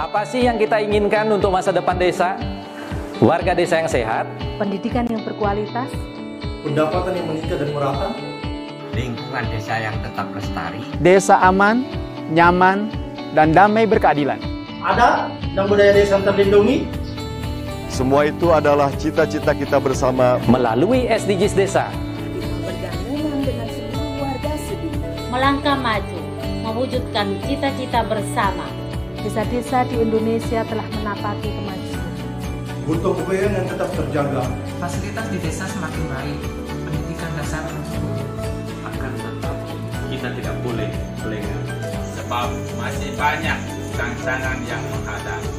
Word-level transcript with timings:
Apa 0.00 0.24
sih 0.24 0.48
yang 0.48 0.56
kita 0.56 0.80
inginkan 0.80 1.28
untuk 1.28 1.52
masa 1.52 1.76
depan 1.76 1.92
desa? 1.92 2.40
Warga 3.20 3.52
desa 3.52 3.84
yang 3.84 3.90
sehat, 3.92 4.24
pendidikan 4.56 5.04
yang 5.12 5.20
berkualitas, 5.20 5.92
pendapatan 6.64 7.20
yang 7.20 7.28
meningkat 7.28 7.60
dan 7.60 7.68
merata, 7.76 8.08
lingkungan 8.96 9.44
desa 9.52 9.76
yang 9.76 9.92
tetap 10.00 10.24
lestari, 10.32 10.80
desa 11.04 11.36
aman, 11.44 11.84
nyaman, 12.32 12.88
dan 13.36 13.52
damai 13.52 13.84
berkeadilan. 13.84 14.40
Ada 14.80 15.28
dan 15.52 15.68
budaya 15.68 15.92
desa 15.92 16.16
terlindungi. 16.24 16.88
Semua 17.92 18.24
itu 18.24 18.48
adalah 18.56 18.88
cita-cita 18.96 19.52
kita 19.52 19.76
bersama 19.76 20.40
melalui 20.48 21.12
SDGs 21.12 21.52
Desa. 21.52 21.92
Melangkah 25.28 25.76
maju, 25.76 26.20
mewujudkan 26.64 27.36
cita-cita 27.44 28.00
bersama. 28.08 28.79
Desa-desa 29.20 29.84
di 29.84 30.00
Indonesia 30.00 30.64
telah 30.64 30.86
menapaki 30.96 31.52
kemajuan. 31.52 32.08
Butuh 32.88 33.12
kebayaan 33.20 33.52
yang 33.52 33.66
tetap 33.68 33.88
terjaga. 33.92 34.42
Fasilitas 34.80 35.26
di 35.28 35.38
desa 35.44 35.64
semakin 35.68 36.04
baik, 36.08 36.38
pendidikan 36.88 37.30
dasar 37.36 37.62
akan 38.80 39.12
tetap 39.20 39.56
kita 40.08 40.28
tidak 40.40 40.56
boleh 40.64 40.88
lengah. 41.28 41.60
Sebab 42.16 42.48
masih 42.80 43.10
banyak 43.20 43.58
tantangan 43.92 44.58
yang 44.64 44.82
menghadapi. 44.88 45.52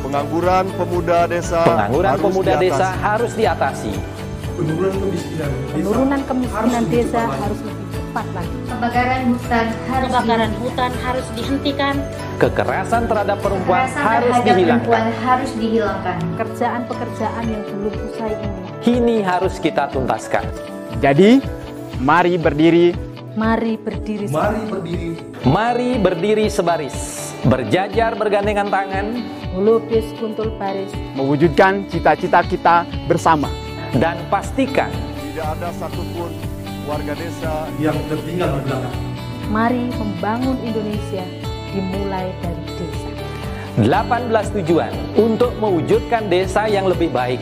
Pengangguran 0.00 0.64
pemuda 0.78 1.18
desa 1.28 1.60
Pengangguran 1.66 2.08
harus 2.08 2.22
pemuda 2.24 2.52
diatasi. 2.56 2.70
desa 2.70 2.86
harus 2.96 3.32
diatasi. 3.34 3.92
Penurunan 4.56 4.94
kemiskinan 4.94 5.50
desa, 5.50 5.74
Penurunan 5.74 6.20
kemiskinan 6.22 6.70
harus 6.70 6.86
desa 6.88 7.22
harus 7.26 7.60
cepat 8.10 8.26
lagi. 8.34 8.58
Kebakaran 8.66 9.22
hutan 9.30 9.66
harus 9.86 10.10
kebakaran 10.10 10.52
hutan 10.58 10.92
harus 11.06 11.26
dihentikan. 11.38 11.94
Kekerasan 12.42 13.02
terhadap 13.06 13.38
perempuan 13.38 13.86
Kekerasan 13.86 14.02
harus 14.02 14.34
terhadap 14.34 14.46
dihilangkan. 14.50 14.90
Perempuan 14.90 15.06
harus 15.22 15.50
dihilangkan. 15.54 16.16
Pekerjaan-pekerjaan 16.34 17.44
yang 17.46 17.62
belum 17.70 17.94
usai 18.10 18.32
ini. 18.34 18.60
Kini 18.82 19.16
harus 19.22 19.54
kita 19.62 19.86
tuntaskan. 19.94 20.42
Jadi, 20.98 21.38
mari 22.02 22.34
berdiri. 22.34 22.98
Mari 23.38 23.78
berdiri. 23.78 24.26
Mari 24.26 24.62
berdiri. 24.66 25.10
Mari 25.46 25.90
berdiri 26.02 26.46
sebaris. 26.50 27.30
Berjajar 27.46 28.18
bergandengan 28.18 28.66
tangan. 28.66 29.06
Melukis 29.54 30.10
kuntul 30.18 30.50
baris. 30.58 30.90
Mewujudkan 31.14 31.86
cita-cita 31.86 32.42
kita 32.42 32.82
bersama. 33.06 33.46
Dan 33.94 34.18
pastikan 34.26 34.90
tidak 35.30 35.46
ada 35.58 35.68
satupun 35.78 36.49
warga 36.90 37.14
desa 37.14 37.70
yang 37.78 37.94
tertinggal 38.10 38.50
di 38.58 38.66
belakang. 38.66 38.96
Mari 39.46 39.84
membangun 39.94 40.58
Indonesia 40.58 41.22
dimulai 41.70 42.34
dari 42.42 42.66
desa. 42.74 43.10
18 43.78 44.58
tujuan 44.58 44.90
untuk 45.14 45.54
mewujudkan 45.62 46.26
desa 46.26 46.66
yang 46.66 46.90
lebih 46.90 47.14
baik. 47.14 47.38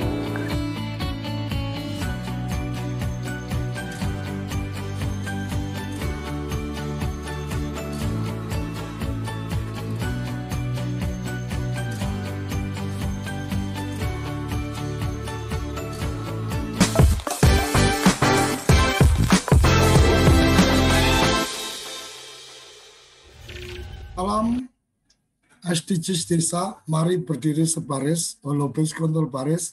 SDGs 25.88 26.28
Desa, 26.28 26.76
mari 26.84 27.16
berdiri 27.16 27.64
sebaris, 27.64 28.36
holobis 28.44 28.92
kontrol 28.92 29.24
baris. 29.24 29.72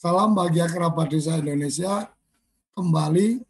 Salam 0.00 0.32
bahagia 0.32 0.64
kerabat 0.64 1.12
desa 1.12 1.36
Indonesia, 1.36 2.08
kembali 2.72 3.44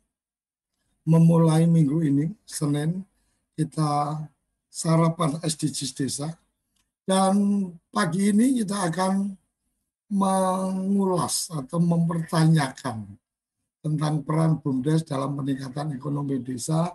memulai 1.07 1.71
minggu 1.71 2.03
ini, 2.03 2.27
Senin, 2.43 3.07
kita 3.55 4.27
sarapan 4.67 5.39
SDGs 5.39 5.95
Desa. 5.95 6.35
Dan 7.07 7.71
pagi 7.95 8.35
ini 8.35 8.59
kita 8.59 8.91
akan 8.91 9.31
mengulas 10.11 11.47
atau 11.55 11.79
mempertanyakan 11.79 13.07
tentang 13.87 14.27
peran 14.27 14.59
BUMDes 14.59 15.07
dalam 15.07 15.39
peningkatan 15.39 15.95
ekonomi 15.95 16.43
desa 16.43 16.91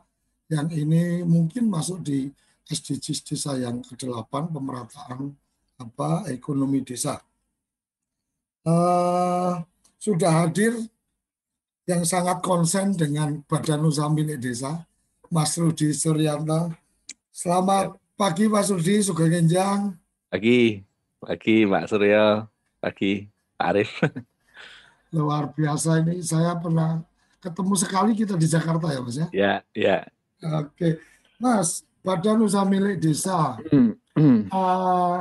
yang 0.52 0.68
ini 0.76 1.24
mungkin 1.24 1.72
masuk 1.72 2.04
di 2.04 2.28
SDGs 2.66 3.20
desa 3.22 3.54
yang 3.62 3.86
ke-8 3.86 4.30
pemerataan 4.50 5.34
apa 5.78 6.26
ekonomi 6.34 6.82
desa. 6.82 7.22
Uh, 8.66 9.62
sudah 10.02 10.46
hadir 10.46 10.74
yang 11.86 12.02
sangat 12.02 12.42
konsen 12.42 12.98
dengan 12.98 13.46
Badan 13.46 13.86
Usaha 13.86 14.10
Milik 14.10 14.42
Desa, 14.42 14.82
Mas 15.30 15.54
Rudi 15.54 15.94
Suryanto. 15.94 16.74
Selamat 17.30 17.94
pagi 18.18 18.50
Mas 18.50 18.74
Rudi, 18.74 19.06
Sugeng 19.06 19.30
Genjang. 19.30 19.94
Pagi, 20.34 20.82
pagi 21.22 21.70
Mbak 21.70 21.86
Surya, 21.86 22.50
pagi 22.82 23.30
Arif. 23.62 24.02
Luar 25.16 25.54
biasa 25.54 26.02
ini, 26.02 26.26
saya 26.26 26.58
pernah 26.58 27.06
ketemu 27.38 27.74
sekali 27.78 28.12
kita 28.18 28.34
di 28.34 28.50
Jakarta 28.50 28.90
ya 28.90 29.00
Mas 29.06 29.18
ya? 29.22 29.28
Ya, 29.30 29.54
ya. 29.78 29.98
Oke, 30.66 30.98
Mas, 31.38 31.86
Badan 32.06 32.46
Usaha 32.46 32.64
Milik 32.64 33.02
Desa. 33.02 33.58
Uh, 34.16 35.20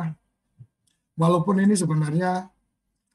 walaupun 1.17 1.65
ini 1.65 1.75
sebenarnya 1.75 2.47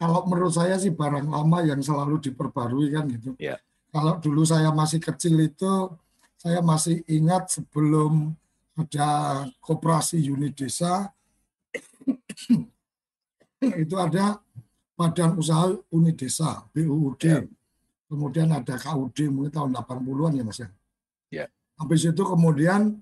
kalau 0.02 0.26
menurut 0.28 0.52
saya 0.52 0.76
sih 0.76 0.92
barang 0.92 1.30
lama 1.30 1.60
yang 1.62 1.80
selalu 1.80 2.18
diperbarui 2.20 2.90
kan 2.92 3.06
gitu. 3.14 3.38
Yeah. 3.38 3.62
Kalau 3.94 4.18
dulu 4.18 4.44
saya 4.44 4.74
masih 4.74 5.00
kecil 5.00 5.38
itu 5.40 5.94
saya 6.40 6.60
masih 6.66 7.06
ingat 7.06 7.52
sebelum 7.54 8.34
ada 8.80 9.44
koperasi 9.60 10.24
unit 10.24 10.56
desa 10.56 11.12
itu 13.84 13.96
ada 14.00 14.40
Badan 15.00 15.40
Usaha 15.40 15.72
Unit 15.96 16.20
Desa 16.20 16.60
BUUD. 16.76 17.24
Yeah. 17.24 17.48
Kemudian 18.12 18.52
ada 18.52 18.76
KUD 18.76 19.32
mungkin 19.32 19.54
tahun 19.54 19.72
80-an 19.80 20.32
ya 20.36 20.44
Mas 20.44 20.60
ya. 20.60 20.70
Yeah. 21.32 21.48
Habis 21.80 22.04
itu 22.04 22.20
kemudian 22.20 23.00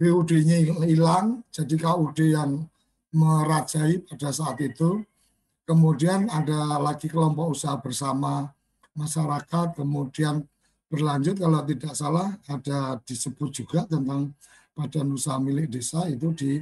BUD-nya 0.00 0.64
hilang, 0.88 1.44
jadi 1.52 1.76
KUD 1.76 2.18
yang 2.32 2.64
merajai 3.12 4.00
pada 4.08 4.32
saat 4.32 4.56
itu. 4.64 5.04
Kemudian 5.68 6.32
ada 6.32 6.80
lagi 6.80 7.06
kelompok 7.06 7.52
usaha 7.52 7.76
bersama 7.76 8.48
masyarakat, 8.96 9.76
kemudian 9.76 10.48
berlanjut 10.90 11.38
kalau 11.38 11.62
tidak 11.62 11.94
salah 11.94 12.34
ada 12.48 12.98
disebut 13.06 13.52
juga 13.54 13.86
tentang 13.86 14.34
badan 14.74 15.14
usaha 15.14 15.38
milik 15.38 15.70
desa 15.70 16.08
itu 16.10 16.34
di 16.34 16.58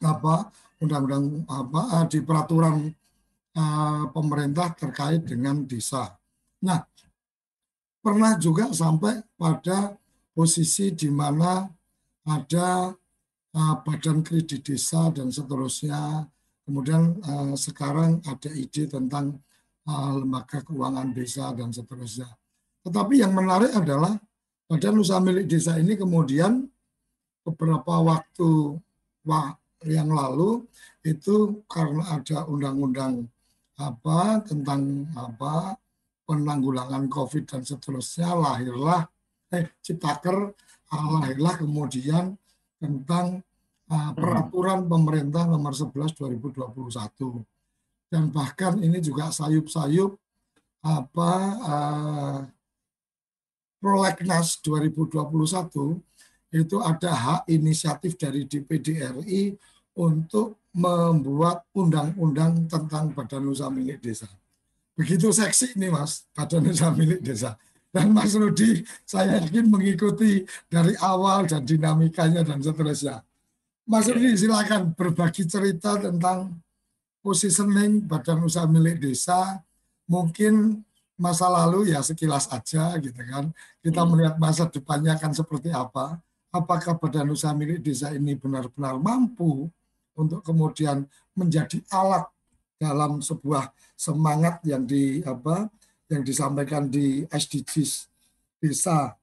apa 0.00 0.48
undang-undang 0.80 1.44
apa 1.50 2.08
di 2.08 2.24
peraturan 2.24 2.88
uh, 3.58 4.02
pemerintah 4.14 4.72
terkait 4.72 5.26
dengan 5.26 5.60
desa. 5.66 6.16
Nah, 6.64 6.80
pernah 8.00 8.38
juga 8.40 8.72
sampai 8.72 9.20
pada 9.36 9.92
posisi 10.32 10.94
di 10.96 11.12
mana 11.12 11.68
ada 12.24 12.92
uh, 13.54 13.74
badan 13.84 14.24
kredit 14.24 14.64
desa 14.64 15.12
dan 15.12 15.28
seterusnya. 15.30 16.28
Kemudian 16.64 17.20
uh, 17.20 17.52
sekarang 17.56 18.24
ada 18.24 18.48
ide 18.52 18.88
tentang 18.88 19.36
uh, 19.84 20.10
lembaga 20.16 20.64
keuangan 20.64 21.12
desa 21.12 21.52
dan 21.52 21.68
seterusnya. 21.70 22.28
Tetapi 22.84 23.20
yang 23.20 23.32
menarik 23.36 23.72
adalah 23.72 24.16
badan 24.68 25.00
usaha 25.00 25.20
milik 25.20 25.48
desa 25.48 25.76
ini 25.76 25.96
kemudian 25.96 26.64
beberapa 27.44 28.00
waktu 28.00 28.80
yang 29.84 30.08
lalu 30.08 30.64
itu 31.04 31.64
karena 31.68 32.16
ada 32.20 32.48
undang-undang 32.48 33.28
apa 33.76 34.40
tentang 34.44 35.04
apa 35.12 35.76
penanggulangan 36.24 37.04
COVID 37.12 37.44
dan 37.44 37.62
seterusnya 37.64 38.32
lahirlah 38.32 39.04
eh 39.52 39.68
Ciptaker 39.84 40.56
lahirlah 40.92 41.54
kemudian 41.58 42.36
tentang 42.80 43.40
uh, 43.88 44.10
peraturan 44.12 44.84
pemerintah 44.84 45.48
nomor 45.48 45.72
11 45.72 46.12
2021 46.16 46.84
dan 48.12 48.30
bahkan 48.30 48.78
ini 48.78 49.00
juga 49.00 49.32
sayup-sayup 49.32 50.14
apa 50.84 51.32
uh, 51.64 52.38
Prolegnas 53.84 54.64
2021 54.64 55.28
itu 56.56 56.76
ada 56.80 57.10
hak 57.12 57.42
inisiatif 57.52 58.16
dari 58.16 58.48
DPD 58.48 59.04
RI 59.12 59.52
untuk 59.92 60.56
membuat 60.72 61.68
undang-undang 61.76 62.64
tentang 62.64 63.12
badan 63.12 63.44
usaha 63.44 63.68
milik 63.68 64.00
desa. 64.00 64.24
Begitu 64.96 65.28
seksi 65.28 65.76
ini 65.76 65.92
Mas, 65.92 66.24
badan 66.32 66.64
usaha 66.64 66.96
milik 66.96 67.20
desa. 67.20 67.60
Dan 67.94 68.10
Mas 68.10 68.34
Rudi, 68.34 68.82
saya 69.06 69.38
yakin 69.38 69.70
mengikuti 69.70 70.42
dari 70.66 70.98
awal 70.98 71.46
dan 71.46 71.62
dinamikanya 71.62 72.42
dan 72.42 72.58
seterusnya. 72.58 73.22
Mas 73.86 74.10
Rudi 74.10 74.34
silakan 74.34 74.90
berbagi 74.98 75.46
cerita 75.46 75.94
tentang 76.02 76.58
positioning 77.22 78.02
badan 78.02 78.42
usaha 78.42 78.66
milik 78.66 78.98
desa. 78.98 79.62
Mungkin 80.10 80.82
masa 81.14 81.46
lalu 81.46 81.94
ya 81.94 82.02
sekilas 82.02 82.50
aja 82.50 82.98
gitu 82.98 83.14
kan. 83.30 83.54
Kita 83.78 84.02
Hmm. 84.02 84.10
melihat 84.10 84.34
masa 84.42 84.66
depannya 84.66 85.14
akan 85.14 85.30
seperti 85.30 85.70
apa. 85.70 86.18
Apakah 86.50 86.98
badan 86.98 87.30
usaha 87.30 87.54
milik 87.54 87.78
desa 87.78 88.10
ini 88.10 88.34
benar-benar 88.34 88.98
mampu 88.98 89.70
untuk 90.18 90.42
kemudian 90.42 91.06
menjadi 91.38 91.78
alat 91.94 92.26
dalam 92.74 93.22
sebuah 93.22 93.70
semangat 93.94 94.58
yang 94.66 94.82
di 94.82 95.22
apa 95.22 95.70
yang 96.08 96.22
disampaikan 96.22 96.88
di 96.88 97.24
SDGs 97.28 98.08
desa 98.60 99.16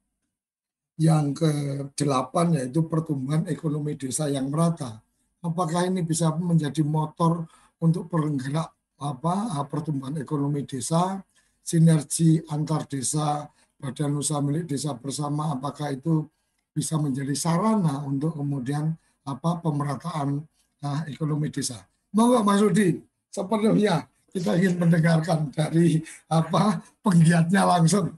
yang 1.02 1.34
ke-8 1.34 2.34
yaitu 2.58 2.86
pertumbuhan 2.86 3.46
ekonomi 3.50 3.98
desa 3.98 4.30
yang 4.30 4.54
merata. 4.54 5.02
Apakah 5.42 5.90
ini 5.90 6.06
bisa 6.06 6.30
menjadi 6.38 6.86
motor 6.86 7.50
untuk 7.82 8.06
penggerak 8.14 8.70
apa 9.02 9.66
pertumbuhan 9.66 10.22
ekonomi 10.22 10.62
desa, 10.62 11.18
sinergi 11.66 12.38
antar 12.54 12.86
desa, 12.86 13.50
badan 13.82 14.22
usaha 14.22 14.38
milik 14.38 14.70
desa 14.70 14.94
bersama 14.94 15.58
apakah 15.58 15.90
itu 15.90 16.30
bisa 16.70 17.02
menjadi 17.02 17.34
sarana 17.34 18.06
untuk 18.06 18.38
kemudian 18.38 18.94
apa 19.26 19.58
pemerataan 19.58 20.46
nah, 20.86 21.02
ekonomi 21.10 21.50
desa. 21.50 21.82
Monggo 22.14 22.46
Mas 22.46 22.62
Rudi, 22.62 23.02
sepenuhnya 23.34 24.11
kita 24.32 24.56
ingin 24.56 24.80
mendengarkan 24.80 25.52
dari 25.52 26.00
apa 26.32 26.80
penggiatnya 27.04 27.68
langsung. 27.68 28.16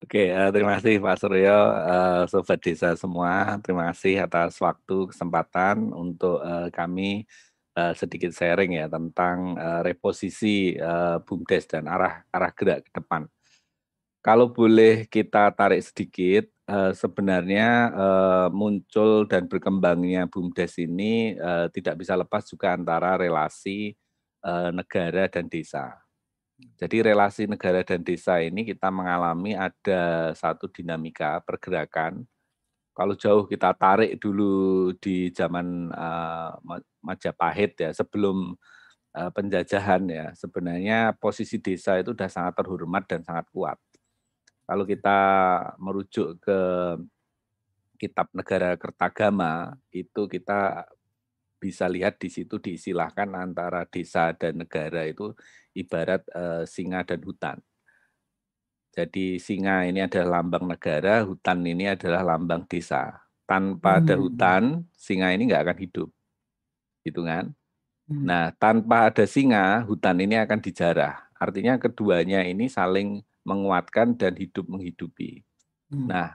Oke, 0.00 0.32
uh, 0.32 0.48
terima 0.48 0.80
kasih 0.80 0.96
Pak 0.96 1.16
Suryo, 1.20 1.58
uh, 1.70 2.22
Sobat 2.24 2.58
Desa 2.64 2.96
semua. 2.96 3.60
Terima 3.60 3.92
kasih 3.92 4.24
atas 4.24 4.56
waktu, 4.58 5.12
kesempatan 5.12 5.92
untuk 5.92 6.40
uh, 6.40 6.68
kami 6.72 7.24
sedikit 7.96 8.28
sharing 8.34 8.76
ya 8.76 8.92
tentang 8.92 9.56
reposisi 9.80 10.76
BUMDes 11.24 11.64
dan 11.64 11.88
arah 11.88 12.28
arah 12.28 12.52
gerak 12.52 12.84
ke 12.84 12.92
depan. 12.92 13.24
Kalau 14.20 14.52
boleh 14.52 15.08
kita 15.08 15.48
tarik 15.54 15.80
sedikit, 15.80 16.50
sebenarnya 16.68 17.88
muncul 18.52 19.24
dan 19.24 19.48
berkembangnya 19.48 20.28
BUMDes 20.28 20.76
ini 20.82 21.40
tidak 21.72 22.04
bisa 22.04 22.20
lepas 22.20 22.44
juga 22.52 22.76
antara 22.76 23.16
relasi 23.16 23.96
negara 24.72 25.28
dan 25.28 25.46
desa. 25.48 26.00
Jadi 26.76 27.00
relasi 27.00 27.48
negara 27.48 27.80
dan 27.80 28.04
desa 28.04 28.40
ini 28.40 28.64
kita 28.64 28.92
mengalami 28.92 29.56
ada 29.56 30.32
satu 30.36 30.68
dinamika 30.68 31.40
pergerakan. 31.44 32.24
Kalau 32.92 33.16
jauh 33.16 33.48
kita 33.48 33.72
tarik 33.72 34.20
dulu 34.20 34.92
di 35.00 35.32
zaman 35.32 35.88
uh, 35.94 36.52
Majapahit 37.00 37.80
ya, 37.80 37.90
sebelum 37.96 38.52
uh, 39.16 39.30
penjajahan 39.32 40.04
ya, 40.10 40.26
sebenarnya 40.36 41.16
posisi 41.16 41.56
desa 41.56 41.96
itu 41.96 42.12
sudah 42.12 42.28
sangat 42.28 42.60
terhormat 42.60 43.08
dan 43.08 43.24
sangat 43.24 43.48
kuat. 43.54 43.78
Kalau 44.68 44.84
kita 44.84 45.20
merujuk 45.80 46.44
ke 46.44 46.60
kitab 47.96 48.28
negara 48.36 48.76
Kertagama, 48.76 49.80
itu 49.96 50.28
kita 50.28 50.84
bisa 51.60 51.84
lihat 51.86 52.16
di 52.16 52.32
situ 52.32 52.56
diistilahkan 52.56 53.28
antara 53.36 53.84
desa 53.84 54.32
dan 54.32 54.64
negara 54.64 55.04
itu 55.04 55.36
ibarat 55.76 56.24
uh, 56.32 56.64
singa 56.64 57.04
dan 57.04 57.20
hutan. 57.20 57.60
Jadi 58.90 59.38
singa 59.38 59.86
ini 59.86 60.02
adalah 60.02 60.40
lambang 60.40 60.66
negara, 60.66 61.22
hutan 61.22 61.62
ini 61.62 61.86
adalah 61.86 62.26
lambang 62.26 62.66
desa. 62.66 63.22
Tanpa 63.46 64.02
ada 64.02 64.18
hutan, 64.18 64.82
singa 64.96 65.30
ini 65.30 65.46
nggak 65.46 65.62
akan 65.68 65.78
hidup, 65.78 66.08
gitu 67.06 67.22
kan? 67.22 67.54
Nah, 68.10 68.50
tanpa 68.58 69.06
ada 69.06 69.22
singa, 69.22 69.86
hutan 69.86 70.18
ini 70.18 70.34
akan 70.34 70.58
dijarah. 70.58 71.30
Artinya 71.38 71.78
keduanya 71.78 72.42
ini 72.42 72.66
saling 72.66 73.22
menguatkan 73.46 74.18
dan 74.18 74.34
hidup 74.34 74.66
menghidupi. 74.66 75.46
Nah, 75.90 76.34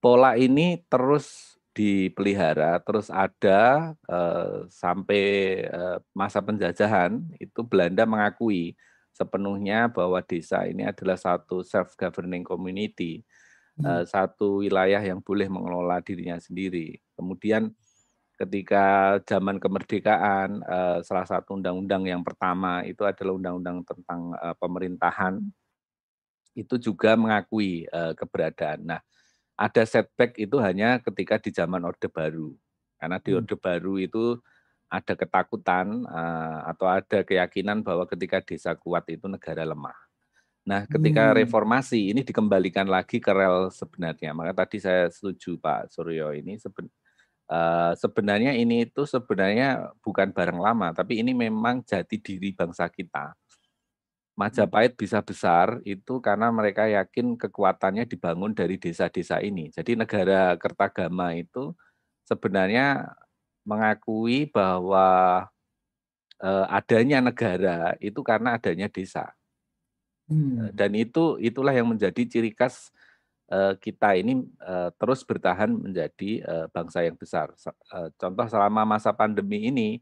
pola 0.00 0.36
ini 0.36 0.80
terus 0.88 1.57
dipelihara 1.78 2.82
terus 2.82 3.06
ada 3.06 3.94
uh, 4.10 4.66
sampai 4.66 5.62
uh, 5.70 6.02
masa 6.10 6.42
penjajahan 6.42 7.22
itu 7.38 7.62
Belanda 7.62 8.02
mengakui 8.02 8.74
sepenuhnya 9.14 9.86
bahwa 9.86 10.18
desa 10.26 10.66
ini 10.66 10.82
adalah 10.82 11.14
satu 11.14 11.62
self 11.62 11.94
governing 11.94 12.42
community 12.42 13.22
uh, 13.84 14.02
satu 14.02 14.66
wilayah 14.66 14.98
yang 15.02 15.22
boleh 15.22 15.46
mengelola 15.46 16.02
dirinya 16.02 16.38
sendiri. 16.38 16.98
Kemudian 17.14 17.70
ketika 18.38 19.18
zaman 19.26 19.58
kemerdekaan 19.58 20.62
uh, 20.62 20.98
salah 21.02 21.26
satu 21.26 21.58
undang-undang 21.58 22.06
yang 22.06 22.22
pertama 22.22 22.86
itu 22.86 23.02
adalah 23.02 23.34
undang-undang 23.34 23.82
tentang 23.82 24.34
uh, 24.38 24.54
pemerintahan 24.58 25.42
itu 26.54 26.74
juga 26.78 27.14
mengakui 27.14 27.86
uh, 27.90 28.14
keberadaan. 28.14 28.94
Nah 28.94 29.00
ada 29.58 29.82
setback 29.82 30.38
itu 30.38 30.54
hanya 30.62 31.02
ketika 31.02 31.42
di 31.42 31.50
zaman 31.50 31.82
Orde 31.82 32.06
Baru. 32.06 32.54
Karena 32.94 33.18
di 33.18 33.34
Orde 33.34 33.58
Baru 33.58 33.98
itu 33.98 34.38
ada 34.88 35.18
ketakutan 35.18 36.06
uh, 36.06 36.70
atau 36.70 36.86
ada 36.86 37.26
keyakinan 37.26 37.82
bahwa 37.82 38.06
ketika 38.06 38.40
desa 38.40 38.72
kuat 38.78 39.04
itu 39.10 39.26
negara 39.26 39.66
lemah. 39.66 39.98
Nah, 40.64 40.84
ketika 40.84 41.32
reformasi 41.32 42.12
ini 42.12 42.20
dikembalikan 42.20 42.84
lagi 42.86 43.18
ke 43.18 43.32
rel 43.32 43.72
sebenarnya. 43.72 44.36
Maka 44.36 44.64
tadi 44.64 44.78
saya 44.78 45.08
setuju 45.08 45.56
Pak 45.56 45.88
Suryo 45.92 46.36
ini 46.36 46.60
seben, 46.60 46.92
uh, 47.48 47.96
sebenarnya 47.96 48.52
ini 48.52 48.84
itu 48.84 49.08
sebenarnya 49.08 49.90
bukan 50.04 50.28
barang 50.28 50.60
lama, 50.60 50.92
tapi 50.92 51.24
ini 51.24 51.32
memang 51.32 51.80
jati 51.82 52.20
diri 52.20 52.52
bangsa 52.52 52.86
kita. 52.92 53.32
Majapahit 54.38 54.94
bisa 54.94 55.18
besar 55.18 55.82
itu 55.82 56.22
karena 56.22 56.54
mereka 56.54 56.86
yakin 56.86 57.34
kekuatannya 57.34 58.06
dibangun 58.06 58.54
dari 58.54 58.78
desa-desa 58.78 59.42
ini. 59.42 59.74
Jadi 59.74 59.98
negara 59.98 60.54
Kertagama 60.54 61.34
itu 61.34 61.74
sebenarnya 62.22 63.18
mengakui 63.66 64.46
bahwa 64.46 65.42
eh, 66.38 66.66
adanya 66.70 67.18
negara 67.18 67.98
itu 67.98 68.22
karena 68.22 68.54
adanya 68.54 68.86
desa. 68.86 69.34
Hmm. 70.30 70.70
Dan 70.70 70.94
itu 70.94 71.34
itulah 71.42 71.74
yang 71.74 71.90
menjadi 71.90 72.22
ciri 72.22 72.54
khas 72.54 72.94
eh, 73.50 73.74
kita 73.82 74.14
ini 74.14 74.46
eh, 74.62 74.90
terus 75.02 75.26
bertahan 75.26 75.74
menjadi 75.74 76.30
eh, 76.46 76.66
bangsa 76.70 77.02
yang 77.02 77.18
besar. 77.18 77.50
Eh, 77.90 78.08
contoh 78.14 78.46
selama 78.46 78.86
masa 78.86 79.10
pandemi 79.10 79.66
ini 79.66 79.98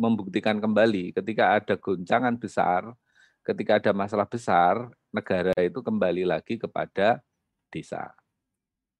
membuktikan 0.00 0.58
kembali 0.58 1.12
ketika 1.12 1.60
ada 1.60 1.76
goncangan 1.76 2.40
besar 2.40 2.96
ketika 3.42 3.78
ada 3.82 3.92
masalah 3.94 4.26
besar, 4.26 4.90
negara 5.12 5.52
itu 5.60 5.82
kembali 5.82 6.24
lagi 6.24 6.56
kepada 6.56 7.20
desa 7.68 8.14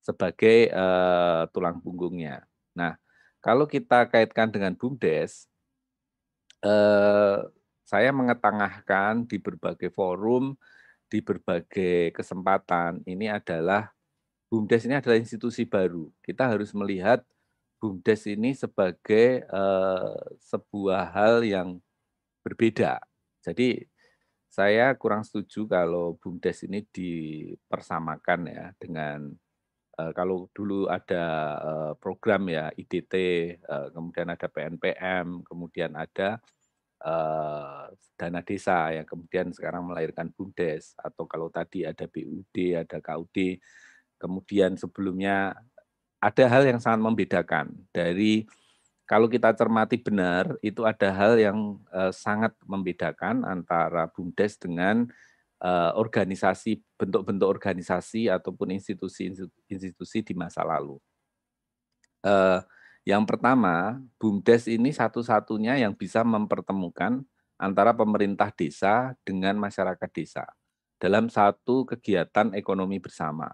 sebagai 0.02 0.68
uh, 0.75 1.46
tulang 1.54 1.78
punggungnya. 1.78 2.42
Nah, 2.75 2.99
kalau 3.38 3.70
kita 3.70 4.11
kaitkan 4.11 4.50
dengan 4.50 4.75
BUMDes, 4.75 5.46
uh, 6.66 7.46
saya 7.87 8.11
mengetengahkan 8.11 9.30
di 9.30 9.38
berbagai 9.38 9.94
forum, 9.94 10.58
di 11.06 11.22
berbagai 11.22 12.11
kesempatan, 12.18 13.06
ini 13.06 13.30
adalah 13.30 13.94
BUMDes 14.50 14.84
ini 14.90 14.99
adalah 14.99 15.16
institusi 15.16 15.64
baru. 15.64 16.11
Kita 16.20 16.50
harus 16.50 16.75
melihat 16.75 17.22
BUMDes 17.78 18.26
ini 18.26 18.58
sebagai 18.58 19.46
uh, 19.54 20.18
sebuah 20.42 21.14
hal 21.14 21.46
yang 21.46 21.78
berbeda. 22.42 22.99
Jadi 23.42 23.91
saya 24.52 24.92
kurang 25.00 25.25
setuju 25.25 25.64
kalau 25.64 26.21
BUMDes 26.21 26.68
ini 26.68 26.85
dipersamakan 26.85 28.40
ya 28.52 28.68
dengan 28.76 29.32
uh, 29.97 30.12
kalau 30.12 30.52
dulu 30.52 30.92
ada 30.92 31.25
uh, 31.56 31.92
program 31.97 32.52
ya 32.52 32.68
IDT, 32.76 33.14
uh, 33.64 33.88
kemudian 33.97 34.28
ada 34.28 34.47
PNPM, 34.52 35.40
kemudian 35.49 35.97
ada 35.97 36.37
dana 38.14 38.38
desa 38.47 38.94
yang 38.94 39.02
kemudian 39.02 39.50
sekarang 39.50 39.82
melahirkan 39.82 40.30
BUMDes 40.30 40.94
atau 40.94 41.26
kalau 41.26 41.50
tadi 41.50 41.82
ada 41.82 42.06
BUD, 42.06 42.78
ada 42.78 43.02
KUD, 43.02 43.59
kemudian 44.23 44.78
sebelumnya 44.78 45.50
ada 46.23 46.44
hal 46.47 46.62
yang 46.62 46.78
sangat 46.78 47.02
membedakan 47.02 47.75
dari 47.90 48.47
kalau 49.12 49.28
kita 49.28 49.52
cermati 49.52 50.00
benar, 50.00 50.57
itu 50.64 50.88
ada 50.88 51.12
hal 51.12 51.37
yang 51.37 51.76
uh, 51.92 52.09
sangat 52.09 52.57
membedakan 52.64 53.45
antara 53.45 54.09
BUMDes 54.09 54.57
dengan 54.57 55.04
uh, 55.61 55.92
organisasi, 56.00 56.81
bentuk-bentuk 56.97 57.45
organisasi 57.45 58.33
ataupun 58.33 58.73
institusi-institusi 58.73 60.25
di 60.25 60.33
masa 60.33 60.64
lalu. 60.64 60.97
Uh, 62.25 62.64
yang 63.04 63.28
pertama, 63.28 64.00
BUMDes 64.16 64.64
ini 64.73 64.97
satu-satunya 64.97 65.76
yang 65.76 65.92
bisa 65.92 66.25
mempertemukan 66.25 67.21
antara 67.61 67.92
pemerintah 67.92 68.49
desa 68.49 69.12
dengan 69.28 69.61
masyarakat 69.61 70.09
desa 70.09 70.49
dalam 70.97 71.28
satu 71.28 71.85
kegiatan 71.85 72.57
ekonomi 72.57 72.97
bersama. 72.97 73.52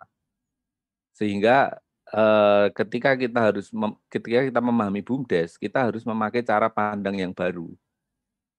Sehingga 1.18 1.82
eh, 2.12 2.66
ketika 2.72 3.16
kita 3.16 3.38
harus 3.52 3.68
mem- 3.72 3.98
ketika 4.08 4.44
kita 4.48 4.60
memahami 4.60 5.00
bumdes, 5.04 5.56
kita 5.60 5.88
harus 5.88 6.02
memakai 6.06 6.44
cara 6.44 6.68
pandang 6.72 7.16
yang 7.20 7.32
baru. 7.32 7.68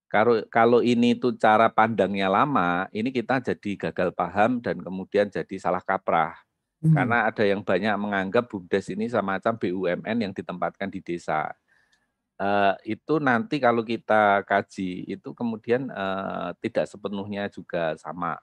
Kalau 0.10 0.42
kalau 0.50 0.80
ini 0.82 1.14
tuh 1.14 1.38
cara 1.38 1.70
pandangnya 1.70 2.26
lama, 2.34 2.90
ini 2.90 3.14
kita 3.14 3.38
jadi 3.46 3.90
gagal 3.90 4.10
paham 4.18 4.58
dan 4.58 4.82
kemudian 4.82 5.30
jadi 5.30 5.56
salah 5.62 5.86
kaprah. 5.86 6.34
Hmm. 6.82 6.96
Karena 6.96 7.30
ada 7.30 7.44
yang 7.46 7.62
banyak 7.62 7.94
menganggap 8.00 8.50
bumdes 8.50 8.90
ini 8.90 9.06
semacam 9.12 9.54
BUMN 9.60 10.18
yang 10.18 10.34
ditempatkan 10.34 10.90
di 10.90 11.04
desa. 11.04 11.54
Eh, 12.40 12.96
itu 12.96 13.20
nanti 13.20 13.60
kalau 13.60 13.84
kita 13.84 14.48
kaji 14.48 15.12
itu 15.12 15.30
kemudian 15.36 15.92
eh, 15.92 16.50
tidak 16.64 16.88
sepenuhnya 16.88 17.52
juga 17.52 17.94
sama. 18.00 18.40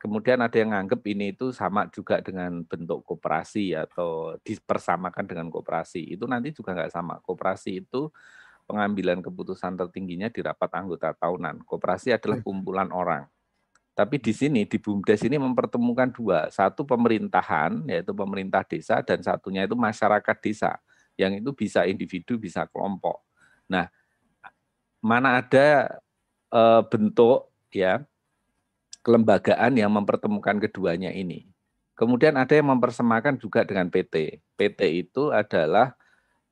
Kemudian 0.00 0.40
ada 0.40 0.56
yang 0.56 0.72
menganggap 0.72 1.04
ini 1.12 1.36
itu 1.36 1.52
sama 1.52 1.84
juga 1.92 2.24
dengan 2.24 2.64
bentuk 2.64 3.04
koperasi 3.04 3.76
atau 3.76 4.32
dipersamakan 4.40 5.28
dengan 5.28 5.52
koperasi. 5.52 6.16
Itu 6.16 6.24
nanti 6.24 6.56
juga 6.56 6.72
nggak 6.72 6.88
sama. 6.88 7.20
Koperasi 7.20 7.84
itu 7.84 8.08
pengambilan 8.64 9.20
keputusan 9.20 9.76
tertingginya 9.76 10.32
di 10.32 10.40
rapat 10.40 10.72
anggota 10.72 11.12
tahunan. 11.12 11.68
Koperasi 11.68 12.16
adalah 12.16 12.40
kumpulan 12.40 12.88
orang. 12.96 13.28
Tapi 13.92 14.16
di 14.16 14.32
sini 14.32 14.64
di 14.64 14.80
BUMDes 14.80 15.20
ini 15.28 15.36
mempertemukan 15.36 16.08
dua, 16.08 16.48
satu 16.48 16.88
pemerintahan 16.88 17.84
yaitu 17.84 18.16
pemerintah 18.16 18.64
desa 18.64 19.04
dan 19.04 19.20
satunya 19.20 19.68
itu 19.68 19.76
masyarakat 19.76 20.36
desa 20.40 20.80
yang 21.20 21.36
itu 21.36 21.52
bisa 21.52 21.84
individu 21.84 22.40
bisa 22.40 22.64
kelompok. 22.72 23.20
Nah, 23.68 23.92
mana 25.04 25.44
ada 25.44 26.00
e, 26.48 26.62
bentuk 26.88 27.52
ya 27.68 28.00
kelembagaan 29.00 29.76
yang 29.76 29.92
mempertemukan 29.92 30.60
keduanya 30.60 31.10
ini. 31.12 31.48
Kemudian 31.96 32.36
ada 32.40 32.52
yang 32.56 32.72
mempersemakan 32.72 33.36
juga 33.36 33.64
dengan 33.64 33.92
PT. 33.92 34.40
PT 34.56 34.80
itu 35.04 35.28
adalah 35.28 35.92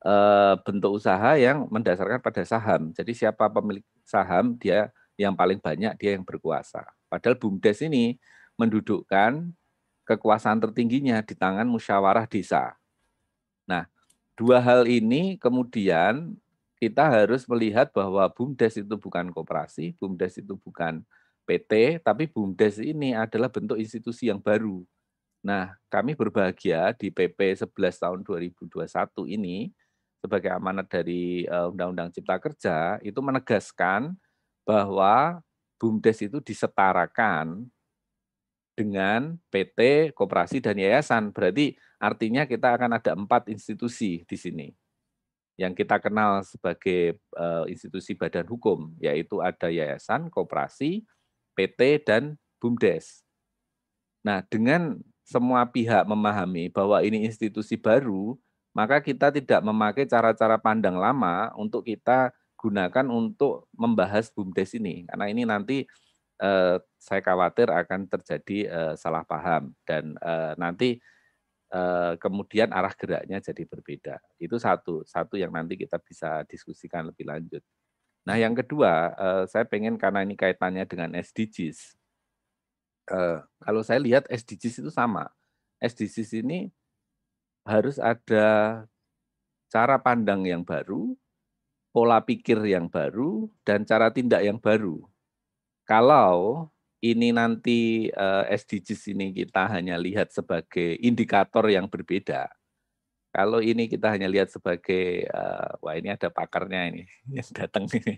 e, 0.05 0.15
bentuk 0.61 1.01
usaha 1.01 1.41
yang 1.41 1.65
mendasarkan 1.73 2.21
pada 2.21 2.45
saham. 2.45 2.93
Jadi 2.93 3.17
siapa 3.17 3.49
pemilik 3.49 3.85
saham 4.05 4.61
dia 4.61 4.93
yang 5.17 5.33
paling 5.33 5.57
banyak 5.57 5.97
dia 5.97 6.21
yang 6.21 6.25
berkuasa. 6.25 6.85
Padahal 7.09 7.41
BUMDes 7.41 7.81
ini 7.81 8.21
mendudukkan 8.61 9.57
kekuasaan 10.05 10.61
tertingginya 10.61 11.21
di 11.25 11.33
tangan 11.33 11.65
musyawarah 11.65 12.29
desa. 12.29 12.77
Nah, 13.65 13.89
dua 14.37 14.61
hal 14.61 14.85
ini 14.85 15.37
kemudian 15.41 16.37
kita 16.77 17.09
harus 17.09 17.49
melihat 17.49 17.91
bahwa 17.91 18.25
BUMDes 18.31 18.85
itu 18.85 18.95
bukan 19.01 19.33
koperasi, 19.35 19.97
BUMDes 19.97 20.45
itu 20.45 20.55
bukan 20.61 21.03
PT, 21.49 22.05
tapi 22.05 22.29
BUMDes 22.29 22.77
ini 22.85 23.17
adalah 23.17 23.49
bentuk 23.49 23.81
institusi 23.81 24.29
yang 24.29 24.37
baru. 24.37 24.85
Nah, 25.41 25.73
kami 25.89 26.13
berbahagia 26.13 26.93
di 26.93 27.09
PP 27.09 27.65
11 27.65 27.73
tahun 27.97 28.21
2021 28.21 28.69
ini 29.33 29.73
sebagai 30.21 30.53
amanat 30.53 30.93
dari 30.93 31.49
Undang-Undang 31.49 32.13
Cipta 32.13 32.37
Kerja 32.37 32.77
itu 33.01 33.17
menegaskan 33.25 34.13
bahwa 34.69 35.41
BUMDes 35.81 36.29
itu 36.29 36.45
disetarakan 36.45 37.65
dengan 38.77 39.41
PT, 39.49 40.13
koperasi, 40.13 40.61
dan 40.61 40.77
yayasan. 40.77 41.33
Berarti 41.33 41.73
artinya 41.97 42.45
kita 42.45 42.77
akan 42.77 43.01
ada 43.01 43.17
empat 43.17 43.49
institusi 43.49 44.23
di 44.29 44.37
sini 44.37 44.69
yang 45.59 45.75
kita 45.75 45.99
kenal 45.99 46.47
sebagai 46.47 47.19
uh, 47.35 47.67
institusi 47.67 48.15
badan 48.15 48.47
hukum, 48.47 48.95
yaitu 49.03 49.43
ada 49.43 49.67
yayasan, 49.67 50.31
koperasi, 50.31 51.03
PT, 51.59 52.07
dan 52.07 52.39
BUMDes. 52.63 53.27
Nah, 54.23 54.47
dengan 54.47 55.03
semua 55.27 55.67
pihak 55.67 56.07
memahami 56.07 56.71
bahwa 56.71 57.03
ini 57.03 57.27
institusi 57.27 57.75
baru, 57.75 58.39
maka 58.71 59.03
kita 59.03 59.35
tidak 59.35 59.59
memakai 59.67 60.07
cara-cara 60.07 60.55
pandang 60.55 60.95
lama 60.95 61.51
untuk 61.59 61.83
kita 61.83 62.31
gunakan 62.55 63.07
untuk 63.11 63.67
membahas 63.75 64.31
BUMDes 64.31 64.79
ini. 64.79 65.03
Karena 65.11 65.27
ini 65.27 65.43
nanti 65.43 65.83
eh, 66.39 66.77
saya 66.99 67.21
khawatir 67.23 67.71
akan 67.75 68.07
terjadi 68.07 68.59
eh, 68.71 68.95
salah 68.95 69.27
paham 69.27 69.75
dan 69.83 70.15
eh, 70.19 70.55
nanti 70.59 70.99
eh, 71.75 72.13
kemudian 72.23 72.71
arah 72.71 72.95
geraknya 72.95 73.43
jadi 73.43 73.63
berbeda. 73.67 74.17
Itu 74.39 74.59
satu, 74.59 75.03
satu 75.07 75.35
yang 75.35 75.51
nanti 75.51 75.75
kita 75.75 75.99
bisa 75.99 76.43
diskusikan 76.47 77.11
lebih 77.11 77.27
lanjut. 77.27 77.63
Nah, 78.29 78.37
yang 78.37 78.53
kedua, 78.53 79.17
eh, 79.17 79.45
saya 79.49 79.65
pengen 79.65 79.97
karena 79.97 80.21
ini 80.21 80.37
kaitannya 80.37 80.85
dengan 80.85 81.17
SDGs. 81.17 81.97
Eh, 83.09 83.39
kalau 83.65 83.81
saya 83.81 84.05
lihat 84.05 84.29
SDGs 84.29 84.85
itu 84.85 84.93
sama. 84.93 85.33
SDGs 85.81 86.45
ini 86.45 86.69
harus 87.65 87.97
ada 87.97 88.85
cara 89.73 89.97
pandang 89.97 90.45
yang 90.45 90.61
baru, 90.61 91.17
pola 91.89 92.21
pikir 92.21 92.61
yang 92.69 92.93
baru, 92.93 93.49
dan 93.65 93.89
cara 93.89 94.13
tindak 94.13 94.45
yang 94.45 94.61
baru. 94.61 95.01
Kalau 95.89 96.69
ini 97.01 97.33
nanti 97.33 98.11
uh, 98.13 98.45
SDGs 98.51 99.15
ini 99.17 99.33
kita 99.33 99.71
hanya 99.73 99.97
lihat 99.97 100.35
sebagai 100.35 101.01
indikator 101.01 101.65
yang 101.71 101.89
berbeda. 101.89 102.58
Kalau 103.29 103.61
ini 103.61 103.87
kita 103.87 104.09
hanya 104.09 104.25
lihat 104.25 104.49
sebagai, 104.49 105.29
uh, 105.29 105.77
wah 105.85 105.95
ini 105.95 106.09
ada 106.09 106.33
pakarnya 106.33 106.89
ini 106.89 107.03
yang 107.37 107.49
datang 107.53 107.85
ini. 107.93 108.17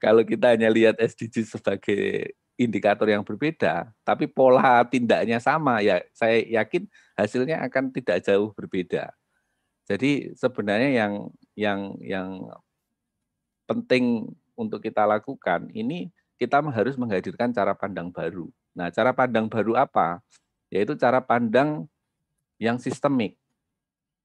Kalau 0.00 0.24
kita 0.24 0.56
hanya 0.56 0.72
lihat 0.72 0.96
SDGs 0.96 1.60
sebagai 1.60 2.32
indikator 2.56 3.08
yang 3.08 3.24
berbeda, 3.24 3.92
tapi 4.04 4.24
pola 4.28 4.84
tindaknya 4.88 5.36
sama, 5.36 5.84
ya 5.84 6.00
saya 6.16 6.40
yakin 6.62 6.88
hasilnya 7.16 7.60
akan 7.68 7.92
tidak 7.92 8.24
jauh 8.24 8.52
berbeda. 8.56 9.12
Jadi 9.84 10.32
sebenarnya 10.38 10.90
yang 10.94 11.12
yang 11.58 11.80
yang 12.00 12.28
penting 13.66 14.30
untuk 14.56 14.80
kita 14.80 15.04
lakukan 15.04 15.68
ini 15.74 16.08
kita 16.38 16.58
harus 16.58 16.98
menghadirkan 16.98 17.54
cara 17.54 17.74
pandang 17.74 18.10
baru. 18.10 18.50
Nah, 18.74 18.88
cara 18.90 19.14
pandang 19.14 19.46
baru 19.46 19.78
apa? 19.78 20.18
Yaitu 20.72 20.96
cara 20.96 21.22
pandang 21.22 21.86
yang 22.58 22.80
sistemik. 22.82 23.38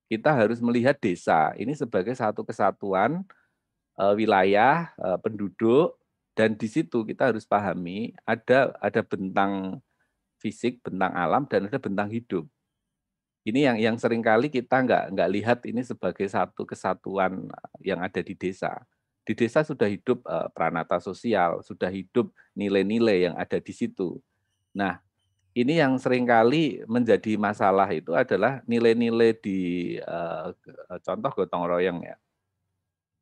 Kita 0.07 0.31
harus 0.31 0.63
melihat 0.63 0.95
desa 0.95 1.51
ini 1.59 1.75
sebagai 1.75 2.15
satu 2.15 2.47
kesatuan 2.47 3.27
e, 3.99 4.03
wilayah 4.15 4.91
e, 4.95 5.07
penduduk 5.19 5.99
dan 6.31 6.55
di 6.55 6.67
situ 6.71 7.03
kita 7.03 7.35
harus 7.35 7.43
pahami 7.43 8.15
ada 8.23 8.71
ada 8.79 9.01
bentang 9.03 9.83
fisik, 10.39 10.79
bentang 10.79 11.11
alam 11.11 11.43
dan 11.49 11.67
ada 11.67 11.75
bentang 11.75 12.07
hidup. 12.07 12.47
Ini 13.47 13.71
yang 13.71 13.77
yang 13.79 13.95
sering 13.99 14.23
kali 14.23 14.47
kita 14.51 14.83
nggak 14.83 15.03
nggak 15.15 15.29
lihat 15.31 15.59
ini 15.67 15.83
sebagai 15.83 16.27
satu 16.27 16.63
kesatuan 16.67 17.47
yang 17.83 17.99
ada 18.03 18.19
di 18.19 18.35
desa 18.35 18.83
di 19.27 19.35
desa 19.35 19.59
sudah 19.59 19.91
hidup 19.91 20.23
pranata 20.55 21.03
sosial, 21.03 21.59
sudah 21.59 21.91
hidup 21.91 22.31
nilai-nilai 22.55 23.27
yang 23.27 23.35
ada 23.35 23.59
di 23.59 23.75
situ. 23.75 24.23
Nah, 24.71 25.03
ini 25.57 25.81
yang 25.81 25.97
sering 25.97 26.29
kali 26.29 26.85
menjadi 26.85 27.33
masalah 27.41 27.89
itu 27.89 28.13
adalah 28.13 28.61
nilai-nilai 28.69 29.33
di 29.41 29.59
uh, 30.05 30.53
contoh 31.01 31.31
gotong 31.33 31.65
royong 31.65 31.99
ya. 32.05 32.15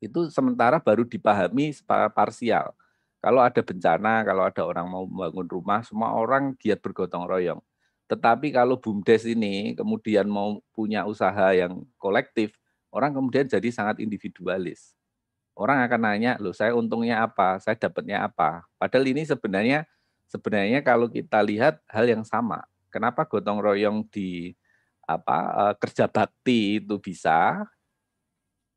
Itu 0.04 0.28
sementara 0.28 0.84
baru 0.84 1.08
dipahami 1.08 1.72
secara 1.72 2.12
parsial. 2.12 2.76
Kalau 3.24 3.42
ada 3.42 3.64
bencana, 3.64 4.22
kalau 4.28 4.44
ada 4.46 4.62
orang 4.68 4.86
mau 4.86 5.08
membangun 5.08 5.48
rumah, 5.48 5.82
semua 5.82 6.14
orang 6.14 6.54
giat 6.60 6.84
bergotong 6.84 7.26
royong. 7.26 7.64
Tetapi 8.06 8.54
kalau 8.54 8.78
BUMDes 8.78 9.26
ini 9.26 9.74
kemudian 9.74 10.30
mau 10.30 10.62
punya 10.76 11.08
usaha 11.10 11.56
yang 11.56 11.82
kolektif, 11.98 12.54
orang 12.94 13.16
kemudian 13.18 13.50
jadi 13.50 13.66
sangat 13.74 13.98
individualis 14.04 14.94
orang 15.56 15.88
akan 15.88 16.00
nanya, 16.04 16.32
loh 16.38 16.52
saya 16.52 16.76
untungnya 16.76 17.24
apa, 17.24 17.58
saya 17.64 17.80
dapatnya 17.80 18.28
apa. 18.28 18.68
Padahal 18.76 19.08
ini 19.08 19.24
sebenarnya 19.24 19.88
sebenarnya 20.30 20.82
kalau 20.86 21.08
kita 21.12 21.42
lihat 21.42 21.82
hal 21.90 22.06
yang 22.10 22.24
sama. 22.26 22.64
Kenapa 22.94 23.28
gotong 23.28 23.60
royong 23.60 24.08
di 24.08 24.56
apa 25.06 25.38
eh, 25.70 25.74
kerja 25.78 26.10
bakti 26.10 26.82
itu 26.82 26.98
bisa, 26.98 27.66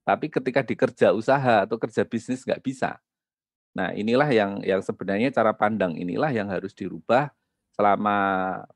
tapi 0.04 0.28
ketika 0.32 0.60
di 0.64 0.74
kerja 0.76 1.12
usaha 1.16 1.64
atau 1.64 1.76
kerja 1.80 2.04
bisnis 2.04 2.44
nggak 2.44 2.62
bisa. 2.64 3.00
Nah 3.76 3.92
inilah 3.94 4.28
yang 4.32 4.60
yang 4.64 4.80
sebenarnya 4.82 5.30
cara 5.32 5.52
pandang 5.54 5.94
inilah 5.96 6.32
yang 6.34 6.48
harus 6.50 6.72
dirubah 6.74 7.30
selama 7.76 8.16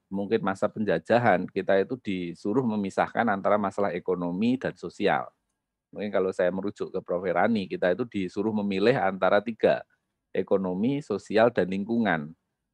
mungkin 0.06 0.40
masa 0.46 0.70
penjajahan 0.70 1.48
kita 1.50 1.82
itu 1.82 1.98
disuruh 1.98 2.62
memisahkan 2.62 3.26
antara 3.26 3.58
masalah 3.58 3.90
ekonomi 3.90 4.54
dan 4.54 4.78
sosial 4.78 5.26
mungkin 5.92 6.10
kalau 6.10 6.32
saya 6.32 6.48
merujuk 6.48 6.88
ke 6.88 6.98
Prof. 7.04 7.22
Rani, 7.22 7.68
kita 7.68 7.92
itu 7.92 8.08
disuruh 8.08 8.50
memilih 8.64 8.96
antara 8.96 9.44
tiga, 9.44 9.84
ekonomi, 10.32 11.04
sosial, 11.04 11.52
dan 11.52 11.68
lingkungan. 11.68 12.32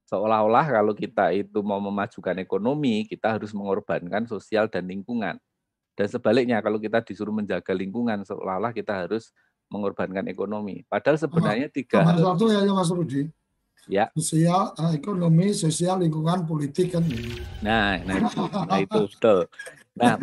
Seolah-olah 0.09 0.65
kalau 0.73 0.97
kita 0.97 1.37
itu 1.37 1.61
mau 1.61 1.77
memajukan 1.85 2.33
ekonomi, 2.41 3.05
kita 3.05 3.37
harus 3.37 3.53
mengorbankan 3.53 4.25
sosial 4.25 4.65
dan 4.73 4.89
lingkungan. 4.89 5.37
Dan 5.93 6.07
sebaliknya, 6.09 6.65
kalau 6.65 6.81
kita 6.81 7.05
disuruh 7.05 7.35
menjaga 7.35 7.77
lingkungan, 7.77 8.25
seolah-olah 8.25 8.73
kita 8.73 9.05
harus 9.05 9.37
mengorbankan 9.69 10.25
ekonomi. 10.33 10.81
Padahal 10.89 11.21
sebenarnya 11.21 11.69
tiga 11.69 12.01
hal. 12.09 12.25
Satu 12.25 12.49
ya, 12.49 12.65
Mas 12.73 12.89
Rudi. 12.89 13.29
Ya. 13.85 14.09
Sosial, 14.17 14.73
eh, 14.81 14.97
ekonomi, 14.97 15.53
sosial, 15.53 16.01
lingkungan, 16.01 16.49
politik 16.49 16.97
kan. 16.97 17.05
Nah, 17.61 18.01
nah, 18.05 18.17
nah 18.65 18.79
itu 18.85 19.01
betul. 19.13 19.45
Nah, 19.99 20.15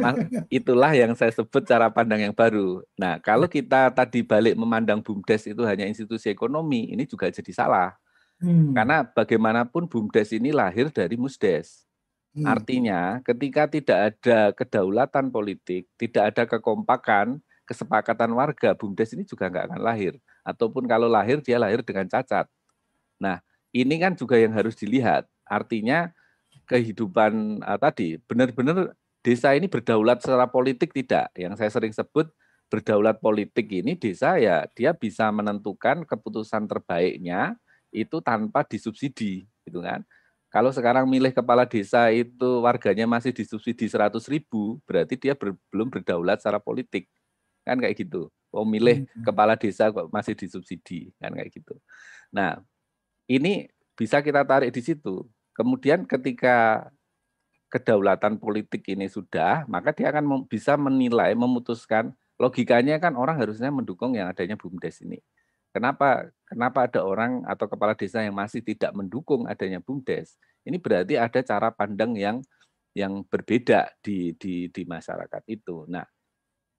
itulah 0.47 0.91
yang 0.95 1.11
saya 1.13 1.33
sebut 1.35 1.61
cara 1.67 1.91
pandang 1.91 2.25
yang 2.25 2.33
baru. 2.33 2.81
Nah, 2.95 3.19
kalau 3.19 3.45
kita 3.45 3.91
tadi 3.91 4.23
balik 4.23 4.55
memandang 4.55 5.03
BUMDes 5.03 5.51
itu 5.51 5.61
hanya 5.67 5.83
institusi 5.85 6.31
ekonomi, 6.31 6.89
ini 6.89 7.03
juga 7.05 7.27
jadi 7.29 7.51
salah. 7.51 7.93
Hmm. 8.45 8.77
Karena 8.77 9.01
bagaimanapun 9.01 9.89
BUMDes 9.89 10.29
ini 10.37 10.53
lahir 10.53 10.93
dari 10.93 11.17
MUSDes. 11.17 11.89
Hmm. 12.37 12.45
Artinya, 12.45 13.25
ketika 13.25 13.65
tidak 13.65 13.99
ada 14.13 14.53
kedaulatan 14.53 15.33
politik, 15.33 15.89
tidak 15.97 16.35
ada 16.35 16.43
kekompakan, 16.45 17.41
kesepakatan 17.65 18.29
warga, 18.37 18.77
BUMDes 18.77 19.17
ini 19.17 19.25
juga 19.25 19.49
nggak 19.49 19.73
akan 19.73 19.81
lahir. 19.81 20.13
Ataupun 20.45 20.85
kalau 20.85 21.09
lahir, 21.09 21.41
dia 21.41 21.57
lahir 21.57 21.81
dengan 21.81 22.05
cacat. 22.05 22.45
Nah, 23.17 23.41
ini 23.73 23.97
kan 23.97 24.13
juga 24.13 24.37
yang 24.37 24.53
harus 24.53 24.77
dilihat. 24.77 25.25
Artinya, 25.41 26.13
kehidupan 26.69 27.61
uh, 27.61 27.77
tadi 27.77 28.17
benar-benar 28.25 28.93
desa 29.25 29.53
ini 29.57 29.65
berdaulat 29.65 30.21
secara 30.21 30.45
politik 30.45 30.93
tidak. 30.93 31.33
Yang 31.33 31.61
saya 31.61 31.71
sering 31.73 31.93
sebut 31.93 32.29
berdaulat 32.69 33.21
politik 33.21 33.69
ini 33.69 33.93
desa 33.93 34.41
ya 34.41 34.65
dia 34.73 34.91
bisa 34.93 35.29
menentukan 35.29 36.01
keputusan 36.03 36.65
terbaiknya 36.65 37.53
itu 37.95 38.19
tanpa 38.19 38.67
disubsidi 38.67 39.47
gitu 39.63 39.79
kan. 39.79 40.03
Kalau 40.51 40.71
sekarang 40.71 41.03
milih 41.07 41.35
kepala 41.35 41.67
desa 41.67 42.07
itu 42.15 42.63
warganya 42.63 43.03
masih 43.03 43.35
disubsidi 43.35 43.91
100 43.91 44.15
ribu, 44.31 44.79
berarti 44.87 45.19
dia 45.19 45.35
ber, 45.35 45.55
belum 45.67 45.91
berdaulat 45.91 46.39
secara 46.39 46.63
politik. 46.63 47.11
Kan 47.67 47.79
kayak 47.79 47.99
gitu. 47.99 48.31
Oh 48.55 48.63
milih 48.63 49.03
hmm. 49.03 49.23
kepala 49.27 49.59
desa 49.59 49.91
kok 49.91 50.07
masih 50.15 50.31
disubsidi, 50.31 51.11
kan 51.19 51.35
kayak 51.35 51.51
gitu. 51.51 51.75
Nah, 52.31 52.63
ini 53.27 53.67
bisa 53.99 54.23
kita 54.23 54.47
tarik 54.47 54.71
di 54.71 54.79
situ. 54.79 55.27
Kemudian 55.51 56.07
ketika 56.07 56.87
kedaulatan 57.67 58.39
politik 58.39 58.87
ini 58.87 59.11
sudah, 59.11 59.67
maka 59.67 59.91
dia 59.91 60.07
akan 60.15 60.47
bisa 60.47 60.79
menilai, 60.79 61.35
memutuskan 61.35 62.15
logikanya 62.39 62.99
kan 62.99 63.19
orang 63.19 63.35
harusnya 63.39 63.71
mendukung 63.71 64.15
yang 64.15 64.31
adanya 64.31 64.55
BUMDes 64.55 65.03
ini. 65.03 65.19
Kenapa 65.75 66.31
kenapa 66.47 66.87
ada 66.87 67.03
orang 67.03 67.43
atau 67.43 67.67
kepala 67.67 67.91
desa 67.91 68.23
yang 68.23 68.31
masih 68.31 68.63
tidak 68.63 68.95
mendukung 68.95 69.43
adanya 69.43 69.83
BUMDes? 69.83 70.39
Ini 70.63 70.79
berarti 70.79 71.19
ada 71.19 71.43
cara 71.43 71.67
pandang 71.75 72.15
yang 72.15 72.39
yang 72.95 73.27
berbeda 73.27 73.91
di 73.99 74.31
di 74.39 74.71
di 74.71 74.81
masyarakat 74.87 75.43
itu. 75.51 75.83
Nah, 75.91 76.07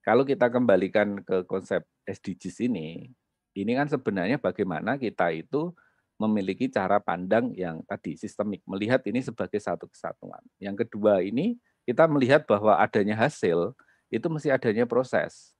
kalau 0.01 0.25
kita 0.25 0.49
kembalikan 0.49 1.21
ke 1.21 1.45
konsep 1.45 1.85
SDGs 2.09 2.65
ini, 2.65 3.13
ini 3.53 3.71
kan 3.77 3.85
sebenarnya 3.85 4.41
bagaimana 4.41 4.97
kita 4.97 5.29
itu 5.29 5.77
memiliki 6.17 6.65
cara 6.65 6.97
pandang 6.97 7.53
yang 7.53 7.85
tadi 7.85 8.17
sistemik, 8.17 8.65
melihat 8.65 9.05
ini 9.05 9.21
sebagai 9.21 9.61
satu 9.61 9.85
kesatuan. 9.85 10.41
Yang 10.57 10.89
kedua 10.89 11.21
ini 11.21 11.61
kita 11.85 12.09
melihat 12.09 12.49
bahwa 12.49 12.81
adanya 12.81 13.13
hasil 13.13 13.77
itu 14.09 14.25
mesti 14.25 14.49
adanya 14.49 14.89
proses. 14.89 15.53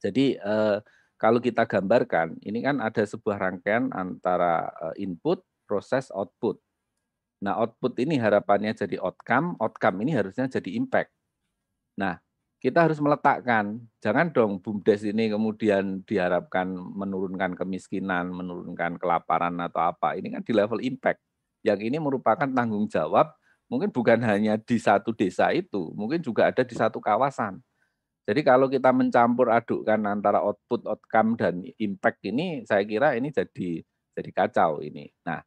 Jadi 0.00 0.40
eh, 0.40 0.78
kalau 1.24 1.40
kita 1.40 1.64
gambarkan, 1.64 2.36
ini 2.44 2.60
kan 2.60 2.84
ada 2.84 3.00
sebuah 3.00 3.40
rangkaian 3.40 3.88
antara 3.96 4.68
eh, 4.92 5.08
input, 5.08 5.40
proses, 5.64 6.12
output. 6.12 6.60
Nah, 7.40 7.56
output 7.56 7.96
ini 7.96 8.20
harapannya 8.20 8.76
jadi 8.76 9.00
outcome, 9.00 9.56
outcome 9.56 10.04
ini 10.04 10.12
harusnya 10.12 10.44
jadi 10.52 10.76
impact. 10.76 11.08
Nah, 11.96 12.20
kita 12.60 12.84
harus 12.84 13.00
meletakkan, 13.00 13.80
jangan 14.04 14.36
dong 14.36 14.60
BUMDes 14.60 15.08
ini 15.08 15.32
kemudian 15.32 16.04
diharapkan 16.04 16.68
menurunkan 16.76 17.56
kemiskinan, 17.56 18.28
menurunkan 18.28 19.00
kelaparan 19.00 19.56
atau 19.64 19.80
apa. 19.80 20.20
Ini 20.20 20.28
kan 20.28 20.44
di 20.44 20.52
level 20.52 20.84
impact. 20.84 21.24
Yang 21.64 21.88
ini 21.88 21.96
merupakan 22.04 22.48
tanggung 22.52 22.84
jawab 22.92 23.32
mungkin 23.72 23.88
bukan 23.88 24.20
hanya 24.28 24.60
di 24.60 24.76
satu 24.76 25.16
desa 25.16 25.48
itu, 25.56 25.88
mungkin 25.96 26.20
juga 26.20 26.52
ada 26.52 26.60
di 26.60 26.76
satu 26.76 27.00
kawasan. 27.00 27.64
Jadi 28.24 28.40
kalau 28.40 28.72
kita 28.72 28.88
mencampur 28.88 29.52
adukkan 29.52 30.00
antara 30.08 30.40
output, 30.40 30.88
outcome 30.88 31.36
dan 31.36 31.60
impact 31.76 32.24
ini, 32.24 32.64
saya 32.64 32.80
kira 32.88 33.12
ini 33.20 33.28
jadi 33.28 33.84
jadi 34.16 34.30
kacau 34.32 34.80
ini. 34.80 35.12
Nah, 35.28 35.44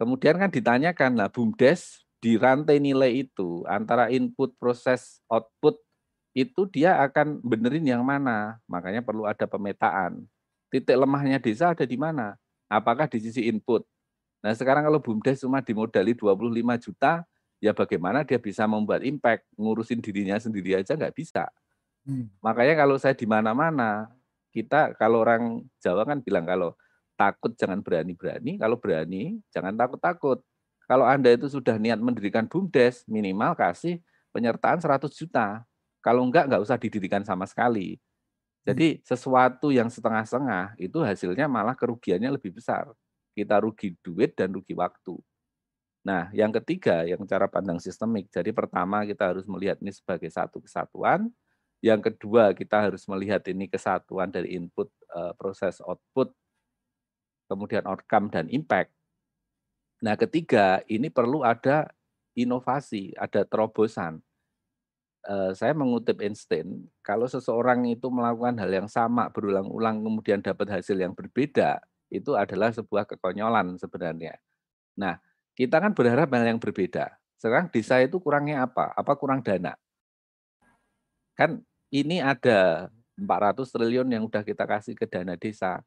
kemudian 0.00 0.40
kan 0.40 0.48
ditanyakan 0.48 1.20
lah 1.20 1.28
BUMDes 1.28 2.08
di 2.24 2.40
rantai 2.40 2.80
nilai 2.80 3.28
itu 3.28 3.60
antara 3.68 4.08
input, 4.08 4.56
proses, 4.56 5.20
output 5.28 5.76
itu 6.32 6.64
dia 6.72 6.96
akan 7.04 7.44
benerin 7.44 7.84
yang 7.84 8.00
mana. 8.00 8.56
Makanya 8.64 9.04
perlu 9.04 9.28
ada 9.28 9.44
pemetaan. 9.44 10.24
Titik 10.72 10.96
lemahnya 10.96 11.36
desa 11.36 11.76
ada 11.76 11.84
di 11.84 12.00
mana? 12.00 12.40
Apakah 12.72 13.12
di 13.12 13.20
sisi 13.20 13.44
input? 13.44 13.84
Nah 14.40 14.56
sekarang 14.56 14.88
kalau 14.88 15.04
BUMDes 15.04 15.44
cuma 15.44 15.60
dimodali 15.60 16.16
25 16.16 16.80
juta, 16.80 17.28
ya 17.60 17.76
bagaimana 17.76 18.24
dia 18.24 18.40
bisa 18.40 18.64
membuat 18.64 19.04
impact, 19.04 19.44
ngurusin 19.56 20.00
dirinya 20.00 20.40
sendiri 20.40 20.80
aja 20.80 20.96
nggak 20.96 21.12
bisa. 21.12 21.48
Hmm. 22.06 22.30
Makanya 22.38 22.74
kalau 22.78 22.96
saya 23.02 23.18
di 23.18 23.26
mana-mana, 23.26 24.06
kita 24.54 24.94
kalau 24.94 25.26
orang 25.26 25.66
Jawa 25.82 26.06
kan 26.06 26.22
bilang 26.22 26.46
kalau 26.46 26.72
takut 27.18 27.52
jangan 27.58 27.82
berani-berani, 27.82 28.62
kalau 28.62 28.78
berani 28.78 29.42
jangan 29.50 29.74
takut-takut. 29.74 30.38
Kalau 30.86 31.02
Anda 31.02 31.34
itu 31.34 31.50
sudah 31.50 31.82
niat 31.82 31.98
mendirikan 31.98 32.46
BUMDes, 32.46 33.02
minimal 33.10 33.58
kasih 33.58 33.98
penyertaan 34.30 34.78
100 34.78 35.10
juta. 35.18 35.66
Kalau 35.98 36.22
enggak, 36.22 36.46
enggak 36.46 36.62
usah 36.62 36.78
didirikan 36.78 37.26
sama 37.26 37.42
sekali. 37.50 37.98
Jadi 38.62 39.02
sesuatu 39.02 39.74
yang 39.74 39.90
setengah-setengah 39.90 40.78
itu 40.78 41.02
hasilnya 41.02 41.50
malah 41.50 41.74
kerugiannya 41.74 42.30
lebih 42.34 42.54
besar. 42.54 42.90
Kita 43.34 43.58
rugi 43.58 43.98
duit 43.98 44.38
dan 44.38 44.54
rugi 44.54 44.74
waktu. 44.78 45.18
Nah, 46.06 46.30
yang 46.30 46.54
ketiga, 46.54 47.02
yang 47.02 47.18
cara 47.26 47.50
pandang 47.50 47.82
sistemik. 47.82 48.30
Jadi 48.30 48.54
pertama 48.54 49.02
kita 49.02 49.34
harus 49.34 49.42
melihat 49.50 49.78
ini 49.82 49.90
sebagai 49.90 50.30
satu 50.30 50.62
kesatuan. 50.62 51.26
Yang 51.84 52.12
kedua, 52.12 52.52
kita 52.56 52.88
harus 52.88 53.04
melihat 53.06 53.44
ini 53.48 53.68
kesatuan 53.68 54.32
dari 54.32 54.56
input, 54.56 54.88
eh, 55.12 55.32
proses, 55.36 55.78
output, 55.84 56.32
kemudian 57.46 57.84
outcome 57.86 58.30
dan 58.32 58.50
impact. 58.50 58.90
Nah, 60.02 60.14
ketiga, 60.18 60.84
ini 60.92 61.08
perlu 61.08 61.40
ada 61.40 61.88
inovasi, 62.36 63.16
ada 63.16 63.44
terobosan. 63.48 64.20
Eh, 65.26 65.52
saya 65.58 65.74
mengutip 65.74 66.22
Einstein, 66.22 66.86
kalau 67.02 67.26
seseorang 67.26 67.82
itu 67.90 68.06
melakukan 68.12 68.54
hal 68.62 68.70
yang 68.70 68.86
sama 68.86 69.26
berulang-ulang 69.34 69.98
kemudian 70.06 70.38
dapat 70.38 70.70
hasil 70.70 70.94
yang 70.94 71.18
berbeda, 71.18 71.82
itu 72.14 72.38
adalah 72.38 72.70
sebuah 72.70 73.10
kekonyolan 73.10 73.74
sebenarnya. 73.74 74.38
Nah, 74.98 75.18
kita 75.58 75.82
kan 75.82 75.92
berharap 75.98 76.30
hal 76.30 76.46
yang 76.46 76.60
berbeda. 76.62 77.18
Sekarang 77.40 77.68
desa 77.74 77.98
itu 78.02 78.22
kurangnya 78.22 78.66
apa? 78.70 78.94
Apa 78.94 79.18
kurang 79.18 79.42
dana? 79.42 79.74
Kan 81.36 81.62
ini 81.92 82.18
ada 82.24 82.88
400 83.20 83.68
triliun 83.70 84.08
yang 84.08 84.24
udah 84.26 84.42
kita 84.42 84.64
kasih 84.64 84.96
ke 84.96 85.04
dana 85.06 85.36
desa. 85.36 85.84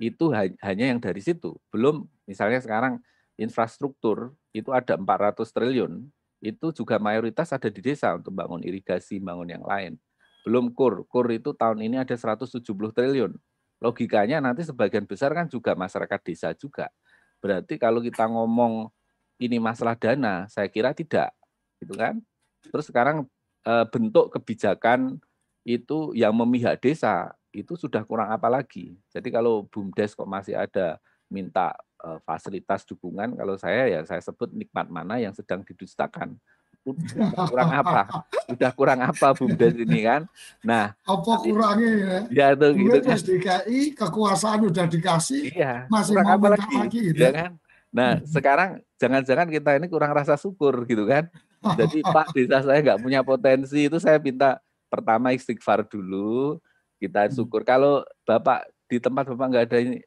Itu 0.00 0.32
hanya 0.36 0.84
yang 0.92 1.00
dari 1.00 1.20
situ. 1.20 1.56
Belum 1.72 2.08
misalnya 2.28 2.60
sekarang 2.60 3.00
infrastruktur 3.40 4.36
itu 4.52 4.70
ada 4.72 4.96
400 5.00 5.48
triliun 5.52 6.08
itu 6.40 6.72
juga 6.72 6.96
mayoritas 6.96 7.52
ada 7.52 7.68
di 7.68 7.84
desa 7.84 8.16
untuk 8.16 8.32
bangun 8.32 8.64
irigasi, 8.64 9.20
bangun 9.20 9.48
yang 9.48 9.64
lain. 9.64 10.00
Belum 10.44 10.72
kur, 10.72 11.04
kur 11.04 11.28
itu 11.28 11.52
tahun 11.52 11.84
ini 11.84 12.00
ada 12.00 12.16
170 12.16 12.64
triliun. 12.96 13.36
Logikanya 13.80 14.40
nanti 14.40 14.64
sebagian 14.64 15.04
besar 15.04 15.32
kan 15.36 15.48
juga 15.48 15.76
masyarakat 15.76 16.20
desa 16.24 16.48
juga. 16.56 16.88
Berarti 17.44 17.76
kalau 17.76 18.00
kita 18.00 18.24
ngomong 18.28 18.88
ini 19.40 19.56
masalah 19.60 19.96
dana, 19.96 20.48
saya 20.48 20.68
kira 20.68 20.92
tidak, 20.96 21.32
gitu 21.80 21.92
kan? 21.96 22.20
Terus 22.64 22.88
sekarang 22.88 23.28
bentuk 23.64 24.32
kebijakan 24.32 25.20
itu 25.64 26.16
yang 26.16 26.32
memihak 26.32 26.80
desa 26.80 27.36
itu 27.52 27.74
sudah 27.74 28.02
kurang 28.06 28.30
apa 28.30 28.46
lagi. 28.46 28.96
Jadi 29.10 29.28
kalau 29.28 29.66
BUMDes 29.68 30.14
kok 30.14 30.28
masih 30.28 30.54
ada 30.54 30.96
minta 31.30 31.74
uh, 32.02 32.18
fasilitas 32.26 32.82
dukungan 32.86 33.38
kalau 33.38 33.54
saya 33.54 33.86
ya 33.86 34.00
saya 34.02 34.18
sebut 34.22 34.50
nikmat 34.50 34.90
mana 34.90 35.18
yang 35.22 35.34
sedang 35.34 35.62
didustakan. 35.62 36.34
Udah 36.80 37.44
kurang 37.44 37.70
apa? 37.76 38.02
Udah 38.48 38.70
kurang 38.72 39.00
apa 39.04 39.36
bumdes 39.36 39.76
ini 39.76 40.00
kan? 40.08 40.24
Nah 40.64 40.96
apa 41.04 41.32
kurangnya 41.44 41.92
ya? 41.92 42.18
ya 42.32 42.46
itu 42.56 42.66
gitu 42.88 42.98
kan. 43.04 43.18
DKI 43.20 43.80
kekuasaan 43.94 44.60
udah 44.64 44.86
dikasih 44.88 45.52
iya, 45.52 45.84
masih 45.92 46.16
mau 46.16 46.40
apa 46.40 46.56
lagi, 46.56 46.74
lagi 46.74 47.00
gitu. 47.12 47.20
Ya 47.20 47.30
kan? 47.30 47.50
Nah 47.92 48.24
sekarang 48.24 48.80
jangan-jangan 48.96 49.48
kita 49.52 49.70
ini 49.76 49.86
kurang 49.92 50.16
rasa 50.16 50.40
syukur 50.40 50.88
gitu 50.88 51.04
kan 51.04 51.28
jadi 51.60 51.98
Pak 52.14 52.32
desa 52.32 52.64
saya 52.64 52.80
nggak 52.80 53.00
punya 53.00 53.20
potensi 53.20 53.86
itu 53.86 53.96
saya 54.00 54.16
minta 54.16 54.60
pertama 54.88 55.30
istighfar 55.36 55.86
dulu 55.86 56.58
kita 57.00 57.28
hmm. 57.28 57.32
syukur 57.36 57.64
kalau 57.64 58.04
Bapak 58.24 58.68
di 58.90 58.98
tempat 58.98 59.24
Bapak 59.30 59.46
nggak 59.48 59.66
ada 59.70 59.78
ini 59.80 59.98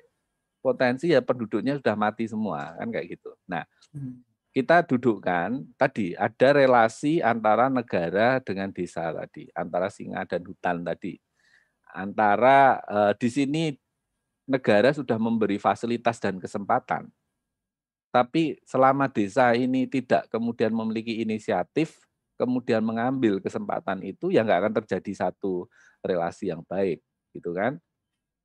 potensi 0.64 1.12
ya 1.12 1.20
penduduknya 1.20 1.76
sudah 1.76 1.96
mati 2.00 2.24
semua 2.24 2.72
kan 2.80 2.88
kayak 2.88 3.20
gitu. 3.20 3.36
Nah, 3.52 3.68
hmm. 3.92 4.24
kita 4.56 4.88
dudukkan 4.88 5.76
tadi 5.76 6.16
ada 6.16 6.56
relasi 6.56 7.20
antara 7.20 7.68
negara 7.68 8.40
dengan 8.40 8.72
desa 8.72 9.12
tadi, 9.12 9.52
antara 9.52 9.92
singa 9.92 10.24
dan 10.24 10.42
hutan 10.48 10.88
tadi. 10.88 11.20
Antara 11.92 12.80
eh, 12.80 13.14
di 13.20 13.30
sini 13.30 13.64
negara 14.48 14.96
sudah 14.96 15.20
memberi 15.20 15.60
fasilitas 15.60 16.24
dan 16.24 16.40
kesempatan. 16.40 17.12
Tapi 18.14 18.62
selama 18.62 19.10
desa 19.10 19.58
ini 19.58 19.90
tidak 19.90 20.30
kemudian 20.30 20.70
memiliki 20.70 21.26
inisiatif, 21.26 21.98
kemudian 22.38 22.86
mengambil 22.86 23.42
kesempatan 23.42 24.06
itu 24.06 24.30
ya 24.30 24.46
nggak 24.46 24.60
akan 24.62 24.74
terjadi 24.86 25.26
satu 25.26 25.66
relasi 26.06 26.54
yang 26.54 26.62
baik 26.62 27.02
gitu 27.34 27.58
kan? 27.58 27.82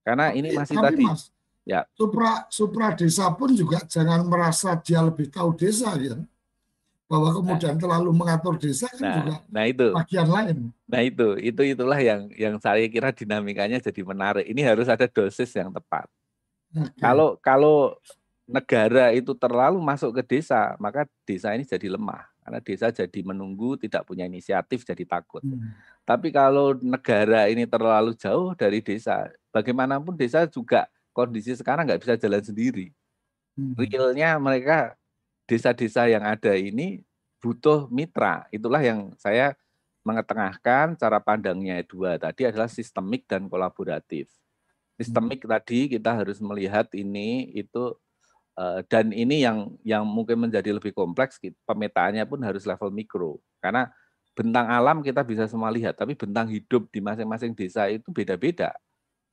Karena 0.00 0.32
ini 0.32 0.56
masih 0.56 0.80
Tapi, 0.80 0.84
tadi 0.88 1.04
Mas, 1.04 1.28
ya. 1.68 1.84
supra 1.92 2.48
supra 2.48 2.96
desa 2.96 3.28
pun 3.36 3.52
juga 3.52 3.84
jangan 3.84 4.24
merasa 4.24 4.72
dia 4.80 5.04
lebih 5.04 5.28
tahu 5.28 5.52
desa 5.52 5.92
ya. 6.00 6.16
Bahwa 7.04 7.28
kemudian 7.36 7.76
terlalu 7.76 8.08
mengatur 8.16 8.56
desa 8.56 8.88
kan 8.88 9.04
nah 9.04 9.16
juga 9.20 9.34
nah 9.52 9.64
itu. 9.68 9.88
bagian 9.92 10.28
lain. 10.32 10.56
Nah 10.88 11.00
itu 11.04 11.28
itu 11.44 11.62
itulah 11.76 12.00
yang 12.00 12.32
yang 12.40 12.56
saya 12.56 12.88
kira 12.88 13.12
dinamikanya 13.12 13.84
jadi 13.84 14.00
menarik. 14.00 14.48
Ini 14.48 14.64
harus 14.64 14.88
ada 14.88 15.04
dosis 15.04 15.52
yang 15.52 15.68
tepat. 15.68 16.08
Oke. 16.68 17.00
kalau 17.00 17.36
kalau 17.40 17.76
negara 18.48 19.12
itu 19.12 19.36
terlalu 19.36 19.78
masuk 19.84 20.16
ke 20.18 20.36
desa 20.36 20.74
maka 20.80 21.04
desa 21.28 21.52
ini 21.52 21.68
jadi 21.68 21.92
lemah 21.92 22.24
karena 22.42 22.64
desa 22.64 22.88
jadi 22.88 23.20
menunggu 23.20 23.76
tidak 23.76 24.08
punya 24.08 24.24
inisiatif 24.24 24.82
jadi 24.88 25.04
takut 25.04 25.44
Hmm. 25.44 25.76
Tapi 26.08 26.32
kalau 26.32 26.72
negara 26.80 27.52
ini 27.52 27.68
terlalu 27.68 28.16
jauh 28.16 28.56
dari 28.56 28.80
desa, 28.80 29.28
bagaimanapun 29.52 30.16
desa 30.16 30.48
juga 30.48 30.88
kondisi 31.12 31.52
sekarang 31.52 31.84
nggak 31.84 32.00
bisa 32.00 32.16
jalan 32.16 32.40
sendiri. 32.40 32.96
Hmm. 33.52 33.76
Realnya 33.76 34.40
mereka 34.40 34.96
desa-desa 35.44 36.08
yang 36.08 36.24
ada 36.24 36.56
ini 36.56 37.04
butuh 37.44 37.92
mitra. 37.92 38.48
Itulah 38.48 38.80
yang 38.80 39.12
saya 39.20 39.52
mengetengahkan 40.00 40.96
cara 40.96 41.20
pandangnya 41.20 41.84
dua 41.84 42.16
tadi 42.16 42.48
adalah 42.48 42.72
sistemik 42.72 43.28
dan 43.28 43.52
kolaboratif. 43.52 44.32
Sistemik 44.96 45.44
tadi 45.44 45.92
kita 45.92 46.16
harus 46.16 46.40
melihat 46.40 46.88
ini 46.96 47.52
itu 47.52 47.92
dan 48.90 49.14
ini 49.14 49.46
yang 49.46 49.70
yang 49.86 50.02
mungkin 50.02 50.34
menjadi 50.48 50.74
lebih 50.74 50.90
kompleks 50.90 51.38
pemetaannya 51.62 52.26
pun 52.26 52.42
harus 52.42 52.66
level 52.66 52.90
mikro 52.90 53.38
karena 53.62 53.86
bentang 54.34 54.66
alam 54.70 54.98
kita 55.02 55.22
bisa 55.22 55.46
semua 55.46 55.70
lihat 55.70 55.94
tapi 55.94 56.18
bentang 56.18 56.50
hidup 56.50 56.90
di 56.90 56.98
masing-masing 56.98 57.54
desa 57.54 57.86
itu 57.86 58.10
beda-beda 58.10 58.74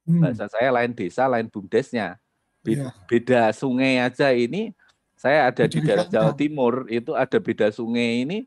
Hmm. 0.05 0.21
bahasa 0.21 0.45
saya 0.45 0.69
lain 0.69 0.93
desa 0.93 1.25
lain 1.25 1.49
bumdesnya 1.49 2.21
Be- 2.61 2.77
Iya. 2.77 2.93
beda 3.09 3.41
sungai 3.57 3.97
aja 3.97 4.29
ini 4.29 4.69
saya 5.17 5.49
ada 5.49 5.65
di 5.65 5.81
Beda 5.81 6.05
daerah 6.05 6.05
Jawa. 6.05 6.31
Timur 6.37 6.85
itu 6.93 7.17
ada 7.17 7.37
beda 7.41 7.73
sungai 7.73 8.21
ini 8.21 8.45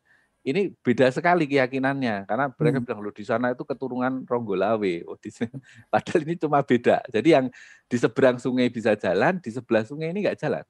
ini 0.48 0.72
beda 0.80 1.12
sekali 1.12 1.44
keyakinannya 1.44 2.24
karena 2.24 2.48
mereka 2.56 2.78
Hmm. 2.80 2.86
bilang 2.88 3.00
loh 3.04 3.12
di 3.14 3.24
sana 3.28 3.52
itu 3.52 3.62
keturunan 3.68 4.24
Ronggolawe 4.24 4.94
oh 5.04 5.18
di 5.20 5.28
sini 5.28 5.52
padahal 5.92 6.20
ini 6.24 6.34
cuma 6.40 6.64
beda 6.64 7.04
jadi 7.12 7.28
yang 7.40 7.46
di 7.84 7.96
seberang 8.00 8.40
sungai 8.40 8.72
bisa 8.72 8.96
jalan 8.96 9.36
di 9.44 9.50
sebelah 9.52 9.84
sungai 9.84 10.10
ini 10.12 10.24
nggak 10.24 10.40
jalan 10.40 10.64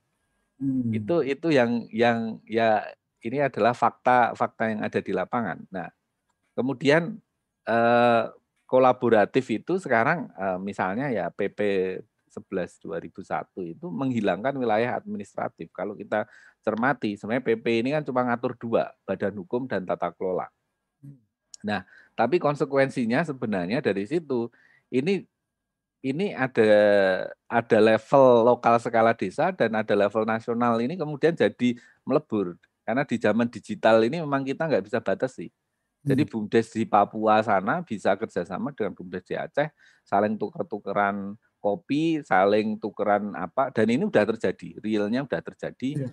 Hmm. 0.58 0.90
itu 0.90 1.22
itu 1.22 1.54
yang 1.54 1.86
yang 1.94 2.42
ya 2.42 2.82
ini 3.22 3.38
adalah 3.42 3.74
fakta 3.74 4.34
fakta 4.34 4.70
yang 4.70 4.82
ada 4.82 4.98
di 5.02 5.10
lapangan. 5.14 5.62
Nah, 5.70 5.86
kemudian 6.54 7.18
eh, 7.66 8.24
kolaboratif 8.66 9.46
itu 9.54 9.78
sekarang 9.78 10.30
eh, 10.34 10.58
misalnya 10.58 11.10
ya 11.14 11.30
PP 11.30 11.60
11 12.28 12.78
2001 12.82 13.74
itu 13.74 13.86
menghilangkan 13.88 14.54
wilayah 14.58 14.98
administratif. 14.98 15.70
Kalau 15.74 15.94
kita 15.94 16.26
cermati, 16.68 17.16
sebenarnya 17.16 17.44
PP 17.48 17.66
ini 17.80 17.90
kan 17.96 18.04
cuma 18.04 18.20
ngatur 18.28 18.52
dua, 18.60 18.92
badan 19.08 19.32
hukum 19.40 19.64
dan 19.64 19.88
tata 19.88 20.12
kelola. 20.12 20.52
Nah, 21.64 21.82
tapi 22.14 22.38
konsekuensinya 22.38 23.24
sebenarnya 23.26 23.82
dari 23.82 24.06
situ 24.06 24.52
ini 24.92 25.26
ini 26.04 26.30
ada 26.30 26.70
ada 27.50 27.78
level 27.82 28.46
lokal 28.46 28.78
skala 28.78 29.16
desa 29.16 29.50
dan 29.50 29.74
ada 29.74 29.94
level 29.98 30.22
nasional 30.22 30.78
ini 30.78 30.94
kemudian 30.94 31.34
jadi 31.34 31.74
melebur 32.06 32.54
karena 32.86 33.02
di 33.02 33.16
zaman 33.18 33.50
digital 33.50 33.98
ini 34.06 34.22
memang 34.22 34.46
kita 34.46 34.70
nggak 34.70 34.84
bisa 34.86 35.02
batasi. 35.02 35.50
Jadi 36.06 36.24
bumdes 36.24 36.72
di 36.72 36.86
Papua 36.88 37.42
sana 37.42 37.82
bisa 37.84 38.14
kerjasama 38.16 38.72
dengan 38.72 38.96
bumdes 38.96 39.26
di 39.28 39.34
Aceh, 39.36 39.68
saling 40.06 40.40
tuker-tukeran 40.40 41.36
kopi, 41.60 42.22
saling 42.24 42.78
tukeran 42.80 43.34
apa, 43.34 43.68
dan 43.74 43.90
ini 43.90 44.06
udah 44.06 44.24
terjadi, 44.24 44.78
realnya 44.80 45.26
udah 45.26 45.42
terjadi, 45.42 46.06
Iya. 46.06 46.08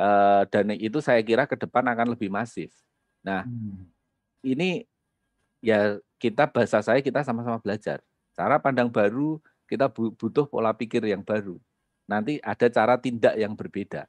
Eh, 0.00 0.42
dan 0.48 0.72
itu 0.80 0.96
saya 1.04 1.20
kira 1.20 1.44
ke 1.44 1.60
depan 1.60 1.84
akan 1.84 2.16
lebih 2.16 2.32
masif. 2.32 2.72
Nah, 3.20 3.44
Hmm. 3.44 3.84
ini 4.40 4.88
ya 5.60 6.00
kita 6.16 6.48
bahasa 6.48 6.80
saya 6.80 7.04
kita 7.04 7.20
sama-sama 7.20 7.60
belajar. 7.60 8.00
Cara 8.32 8.56
pandang 8.56 8.88
baru 8.88 9.36
kita 9.68 9.92
bu- 9.92 10.16
butuh 10.16 10.48
pola 10.48 10.72
pikir 10.72 11.04
yang 11.04 11.20
baru. 11.20 11.60
Nanti 12.08 12.40
ada 12.40 12.72
cara 12.72 12.96
tindak 12.96 13.36
yang 13.36 13.52
berbeda. 13.52 14.08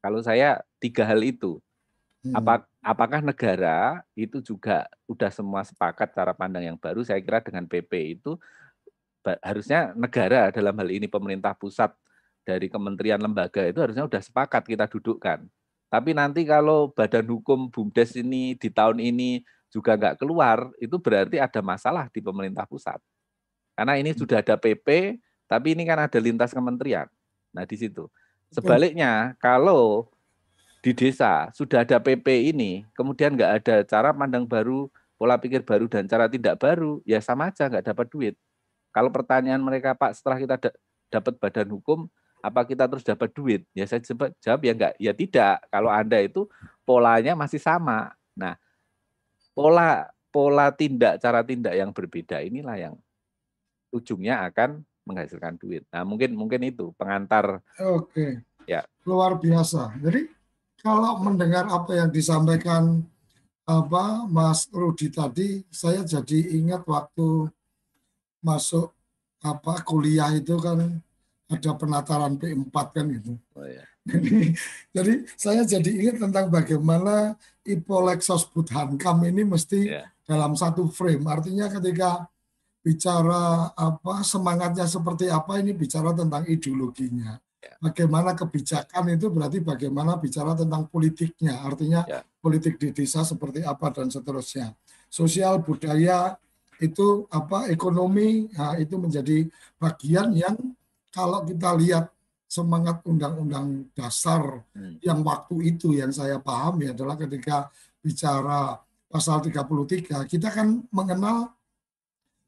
Kalau 0.00 0.24
saya 0.24 0.64
tiga 0.80 1.04
hal 1.04 1.20
itu, 1.20 1.60
Hmm. 2.24 2.40
apa, 2.40 2.64
apakah 2.80 3.20
negara 3.20 4.00
itu 4.16 4.40
juga 4.40 4.88
udah 5.04 5.28
semua 5.28 5.60
sepakat 5.60 6.08
cara 6.16 6.32
pandang 6.32 6.72
yang 6.72 6.78
baru? 6.80 7.04
Saya 7.04 7.20
kira 7.20 7.44
dengan 7.44 7.68
PP 7.68 8.16
itu 8.16 8.40
harusnya 9.44 9.92
negara 9.92 10.48
dalam 10.48 10.72
hal 10.72 10.88
ini 10.88 11.04
pemerintah 11.04 11.52
pusat 11.52 11.92
dari 12.48 12.72
kementerian 12.72 13.20
lembaga 13.20 13.60
itu 13.68 13.76
harusnya 13.76 14.08
udah 14.08 14.24
sepakat 14.24 14.64
kita 14.64 14.88
dudukkan. 14.88 15.44
Tapi 15.92 16.16
nanti 16.16 16.48
kalau 16.48 16.88
badan 16.88 17.28
hukum 17.28 17.68
BUMDes 17.68 18.16
ini 18.16 18.56
di 18.56 18.72
tahun 18.72 19.04
ini 19.04 19.44
juga 19.68 20.00
nggak 20.00 20.16
keluar, 20.24 20.72
itu 20.80 20.96
berarti 20.96 21.36
ada 21.36 21.60
masalah 21.60 22.08
di 22.08 22.24
pemerintah 22.24 22.64
pusat. 22.64 22.96
Karena 23.76 24.00
ini 24.00 24.16
sudah 24.16 24.40
ada 24.40 24.56
PP, 24.56 25.20
tapi 25.44 25.76
ini 25.76 25.84
kan 25.84 26.00
ada 26.00 26.16
lintas 26.16 26.56
kementerian. 26.56 27.04
Nah 27.52 27.68
di 27.68 27.76
situ. 27.76 28.08
Sebaliknya, 28.48 29.36
kalau 29.36 30.08
di 30.80 30.96
desa 30.96 31.52
sudah 31.52 31.84
ada 31.84 32.00
PP 32.00 32.56
ini, 32.56 32.88
kemudian 32.96 33.36
nggak 33.36 33.52
ada 33.60 33.76
cara 33.84 34.08
pandang 34.16 34.48
baru, 34.48 34.88
pola 35.20 35.36
pikir 35.36 35.60
baru 35.68 35.84
dan 35.84 36.08
cara 36.08 36.32
tidak 36.32 36.56
baru, 36.56 37.04
ya 37.04 37.20
sama 37.20 37.52
aja 37.52 37.68
nggak 37.68 37.92
dapat 37.92 38.06
duit. 38.08 38.34
Kalau 38.88 39.12
pertanyaan 39.12 39.60
mereka 39.60 39.92
Pak, 39.92 40.16
setelah 40.16 40.40
kita 40.40 40.56
da- 40.56 40.78
dapat 41.12 41.36
badan 41.36 41.68
hukum, 41.76 42.08
apa 42.38 42.60
kita 42.64 42.86
terus 42.86 43.04
dapat 43.04 43.30
duit? 43.34 43.62
Ya 43.74 43.84
saya 43.86 44.02
jawab, 44.02 44.30
jawab 44.38 44.60
ya 44.62 44.72
enggak, 44.74 44.94
ya 44.98 45.12
tidak. 45.14 45.56
Kalau 45.70 45.90
Anda 45.90 46.18
itu 46.22 46.46
polanya 46.86 47.34
masih 47.34 47.58
sama. 47.58 48.14
Nah, 48.38 48.54
pola 49.52 50.08
pola 50.30 50.70
tindak, 50.70 51.18
cara 51.18 51.42
tindak 51.42 51.74
yang 51.74 51.90
berbeda 51.90 52.44
inilah 52.44 52.76
yang 52.78 52.94
ujungnya 53.90 54.44
akan 54.46 54.84
menghasilkan 55.08 55.56
duit. 55.56 55.82
Nah, 55.88 56.04
mungkin 56.04 56.36
mungkin 56.36 56.60
itu 56.68 56.92
pengantar 57.00 57.64
Oke. 57.80 58.44
Ya. 58.68 58.84
Luar 59.08 59.40
biasa. 59.40 59.96
Jadi 60.04 60.28
kalau 60.84 61.18
mendengar 61.24 61.64
apa 61.66 61.96
yang 61.96 62.12
disampaikan 62.12 63.00
apa 63.64 64.28
Mas 64.28 64.68
Rudi 64.68 65.08
tadi, 65.08 65.64
saya 65.72 66.04
jadi 66.04 66.56
ingat 66.60 66.84
waktu 66.84 67.48
masuk 68.44 68.92
apa 69.42 69.82
kuliah 69.82 70.30
itu 70.36 70.54
kan 70.60 71.00
ada 71.48 71.70
penataran 71.74 72.36
P4 72.36 72.76
kan 72.92 73.04
gitu. 73.08 73.32
oh 73.56 73.64
ya. 73.66 73.84
Jadi, 74.08 74.56
jadi 74.96 75.12
saya 75.36 75.62
jadi 75.68 75.90
ingat 75.92 76.16
tentang 76.16 76.48
bagaimana 76.48 77.36
Ipolexos 77.64 78.48
Budhankam 78.48 79.20
ini 79.28 79.44
mesti 79.44 79.80
Ya. 79.84 80.08
dalam 80.24 80.56
satu 80.56 80.88
frame. 80.88 81.24
Artinya 81.28 81.68
ketika 81.68 82.24
bicara 82.80 83.68
apa 83.76 84.24
semangatnya 84.24 84.88
seperti 84.88 85.28
apa 85.28 85.60
ini 85.60 85.76
bicara 85.76 86.16
tentang 86.16 86.48
ideologinya. 86.48 87.36
Bagaimana 87.84 88.32
kebijakan 88.32 89.12
itu 89.12 89.28
berarti 89.28 89.60
bagaimana 89.60 90.16
bicara 90.16 90.56
tentang 90.56 90.88
politiknya. 90.88 91.60
Artinya 91.60 92.00
Ya. 92.08 92.24
politik 92.40 92.80
di 92.80 92.96
desa 92.96 93.28
seperti 93.28 93.60
apa 93.60 93.92
dan 93.92 94.08
seterusnya. 94.08 94.72
Sosial 95.12 95.60
budaya 95.60 96.40
itu 96.80 97.26
apa 97.28 97.68
ekonomi 97.68 98.48
nah, 98.54 98.78
itu 98.78 98.96
menjadi 98.96 99.44
bagian 99.76 100.32
yang 100.32 100.56
kalau 101.08 101.42
kita 101.42 101.72
lihat 101.74 102.10
semangat 102.48 103.04
undang-undang 103.04 103.92
dasar 103.92 104.64
Hmm. 104.72 104.96
yang 105.04 105.20
waktu 105.20 105.76
itu 105.76 105.92
yang 105.92 106.08
saya 106.08 106.40
pahami 106.40 106.90
adalah 106.90 107.14
ketika 107.14 107.68
bicara 108.00 108.80
pasal 109.06 109.40
33 109.40 110.24
kita 110.24 110.48
kan 110.48 110.80
mengenal 110.88 111.52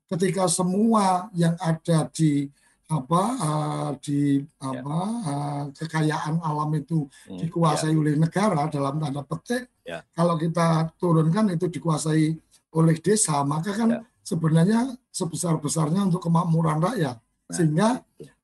ketika 0.09 0.49
semua 0.49 1.29
yang 1.33 1.55
ada 1.57 2.09
di 2.11 2.49
apa 2.91 3.23
eh, 3.39 3.91
di 4.03 4.21
apa 4.59 4.99
eh, 5.23 5.63
kekayaan 5.77 6.43
alam 6.43 6.71
itu 6.75 7.07
Hmm, 7.29 7.39
dikuasai 7.39 7.95
oleh 7.95 8.19
negara 8.19 8.67
dalam 8.67 8.99
tanda 8.99 9.23
petik 9.23 9.69
Ya. 9.87 10.03
kalau 10.15 10.35
kita 10.35 10.91
turunkan 10.97 11.51
itu 11.51 11.67
dikuasai 11.67 12.35
oleh 12.73 12.97
desa 12.99 13.43
maka 13.45 13.71
kan 13.75 13.89
Ya. 13.91 14.01
sebenarnya 14.23 14.81
sebesar-besarnya 15.13 16.09
untuk 16.09 16.25
kemakmuran 16.25 16.81
rakyat 16.81 17.17
Nah, 17.21 17.55
sehingga 17.55 17.89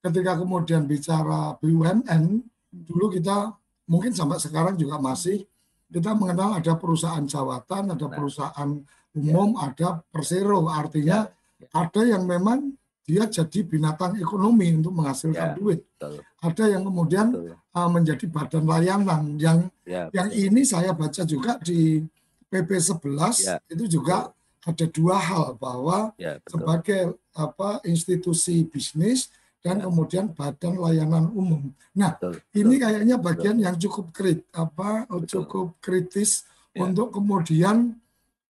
ketika 0.07 0.39
kemudian 0.39 0.87
bicara 0.87 1.59
BUMN 1.59 2.41
dulu 2.71 3.11
kita 3.11 3.53
mungkin 3.87 4.13
sampai 4.13 4.39
sekarang 4.39 4.75
juga 4.79 4.99
masih 4.99 5.43
kita 5.87 6.15
mengenal 6.15 6.59
ada 6.59 6.75
perusahaan 6.75 7.23
jawatan, 7.23 7.95
ada 7.95 8.07
perusahaan 8.11 8.71
umum, 9.15 9.55
ada 9.57 10.03
persero. 10.11 10.67
Artinya 10.67 11.31
Ya. 11.57 11.73
ada 11.73 12.03
yang 12.05 12.29
memang 12.29 12.77
dia 13.07 13.25
jadi 13.25 13.65
binatang 13.65 14.19
ekonomi 14.21 14.77
untuk 14.77 14.93
Ya. 14.93 14.97
menghasilkan 14.99 15.49
duit. 15.57 15.87
betul, 15.97 16.21
Ada 16.43 16.65
yang 16.69 16.83
kemudian 16.85 17.27
betul. 17.33 17.55
uh, 17.73 17.89
menjadi 17.89 18.25
badan 18.29 18.65
layanan 18.67 19.23
yang 19.41 19.59
Ya, 19.87 20.11
yang 20.13 20.29
ini 20.35 20.67
saya 20.67 20.91
baca 20.93 21.23
juga 21.23 21.57
di 21.63 22.03
PP 22.51 22.71
11 22.77 23.47
Ya. 23.47 23.57
itu 23.71 23.87
juga 23.89 24.35
ada 24.67 24.87
dua 24.91 25.17
hal 25.17 25.55
bahwa 25.57 26.11
Ya, 26.19 26.43
betul. 26.43 26.51
sebagai 26.59 27.03
apa 27.33 27.79
institusi 27.87 28.67
bisnis 28.67 29.31
dan 29.67 29.83
kemudian 29.83 30.31
badan 30.31 30.79
layanan 30.79 31.27
umum. 31.35 31.75
Nah, 31.99 32.15
Betul, 32.15 32.39
ini 32.55 32.79
betul. 32.79 32.83
kayaknya 32.87 33.17
bagian 33.19 33.57
yang 33.59 33.75
cukup 33.75 34.15
krit 34.15 34.47
apa 34.55 35.11
cukup 35.27 35.75
kritis 35.83 36.47
untuk 36.79 37.11
kemudian 37.11 37.99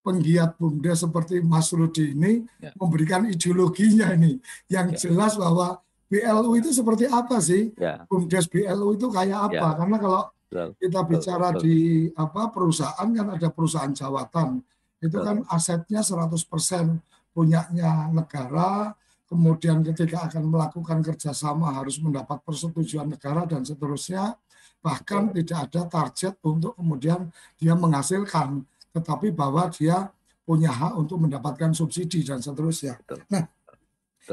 penggiat 0.04 0.54
BUMDes 0.60 1.08
seperti 1.08 1.40
Mas 1.40 1.72
Rudi 1.72 2.12
ini 2.12 2.44
Ya. 2.60 2.70
memberikan 2.76 3.24
ideologinya 3.26 4.12
ini 4.12 4.36
yang 4.68 4.92
jelas 4.92 5.34
bahwa 5.40 5.80
BLU 6.06 6.54
itu 6.60 6.70
seperti 6.70 7.08
apa 7.08 7.40
sih? 7.40 7.72
Ya. 7.74 8.04
BUMDes 8.06 8.46
BLU 8.46 8.94
itu 8.94 9.08
kayak 9.08 9.50
apa? 9.50 9.68
Ya. 9.72 9.78
Karena 9.80 9.96
kalau 9.98 10.22
Betul, 10.46 10.68
kita 10.78 11.00
betul, 11.02 11.10
bicara 11.10 11.48
betul. 11.50 11.62
di 11.66 11.76
apa 12.14 12.42
perusahaan 12.54 13.08
kan 13.10 13.26
ada 13.34 13.48
perusahaan 13.50 13.90
jawatan 13.90 14.62
itu 15.02 15.18
kan 15.18 15.42
asetnya 15.50 16.00
100% 16.06 17.02
punyanya 17.34 18.06
negara 18.14 18.94
kemudian 19.26 19.82
ketika 19.82 20.30
akan 20.30 20.48
melakukan 20.48 21.02
kerjasama 21.02 21.74
harus 21.74 21.98
mendapat 22.00 22.40
persetujuan 22.42 23.10
negara 23.10 23.44
dan 23.44 23.62
seterusnya. 23.66 24.38
Bahkan 24.80 25.34
tidak 25.34 25.58
ada 25.66 25.80
target 25.90 26.34
untuk 26.46 26.78
kemudian 26.78 27.30
dia 27.58 27.74
menghasilkan 27.74 28.62
tetapi 28.94 29.34
bahwa 29.34 29.68
dia 29.68 30.08
punya 30.46 30.70
hak 30.70 30.94
untuk 30.94 31.26
mendapatkan 31.26 31.74
subsidi 31.74 32.22
dan 32.22 32.38
seterusnya. 32.38 32.96
Nah 33.28 33.50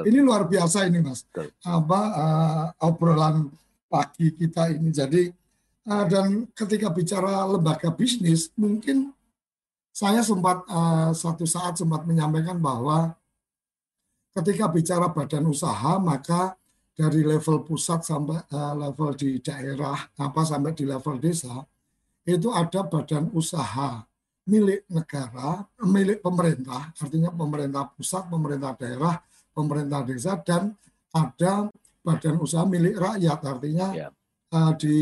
ini 0.06 0.22
luar 0.22 0.46
biasa 0.46 0.86
ini 0.86 1.02
mas. 1.02 1.26
Apa 1.66 2.00
eh, 2.14 2.66
obrolan 2.86 3.50
pagi 3.90 4.30
kita 4.34 4.70
ini. 4.72 4.94
Jadi 4.94 5.24
Uh, 5.84 6.08
dan 6.08 6.48
ketika 6.56 6.88
bicara 6.88 7.44
lembaga 7.44 7.92
bisnis, 7.92 8.48
mungkin 8.56 9.12
saya 9.92 10.24
sempat 10.24 10.64
uh, 10.72 11.12
satu 11.12 11.44
saat 11.44 11.76
sempat 11.76 12.08
menyampaikan 12.08 12.56
bahwa 12.56 13.12
ketika 14.34 14.66
bicara 14.70 15.14
badan 15.14 15.46
usaha, 15.46 16.02
maka 16.02 16.58
dari 16.94 17.26
level 17.26 17.66
pusat 17.66 18.06
sampai 18.06 18.46
uh, 18.54 18.74
level 18.78 19.14
di 19.18 19.42
daerah, 19.42 19.98
apa 20.18 20.42
sampai 20.46 20.74
di 20.78 20.86
level 20.86 21.18
desa, 21.22 21.62
itu 22.26 22.50
ada 22.54 22.86
badan 22.86 23.30
usaha 23.34 24.06
milik 24.44 24.86
negara, 24.92 25.64
milik 25.88 26.20
pemerintah, 26.20 26.92
artinya 27.00 27.32
pemerintah 27.32 27.90
pusat, 27.96 28.28
pemerintah 28.28 28.76
daerah, 28.76 29.16
pemerintah 29.56 30.02
desa, 30.04 30.38
dan 30.42 30.76
ada 31.14 31.70
badan 32.04 32.36
usaha 32.42 32.66
milik 32.68 33.00
rakyat, 33.00 33.40
artinya 33.42 33.88
uh, 34.54 34.74
di 34.78 34.98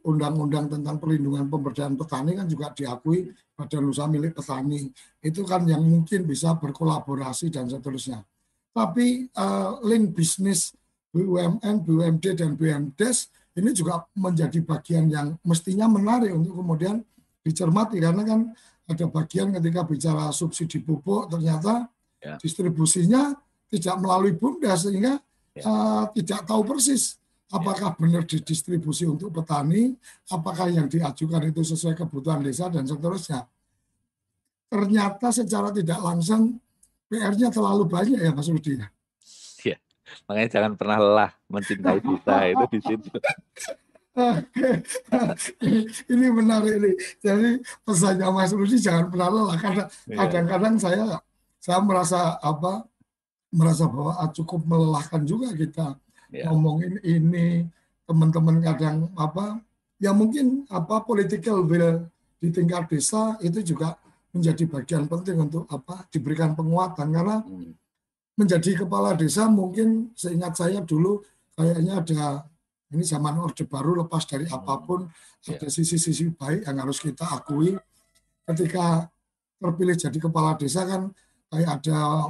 Undang-Undang 0.00 0.78
tentang 0.78 0.96
Perlindungan 0.96 1.50
Pemberdayaan 1.52 1.96
Petani 1.98 2.32
kan 2.36 2.46
juga 2.48 2.72
diakui 2.72 3.32
badan 3.54 3.84
usaha 3.86 4.08
milik 4.08 4.34
petani. 4.34 4.90
Itu 5.20 5.46
kan 5.46 5.62
yang 5.68 5.84
mungkin 5.84 6.26
bisa 6.26 6.56
berkolaborasi 6.58 7.52
dan 7.52 7.70
seterusnya. 7.70 8.24
Tapi 8.74 9.30
uh, 9.38 9.78
link 9.86 10.18
bisnis 10.18 10.74
BUMN, 11.14 11.86
BUMD, 11.86 12.24
dan 12.34 12.58
BUMDes 12.58 13.30
ini 13.54 13.70
juga 13.70 14.02
menjadi 14.18 14.58
bagian 14.66 15.06
yang 15.06 15.38
mestinya 15.46 15.86
menarik 15.86 16.34
untuk 16.34 16.58
kemudian 16.58 17.06
dicermati 17.46 18.02
karena 18.02 18.26
kan 18.26 18.50
ada 18.90 19.04
bagian 19.06 19.54
ketika 19.54 19.86
bicara 19.86 20.34
subsidi 20.34 20.82
pupuk 20.82 21.30
ternyata 21.30 21.86
Ya. 22.24 22.40
distribusinya 22.40 23.36
tidak 23.68 24.00
melalui 24.00 24.32
BUMDes 24.32 24.88
sehingga 24.88 25.20
uh, 25.60 26.08
tidak 26.16 26.48
tahu 26.48 26.64
persis 26.64 27.20
apakah 27.52 27.94
benar 27.94 28.26
didistribusi 28.26 29.06
untuk 29.06 29.30
petani, 29.30 29.94
apakah 30.32 30.66
yang 30.72 30.90
diajukan 30.90 31.42
itu 31.46 31.62
sesuai 31.62 31.94
kebutuhan 31.94 32.42
desa 32.42 32.66
dan 32.66 32.82
seterusnya. 32.82 33.46
Ternyata 34.66 35.30
secara 35.30 35.70
tidak 35.70 36.00
langsung 36.02 36.58
PR-nya 37.08 37.48
terlalu 37.52 37.84
banyak 37.86 38.18
ya 38.18 38.30
Mas 38.32 38.48
Rudi. 38.48 38.80
Iya. 39.62 39.76
Makanya 40.28 40.48
jangan 40.50 40.72
pernah 40.76 40.98
lelah 41.00 41.30
mencintai 41.48 41.98
desa 42.00 42.34
itu 42.48 42.64
di 42.72 42.80
situ. 42.82 43.08
Oke, 44.14 44.70
ini, 45.66 45.90
ini 46.06 46.26
menarik 46.30 46.78
nih. 46.78 46.94
Jadi 47.18 47.48
pesannya 47.82 48.30
Mas 48.30 48.54
Rudi 48.54 48.78
jangan 48.78 49.10
pernah 49.10 49.28
lelah 49.28 49.56
karena 49.58 49.84
Iya. 50.06 50.16
kadang-kadang 50.22 50.74
saya 50.78 51.02
saya 51.58 51.78
merasa 51.82 52.38
apa 52.38 52.86
merasa 53.50 53.86
bahwa 53.90 54.14
ah, 54.18 54.30
cukup 54.30 54.62
melelahkan 54.66 55.22
juga 55.26 55.50
kita 55.54 55.98
Iya. 56.30 56.46
ngomongin 56.50 57.02
ini 57.02 57.66
teman-teman 58.06 58.62
kadang 58.62 59.10
apa 59.18 59.58
ya 59.98 60.10
mungkin 60.14 60.62
apa 60.70 61.02
political 61.02 61.62
will 61.66 62.06
di 62.38 62.52
tingkat 62.52 62.86
desa 62.90 63.34
itu 63.40 63.62
juga 63.64 63.98
menjadi 64.34 64.66
bagian 64.66 65.06
penting 65.06 65.38
untuk 65.38 65.64
apa 65.70 66.10
diberikan 66.10 66.58
penguatan 66.58 67.08
karena 67.14 67.36
Hmm. 67.46 67.70
menjadi 68.34 68.82
kepala 68.82 69.14
desa 69.14 69.46
mungkin 69.46 70.10
seingat 70.18 70.58
saya 70.58 70.82
dulu 70.82 71.22
kayaknya 71.54 72.02
ada 72.02 72.22
ini 72.90 73.06
zaman 73.06 73.38
orde 73.38 73.62
baru 73.62 74.02
lepas 74.02 74.26
dari 74.26 74.50
apa 74.50 74.74
pun 74.82 75.06
ada 75.46 75.66
sisi-sisi 75.70 76.34
baik 76.34 76.66
yang 76.66 76.82
harus 76.82 76.98
kita 76.98 77.22
akui 77.30 77.78
ketika 78.42 79.06
terpilih 79.62 79.94
jadi 79.94 80.18
kepala 80.18 80.58
desa 80.58 80.82
kan 80.82 81.14
kayak 81.48 81.78
ada 81.78 82.26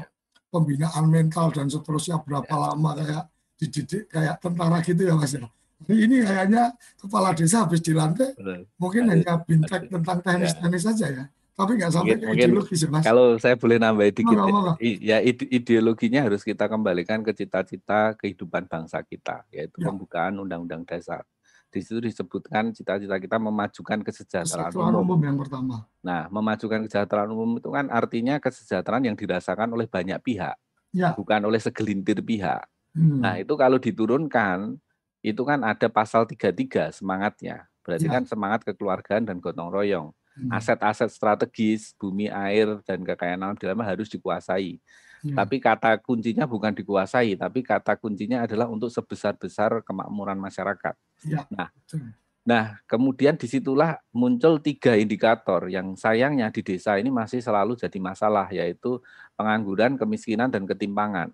pembinaan 0.52 1.08
mental 1.08 1.50
dan 1.50 1.72
seterusnya 1.72 2.20
berapa 2.20 2.52
lama 2.52 2.90
kayak 3.00 3.24
dididik 3.56 4.12
kayak 4.12 4.38
tentara 4.44 4.78
gitu 4.84 5.08
ya 5.08 5.16
mas 5.16 5.32
ya. 5.34 5.48
Ini 5.84 6.24
kayaknya 6.24 6.72
kepala 7.00 7.32
desa 7.32 7.64
habis 7.64 7.80
dilantik 7.80 8.36
Betul. 8.36 8.68
mungkin 8.76 9.02
hanya 9.08 9.40
bintek 9.40 9.88
tentang 9.88 10.20
teknis-teknis 10.20 10.84
saja 10.84 11.06
ya. 11.10 11.24
Tapi 11.54 11.78
nggak 11.78 11.90
sampai 11.90 12.06
ke 12.10 12.18
Mungkin, 12.18 12.26
mungkin 12.26 12.48
ideologis 12.50 12.80
ya 12.82 12.88
mas. 12.90 13.04
kalau 13.06 13.38
saya 13.38 13.54
boleh 13.54 13.78
nambah 13.78 14.10
dikit, 14.10 14.36
i- 14.82 14.98
ya 15.00 15.22
ide- 15.22 15.46
ideologinya 15.48 16.26
harus 16.26 16.42
kita 16.42 16.66
kembalikan 16.66 17.22
ke 17.22 17.30
cita-cita 17.30 18.18
kehidupan 18.18 18.66
bangsa 18.66 18.98
kita, 19.00 19.46
yaitu 19.48 19.78
Ya. 19.78 19.86
pembukaan 19.86 20.34
undang-undang 20.36 20.82
dasar. 20.82 21.22
Di 21.70 21.78
situ 21.78 22.02
disebutkan 22.02 22.70
cita-cita 22.70 23.14
kita 23.16 23.38
memajukan 23.38 24.02
kesejahteraan 24.02 24.70
Kesejahteraan 24.74 24.94
umum. 24.94 25.14
umum 25.14 25.20
yang 25.22 25.38
pertama. 25.38 25.86
Nah, 26.00 26.26
memajukan 26.28 26.86
kesejahteraan 26.86 27.30
umum 27.30 27.58
itu 27.58 27.70
kan 27.70 27.86
artinya 27.88 28.38
kesejahteraan 28.38 29.04
yang 29.04 29.14
dirasakan 29.14 29.70
oleh 29.70 29.86
banyak 29.86 30.18
pihak, 30.20 30.58
Ya. 30.90 31.14
bukan 31.14 31.38
oleh 31.44 31.58
segelintir 31.58 32.18
pihak. 32.18 32.66
Hmm. 32.94 33.22
Nah, 33.22 33.38
itu 33.38 33.54
kalau 33.54 33.78
diturunkan, 33.78 34.74
itu 35.18 35.42
kan 35.42 35.62
ada 35.62 35.86
pasal 35.86 36.26
33 36.26 36.90
semangatnya. 36.90 37.70
Berarti 37.80 38.06
Ya. 38.06 38.12
kan 38.12 38.22
semangat 38.24 38.62
kekeluargaan 38.64 39.22
dan 39.24 39.38
gotong 39.38 39.70
royong. 39.70 40.10
Hmm. 40.34 40.50
Aset-aset 40.50 41.10
strategis, 41.14 41.94
bumi, 41.94 42.26
air, 42.26 42.82
dan 42.82 43.06
kekayaan 43.06 43.38
alam 43.38 43.54
di 43.54 43.70
dalamnya 43.70 43.94
harus 43.94 44.10
dikuasai. 44.10 44.82
Ya. 45.24 45.34
Tapi 45.40 45.56
kata 45.62 45.96
kuncinya 46.02 46.44
bukan 46.44 46.74
dikuasai, 46.74 47.38
tapi 47.38 47.62
kata 47.62 47.96
kuncinya 47.96 48.44
adalah 48.44 48.68
untuk 48.68 48.90
sebesar-besar 48.90 49.80
kemakmuran 49.86 50.36
masyarakat. 50.36 50.94
Ya, 51.24 51.46
Nah, 51.48 51.70
betul. 51.70 52.12
Nah, 52.44 52.76
kemudian 52.84 53.40
di 53.40 53.48
situlah 53.48 53.96
muncul 54.12 54.60
tiga 54.60 54.92
indikator 55.00 55.64
yang 55.72 55.96
sayangnya 55.96 56.52
di 56.52 56.60
desa 56.60 57.00
ini 57.00 57.08
masih 57.08 57.40
selalu 57.40 57.72
jadi 57.80 57.96
masalah, 57.96 58.52
yaitu 58.52 59.00
pengangguran, 59.32 59.96
kemiskinan, 59.96 60.52
dan 60.52 60.68
ketimpangan. 60.68 61.32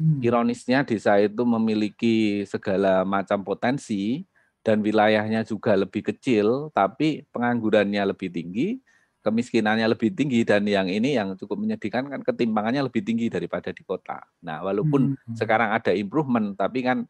Hmm. 0.00 0.24
Ironisnya 0.24 0.88
desa 0.88 1.20
itu 1.20 1.44
memiliki 1.44 2.48
segala 2.48 3.04
macam 3.04 3.44
potensi 3.44 4.24
dan 4.66 4.82
wilayahnya 4.84 5.42
juga 5.46 5.74
lebih 5.78 6.02
kecil, 6.14 6.70
tapi 6.74 7.24
penganggurannya 7.32 8.02
lebih 8.14 8.28
tinggi, 8.32 8.78
kemiskinannya 9.24 9.86
lebih 9.94 10.12
tinggi, 10.14 10.42
dan 10.46 10.64
yang 10.68 10.86
ini 10.90 11.16
yang 11.18 11.34
cukup 11.38 11.58
menyedihkan 11.60 12.08
kan 12.10 12.20
ketimpangannya 12.26 12.82
lebih 12.86 13.02
tinggi 13.06 13.28
daripada 13.32 13.70
di 13.74 13.82
kota. 13.86 14.20
Nah, 14.44 14.62
walaupun 14.66 15.08
Hmm. 15.08 15.36
sekarang 15.36 15.72
ada 15.74 15.92
improvement, 15.94 16.54
tapi 16.58 16.82
kan 16.86 17.06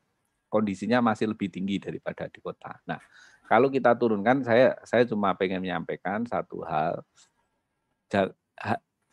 kondisinya 0.52 1.00
masih 1.04 1.32
lebih 1.34 1.48
tinggi 1.52 1.78
daripada 1.82 2.26
di 2.30 2.40
kota. 2.42 2.78
Nah, 2.88 3.00
kalau 3.48 3.68
kita 3.72 3.94
turunkan, 3.98 4.44
saya 4.46 4.76
saya 4.84 5.04
cuma 5.08 5.32
pengen 5.36 5.60
menyampaikan 5.64 6.24
satu 6.28 6.62
hal, 6.66 7.04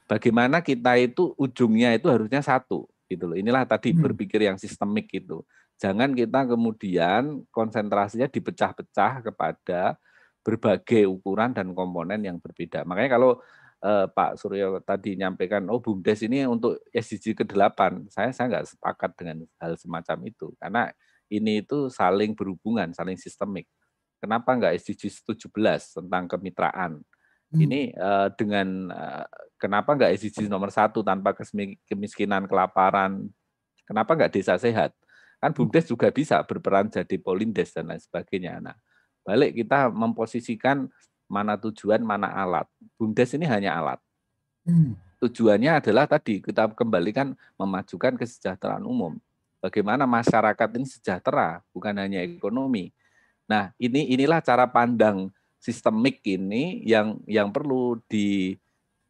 bagaimana 0.10 0.62
kita 0.66 0.98
itu 1.02 1.34
ujungnya 1.40 1.96
itu 1.98 2.08
harusnya 2.12 2.42
satu, 2.46 2.88
gitu 3.12 3.26
loh. 3.32 3.38
Inilah 3.40 3.66
tadi 3.70 3.92
Hmm. 3.92 3.98
berpikir 3.98 4.44
yang 4.46 4.58
sistemik 4.62 5.10
itu. 5.14 5.44
Jangan 5.76 6.16
kita 6.16 6.48
kemudian 6.48 7.44
konsentrasinya 7.52 8.32
dipecah-pecah 8.32 9.28
kepada 9.28 10.00
berbagai 10.46 11.10
ukuran 11.10 11.52
dan 11.52 11.76
komponen 11.76 12.22
yang 12.24 12.38
berbeda. 12.40 12.88
Makanya 12.88 13.18
kalau 13.20 13.32
eh, 13.84 14.08
Pak 14.08 14.40
Suryo 14.40 14.80
tadi 14.86 15.20
nyampaikan, 15.20 15.68
oh 15.68 15.82
BUMDes 15.84 16.24
ini 16.24 16.48
untuk 16.48 16.80
SDG 16.96 17.36
ke-8, 17.44 18.08
saya 18.08 18.32
saya 18.32 18.48
nggak 18.54 18.68
sepakat 18.78 19.12
dengan 19.20 19.38
hal 19.60 19.76
semacam 19.76 20.18
itu. 20.30 20.54
Karena 20.62 20.88
ini 21.28 21.66
itu 21.66 21.92
saling 21.92 22.38
berhubungan, 22.38 22.94
saling 22.96 23.20
sistemik. 23.20 23.68
Kenapa 24.22 24.56
nggak 24.56 24.80
SDG 24.80 25.12
17 25.28 25.52
tentang 26.02 26.24
kemitraan? 26.30 27.04
Hmm. 27.52 27.60
Ini 27.60 27.92
eh, 27.92 28.28
dengan 28.40 28.94
eh, 28.96 29.26
kenapa 29.60 29.92
nggak 29.98 30.14
SDG 30.24 30.48
nomor 30.48 30.72
satu 30.72 31.04
tanpa 31.04 31.36
kemiskinan, 31.90 32.48
kelaparan? 32.48 33.28
Kenapa 33.84 34.14
nggak 34.16 34.32
desa 34.34 34.56
sehat? 34.62 34.96
Kan 35.46 35.54
BUMDes 35.54 35.86
juga 35.86 36.10
bisa 36.10 36.42
berperan 36.42 36.90
jadi 36.90 37.22
polindes 37.22 37.70
dan 37.70 37.94
lain 37.94 38.02
sebagainya. 38.02 38.58
Nah, 38.58 38.74
balik 39.22 39.54
kita 39.54 39.94
memposisikan 39.94 40.90
mana 41.30 41.54
tujuan, 41.54 42.02
mana 42.02 42.34
alat. 42.34 42.66
BUMDes 42.98 43.38
ini 43.38 43.46
hanya 43.46 43.78
alat. 43.78 44.02
Hmm. 44.66 44.98
Tujuannya 45.22 45.78
adalah 45.78 46.10
tadi 46.10 46.42
kita 46.42 46.74
kembalikan 46.74 47.38
memajukan 47.62 48.18
kesejahteraan 48.18 48.82
umum. 48.90 49.22
Bagaimana 49.62 50.10
masyarakat 50.10 50.82
ini 50.82 50.90
sejahtera, 50.90 51.62
bukan 51.70 51.94
hanya 51.94 52.26
ekonomi. 52.26 52.90
Nah, 53.46 53.70
ini 53.78 54.18
inilah 54.18 54.42
cara 54.42 54.66
pandang 54.66 55.30
sistemik 55.62 56.26
ini 56.26 56.82
yang 56.90 57.22
yang 57.30 57.54
perlu 57.54 58.02
di 58.10 58.58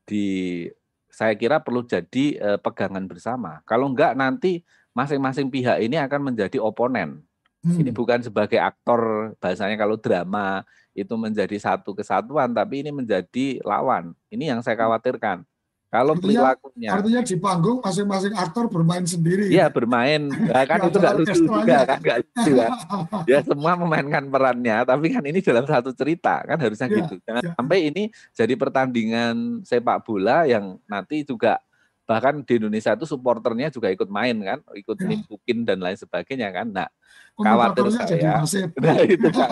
di 0.04 0.68
saya 1.08 1.32
kira 1.40 1.64
perlu 1.64 1.88
jadi 1.88 2.26
eh, 2.44 2.60
pegangan 2.60 3.08
bersama. 3.08 3.64
Kalau 3.64 3.88
enggak 3.88 4.20
nanti 4.20 4.68
masing-masing 4.96 5.52
pihak 5.52 5.84
ini 5.84 6.00
akan 6.00 6.32
menjadi 6.32 6.58
oponen. 6.58 7.20
Hmm. 7.60 7.82
Ini 7.82 7.92
bukan 7.92 8.24
sebagai 8.24 8.58
aktor 8.58 9.34
bahasanya 9.38 9.76
kalau 9.76 10.00
drama 10.00 10.64
itu 10.96 11.12
menjadi 11.20 11.58
satu 11.60 11.92
kesatuan, 11.92 12.56
tapi 12.56 12.80
ini 12.80 12.96
menjadi 12.96 13.60
lawan. 13.62 14.16
Ini 14.32 14.56
yang 14.56 14.60
saya 14.64 14.80
khawatirkan. 14.80 15.44
Kalau 15.86 16.12
Artinya- 16.12 16.56
perilakunya, 16.60 16.90
Artinya 16.92 17.22
di 17.24 17.36
panggung 17.40 17.80
masing-masing 17.80 18.36
aktor 18.36 18.68
bermain 18.68 19.08
sendiri. 19.08 19.48
ya 19.48 19.72
bermain, 19.72 20.28
Nah, 20.28 20.64
kan 20.68 20.84
Nggak 20.84 20.92
itu 20.92 20.98
nggak 21.00 21.16
lucu 21.16 21.40
juga 21.40 21.78
kan, 21.88 22.00
nggak 22.04 22.18
lucu 22.20 22.52
kan. 22.54 22.72
Ya 23.32 23.40
semua 23.42 23.72
memainkan 23.80 24.24
perannya, 24.28 24.78
tapi 24.84 25.08
kan 25.08 25.24
ini 25.24 25.40
dalam 25.40 25.64
satu 25.64 25.96
cerita 25.96 26.44
kan 26.44 26.58
harusnya 26.60 26.88
Iya, 26.92 26.96
gitu. 27.00 27.16
Jangan 27.24 27.44
iya. 27.44 27.52
sampai 27.56 27.78
ini 27.88 28.04
jadi 28.36 28.54
pertandingan 28.56 29.36
sepak 29.64 30.04
bola 30.04 30.44
yang 30.44 30.76
nanti 30.86 31.24
juga 31.24 31.64
bahkan 32.06 32.46
di 32.46 32.62
Indonesia 32.62 32.94
itu 32.94 33.10
supporternya 33.10 33.74
juga 33.74 33.90
ikut 33.90 34.06
main 34.08 34.38
kan, 34.38 34.60
ikut 34.78 34.98
Iya. 35.02 35.08
nimpukin 35.10 35.66
dan 35.66 35.82
lain 35.82 35.98
sebagainya 35.98 36.54
kan. 36.54 36.70
Nah, 36.70 36.88
khawatir 37.36 37.90
saya, 37.92 38.46
nah 38.82 38.98
itu 39.02 39.28
kan 39.34 39.50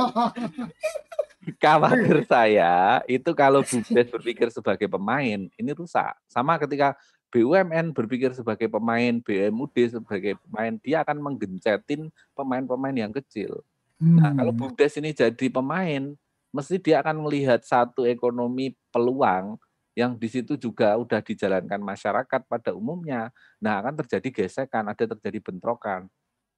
khawatir 1.59 2.17
saya 2.31 3.03
itu 3.09 3.29
kalau 3.35 3.65
BUMDes 3.65 4.07
berpikir 4.13 4.47
sebagai 4.53 4.87
pemain 4.87 5.49
ini 5.49 5.71
rusak. 5.75 6.13
Sama 6.29 6.55
ketika 6.61 6.95
BUMN 7.33 7.97
berpikir 7.97 8.29
sebagai 8.37 8.69
pemain, 8.69 9.17
BMUD 9.17 9.97
sebagai 9.97 10.37
pemain, 10.45 10.77
dia 10.77 11.01
akan 11.01 11.17
menggencetin 11.17 12.13
pemain-pemain 12.37 12.93
yang 12.93 13.09
kecil. 13.09 13.65
Nah, 13.97 14.29
Hmm. 14.29 14.37
kalau 14.37 14.53
BUMDes 14.53 15.01
ini 15.01 15.09
jadi 15.17 15.45
pemain, 15.49 16.13
mesti 16.53 16.77
dia 16.77 17.01
akan 17.01 17.25
melihat 17.25 17.65
satu 17.65 18.05
ekonomi 18.05 18.77
peluang 18.93 19.57
yang 19.93 20.17
di 20.17 20.25
situ 20.25 20.57
juga 20.57 20.97
udah 20.97 21.21
dijalankan 21.21 21.77
masyarakat 21.77 22.41
pada 22.49 22.73
umumnya. 22.73 23.29
Nah, 23.61 23.81
akan 23.81 24.01
terjadi 24.01 24.29
gesekan, 24.43 24.89
ada 24.89 25.05
terjadi 25.05 25.39
bentrokan. 25.39 26.09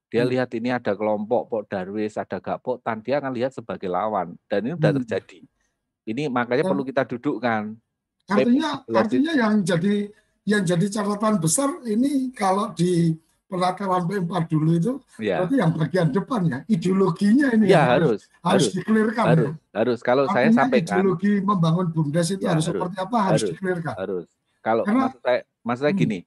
Dia 0.07 0.23
Hmm. 0.23 0.31
lihat 0.31 0.49
ini 0.55 0.71
ada 0.71 0.95
kelompok 0.95 1.51
Pok 1.51 1.63
Darwis, 1.67 2.15
ada 2.15 2.39
Gak 2.39 2.63
Tan, 2.79 3.03
dia 3.03 3.19
akan 3.19 3.35
lihat 3.35 3.51
sebagai 3.51 3.91
lawan. 3.91 4.39
Dan 4.47 4.71
ini 4.71 4.73
sudah 4.79 4.91
Hmm. 4.95 4.99
terjadi. 5.03 5.39
Ini 6.05 6.23
makanya 6.31 6.63
Dan- 6.63 6.71
perlu 6.71 6.83
kita 6.87 7.03
dudukkan. 7.03 7.75
Artinya, 8.25 8.81
artinya 8.89 9.33
yang 9.37 9.61
jadi 9.61 10.09
yang 10.45 10.61
jadi 10.61 10.85
catatan 10.89 11.41
besar 11.41 11.69
ini 11.89 12.29
kalau 12.33 12.69
di 12.73 13.17
penakaran 13.45 14.03
P4 14.09 14.33
dulu 14.49 14.71
itu 14.73 14.93
Ya, 15.21 15.41
berarti 15.41 15.55
yang 15.61 15.71
bagian 15.71 16.07
depan 16.09 16.41
ya 16.45 16.57
ideologinya 16.65 17.47
ini 17.53 17.69
ya 17.69 17.95
harus, 17.95 18.25
harus 18.41 18.67
harus, 18.69 18.73
dikelirkan 18.73 19.25
harus, 19.25 19.47
ya. 19.47 19.53
harus. 19.73 19.99
Kalau 20.01 20.25
saya 20.27 20.49
Artinya 20.49 20.59
sampaikan, 20.65 20.95
ideologi 20.99 21.31
membangun 21.41 21.87
bumdes 21.93 22.27
itu 22.33 22.43
Ya, 22.43 22.57
harus 22.57 22.65
harus, 22.65 22.77
seperti 22.81 22.95
apa 22.97 23.17
harus, 23.21 23.41
harus. 23.41 23.49
dikelirkan. 23.53 23.93
harus. 23.95 24.25
Kalau 24.59 24.83
Karena- 24.83 25.01
maksud 25.07 25.21
saya, 25.21 25.39
maksud 25.61 25.83
saya 25.85 25.93
Hmm. 25.93 26.01
gini, 26.01 26.19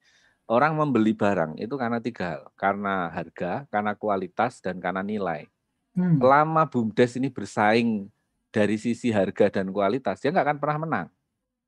orang 0.46 0.72
membeli 0.72 1.12
barang 1.12 1.52
itu 1.58 1.74
karena 1.74 1.98
tiga 1.98 2.24
hal, 2.24 2.42
karena 2.54 2.94
harga, 3.10 3.52
karena 3.68 3.92
kualitas, 3.98 4.62
dan 4.62 4.78
karena 4.78 5.02
nilai. 5.02 5.50
Hmm. 5.92 6.22
Selama 6.22 6.62
bumdes 6.70 7.18
ini 7.18 7.28
bersaing 7.28 8.06
dari 8.48 8.78
sisi 8.78 9.10
harga 9.10 9.50
dan 9.50 9.68
kualitas, 9.68 10.22
dia 10.22 10.30
nggak 10.30 10.46
akan 10.46 10.58
pernah 10.62 10.78
menang. 10.78 11.08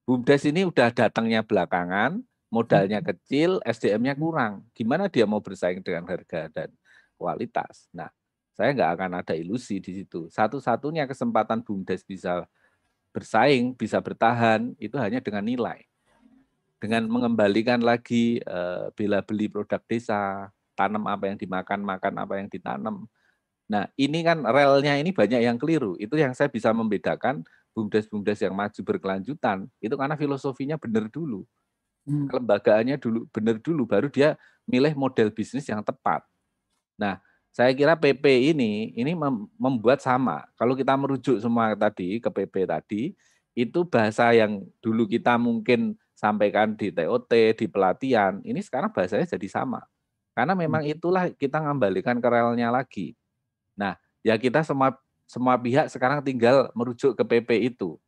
Bumdes 0.06 0.46
ini 0.46 0.64
udah 0.64 0.88
datangnya 0.90 1.42
belakangan, 1.42 2.22
modalnya 2.50 2.98
kecil, 3.00 3.62
SDM-nya 3.62 4.18
kurang. 4.18 4.66
Gimana 4.74 5.06
dia 5.06 5.24
mau 5.24 5.38
bersaing 5.38 5.80
dengan 5.80 6.04
harga 6.10 6.50
dan 6.50 6.68
kualitas? 7.14 7.86
Nah, 7.94 8.10
saya 8.58 8.74
nggak 8.74 8.90
akan 8.98 9.10
ada 9.22 9.34
ilusi 9.38 9.78
di 9.78 10.02
situ. 10.02 10.26
Satu-satunya 10.28 11.06
kesempatan 11.06 11.62
bumdes 11.62 12.02
bisa 12.02 12.44
bersaing, 13.14 13.72
bisa 13.78 14.02
bertahan, 14.02 14.74
itu 14.82 14.98
hanya 14.98 15.22
dengan 15.22 15.46
nilai. 15.46 15.86
Dengan 16.82 17.06
mengembalikan 17.06 17.80
lagi 17.80 18.42
eh, 18.42 18.86
bela 18.98 19.22
beli 19.22 19.46
produk 19.46 19.80
desa, 19.86 20.50
tanam 20.74 21.06
apa 21.06 21.30
yang 21.30 21.38
dimakan, 21.38 21.80
makan 21.86 22.14
apa 22.18 22.34
yang 22.42 22.48
ditanam. 22.50 23.06
Nah, 23.70 23.86
ini 23.94 24.26
kan 24.26 24.42
relnya 24.42 24.98
ini 24.98 25.14
banyak 25.14 25.46
yang 25.46 25.54
keliru. 25.54 25.94
Itu 26.02 26.18
yang 26.18 26.34
saya 26.34 26.50
bisa 26.50 26.74
membedakan 26.74 27.46
bumdes-bumdes 27.70 28.42
yang 28.42 28.56
maju 28.56 28.80
berkelanjutan. 28.82 29.70
Itu 29.78 29.94
karena 29.94 30.18
filosofinya 30.18 30.74
benar 30.74 31.06
dulu. 31.06 31.46
Hmm. 32.08 32.26
Kelembagaannya 32.28 32.96
dulu 32.96 33.28
benar 33.30 33.56
dulu, 33.60 33.82
baru 33.84 34.08
dia 34.08 34.34
milih 34.64 34.96
model 34.96 35.28
bisnis 35.30 35.68
yang 35.68 35.84
tepat. 35.84 36.24
Nah, 36.96 37.20
saya 37.50 37.74
kira 37.74 37.98
PP 37.98 38.54
ini 38.54 38.94
ini 38.94 39.12
mem- 39.16 39.50
membuat 39.58 40.00
sama. 40.04 40.46
Kalau 40.56 40.74
kita 40.78 40.94
merujuk 40.96 41.38
semua 41.42 41.74
tadi 41.74 42.22
ke 42.22 42.28
PP 42.30 42.54
tadi, 42.68 43.02
itu 43.56 43.80
bahasa 43.88 44.30
yang 44.32 44.62
dulu 44.80 45.04
kita 45.10 45.36
mungkin 45.40 45.98
sampaikan 46.14 46.76
di 46.76 46.92
TOT, 46.92 47.32
di 47.56 47.66
pelatihan, 47.68 48.38
ini 48.44 48.60
sekarang 48.60 48.92
bahasanya 48.92 49.26
jadi 49.28 49.48
sama. 49.50 49.82
Karena 50.36 50.54
memang 50.56 50.84
itulah 50.86 51.32
kita 51.34 51.58
ngembalikan 51.60 52.20
ke 52.22 52.28
relnya 52.30 52.70
lagi. 52.72 53.16
Nah, 53.78 53.96
ya 54.24 54.36
kita 54.38 54.62
semua 54.66 54.94
semua 55.26 55.54
pihak 55.58 55.88
sekarang 55.90 56.20
tinggal 56.24 56.70
merujuk 56.74 57.14
ke 57.18 57.24
PP 57.26 57.50
itu. 57.74 57.98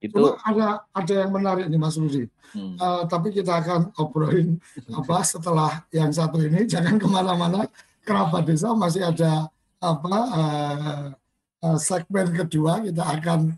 Itu 0.00 0.16
Cuma 0.16 0.40
ada 0.40 0.88
ada 0.96 1.12
yang 1.12 1.30
menarik 1.30 1.68
nih 1.68 1.76
Mas 1.76 2.00
Rudi. 2.00 2.24
hmm, 2.56 2.74
Eh, 2.80 3.02
tapi 3.06 3.28
kita 3.30 3.60
akan 3.60 3.92
obrolin 4.00 4.56
apa 4.96 5.20
setelah 5.22 5.84
yang 5.92 6.08
satu 6.10 6.40
ini 6.40 6.64
jangan 6.72 6.96
ke 6.96 7.06
mana-mana 7.06 7.68
kerabat 8.00 8.48
desa 8.48 8.72
masih 8.72 9.04
ada 9.04 9.46
apa 9.76 10.16
eh, 10.34 11.06
eh, 11.68 11.78
segmen 11.78 12.32
kedua 12.32 12.80
kita 12.80 13.04
akan 13.04 13.54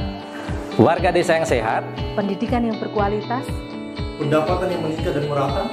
Warga 0.81 1.13
desa 1.13 1.37
yang 1.37 1.45
sehat, 1.45 1.83
pendidikan 2.17 2.65
yang 2.65 2.77
berkualitas, 2.81 3.45
Pendapatan 4.17 4.71
yang 4.71 4.83
meningkat 4.87 5.13
dan 5.19 5.25
merata, 5.27 5.65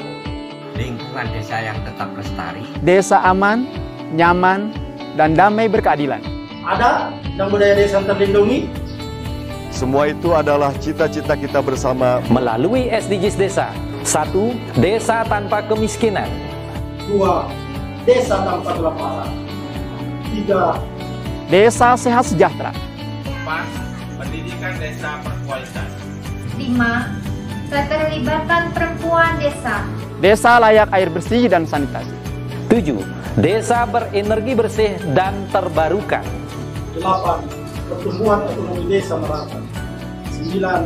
lingkungan 0.75 1.25
desa 1.31 1.55
yang 1.61 1.77
tetap 1.85 2.09
lestari, 2.17 2.63
Desa 2.81 3.21
aman, 3.23 3.63
nyaman, 4.11 4.75
dan 5.15 5.37
damai 5.37 5.71
berkeadilan. 5.71 6.19
ada 6.65 7.15
dan 7.39 7.47
budaya 7.47 7.79
desa 7.79 8.03
terlindungi, 8.03 8.67
Semua 9.69 10.09
itu 10.09 10.33
adalah 10.33 10.73
cita-cita 10.81 11.37
kita 11.37 11.61
bersama 11.61 12.19
melalui 12.27 12.89
SDGs 12.89 13.37
Desa. 13.37 13.69
Satu, 14.01 14.51
desa 14.75 15.21
tanpa 15.23 15.61
kemiskinan. 15.63 16.27
dua, 17.07 17.47
desa 18.03 18.41
tanpa 18.43 18.75
kelaparan, 18.75 19.31
tiga, 20.33 20.75
Desa 21.47 21.95
sehat 21.95 22.29
sejahtera. 22.29 22.69
Empat, 23.25 23.65
pendidikan 24.19 24.75
desa 24.75 25.23
berkualitas. 25.23 25.89
5. 26.59 27.71
Keterlibatan 27.71 28.63
perempuan 28.75 29.39
desa. 29.39 29.87
Desa 30.19 30.59
layak 30.59 30.91
air 30.91 31.07
bersih 31.07 31.47
dan 31.47 31.63
sanitasi. 31.63 32.11
Tujuh, 32.67 32.99
desa 33.39 33.87
berenergi 33.87 34.53
bersih 34.53 34.91
dan 35.15 35.47
terbarukan. 35.49 36.21
delapan, 36.89 37.39
pertumbuhan 37.87 38.43
ekonomi 38.49 38.83
desa 38.91 39.15
merata, 39.15 39.59
sembilan, 40.35 40.81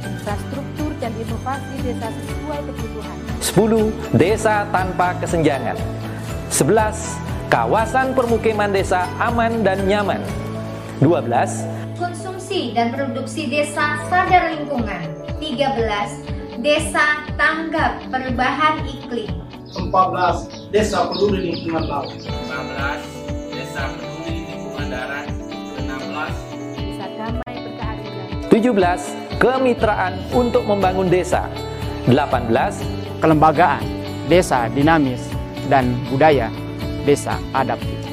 infrastruktur 0.00 0.90
dan 1.02 1.12
inovasi 1.18 1.74
desa 1.84 2.06
sesuai 2.08 2.60
kebutuhan. 2.72 3.16
10. 3.42 4.16
Desa 4.16 4.64
tanpa 4.72 5.18
kesenjangan 5.20 5.76
11. 6.48 7.20
Kawasan 7.52 8.16
permukiman 8.16 8.72
desa 8.72 9.04
aman 9.20 9.60
dan 9.60 9.84
nyaman 9.84 10.24
12. 11.04 11.68
Konsumsi 12.00 12.41
dan 12.76 12.92
produksi 12.92 13.48
desa 13.48 13.96
sadar 14.12 14.52
lingkungan. 14.52 15.08
13. 15.40 16.60
Desa 16.60 17.24
tanggap 17.40 18.04
perubahan 18.12 18.84
iklim. 18.84 19.32
14. 19.72 20.68
Desa 20.68 21.08
peduli 21.08 21.48
lingkungan 21.48 21.88
laut. 21.88 22.12
15. 22.12 23.56
Desa 23.56 23.82
peduli 23.96 24.44
lingkungan 24.52 24.86
darat. 24.92 25.26
16. 25.80 26.76
Desa 26.76 27.06
damai 27.16 27.54
berkeadilan. 27.56 28.28
17. 28.52 29.40
Kemitraan 29.40 30.12
untuk 30.36 30.68
membangun 30.68 31.08
desa. 31.08 31.48
18. 32.04 32.84
Kelembagaan, 33.22 33.86
desa 34.26 34.66
dinamis, 34.68 35.30
dan 35.70 35.94
budaya, 36.10 36.50
desa 37.06 37.38
adaptif. 37.54 38.11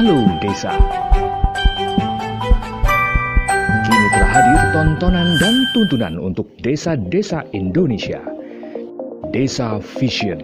Halo 0.00 0.24
Desa. 0.40 0.72
Kini 3.84 4.06
telah 4.16 4.30
hadir 4.32 4.60
tontonan 4.72 5.28
dan 5.36 5.54
tuntunan 5.76 6.16
untuk 6.16 6.48
desa-desa 6.64 7.44
Indonesia. 7.52 8.24
Desa 9.28 9.76
Vision. 10.00 10.40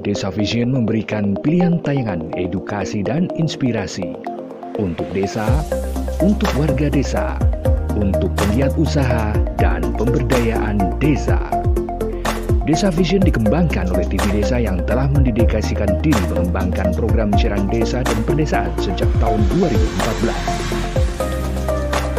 Desa 0.00 0.32
Vision 0.32 0.72
memberikan 0.72 1.36
pilihan 1.44 1.84
tayangan 1.84 2.32
edukasi 2.40 3.04
dan 3.04 3.28
inspirasi 3.36 4.16
untuk 4.80 5.04
desa, 5.12 5.44
untuk 6.24 6.48
warga 6.56 6.88
desa, 6.88 7.36
untuk 7.92 8.32
penggiat 8.40 8.72
usaha 8.80 9.36
dan 9.60 9.84
pemberdayaan 10.00 10.96
desa. 10.96 11.61
Desa 12.62 12.94
Vision 12.94 13.18
dikembangkan 13.18 13.90
oleh 13.90 14.06
TV 14.06 14.38
Desa 14.38 14.54
yang 14.54 14.78
telah 14.86 15.10
mendedikasikan 15.10 15.98
diri 15.98 16.22
mengembangkan 16.30 16.94
program 16.94 17.34
siaran 17.34 17.66
desa 17.66 18.06
dan 18.06 18.22
pedesaan 18.22 18.70
sejak 18.78 19.10
tahun 19.18 19.42
2014. 19.58 20.30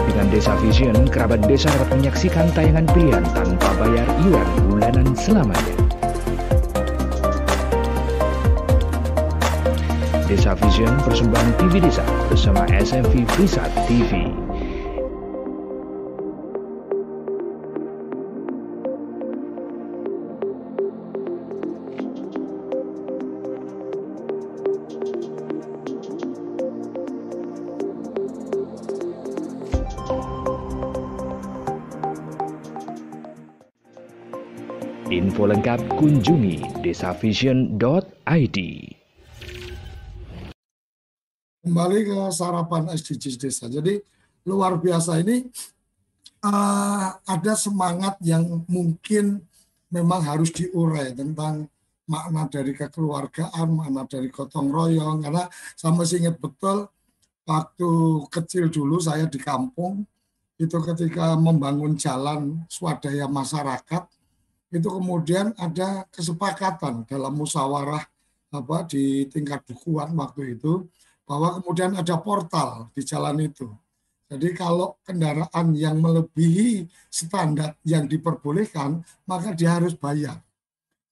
Dengan 0.03 0.27
Desa 0.27 0.51
Vision, 0.59 1.07
kerabat 1.07 1.47
desa 1.47 1.71
dapat 1.71 1.95
menyaksikan 1.95 2.51
tayangan 2.51 2.83
pilihan 2.91 3.23
tanpa 3.31 3.71
bayar 3.79 4.03
iuran 4.27 4.49
bulanan 4.67 5.07
selamanya. 5.15 5.75
Desa 10.27 10.59
Vision 10.59 10.91
persembahan 11.07 11.55
TV 11.55 11.79
Desa 11.79 12.03
bersama 12.27 12.67
SMV 12.67 13.23
Prisat 13.31 13.71
TV. 13.87 14.42
Info 35.43 35.59
lengkap 35.59 35.99
kunjungi 35.99 36.79
desavision.id. 36.87 38.57
Kembali 41.59 41.99
ke 42.07 42.19
sarapan 42.31 42.87
SDGs 42.87 43.35
desa. 43.35 43.67
Jadi 43.67 43.99
luar 44.47 44.79
biasa 44.79 45.19
ini 45.19 45.43
uh, 46.47 47.19
ada 47.27 47.53
semangat 47.59 48.23
yang 48.23 48.63
mungkin 48.71 49.43
memang 49.91 50.23
harus 50.23 50.47
diurai 50.55 51.11
tentang 51.11 51.67
makna 52.07 52.47
dari 52.47 52.71
kekeluargaan, 52.71 53.67
makna 53.67 54.07
dari 54.07 54.31
gotong 54.31 54.71
royong. 54.71 55.27
Karena 55.27 55.43
masih 55.91 56.23
ingat 56.23 56.39
betul 56.39 56.87
waktu 57.43 57.91
kecil 58.31 58.71
dulu 58.71 58.95
saya 59.03 59.27
di 59.27 59.43
kampung 59.43 60.07
itu 60.55 60.79
ketika 60.87 61.35
membangun 61.35 61.99
jalan 61.99 62.63
swadaya 62.71 63.27
masyarakat 63.27 64.07
itu 64.73 64.89
kemudian 64.89 65.53
ada 65.61 66.09
kesepakatan 66.09 67.05
dalam 67.05 67.33
musyawarah 67.37 68.01
apa 68.53 68.77
di 68.89 69.29
tingkat 69.29 69.61
dukuhan 69.69 70.13
waktu 70.17 70.57
itu 70.57 70.89
bahwa 71.29 71.61
kemudian 71.61 71.93
ada 71.93 72.17
portal 72.17 72.89
di 72.97 73.01
jalan 73.05 73.37
itu. 73.45 73.69
Jadi 74.33 74.49
kalau 74.57 74.97
kendaraan 75.05 75.77
yang 75.77 76.01
melebihi 76.01 76.89
standar 77.13 77.77
yang 77.85 78.09
diperbolehkan, 78.09 79.05
maka 79.29 79.53
dia 79.53 79.77
harus 79.77 79.93
bayar. 79.93 80.41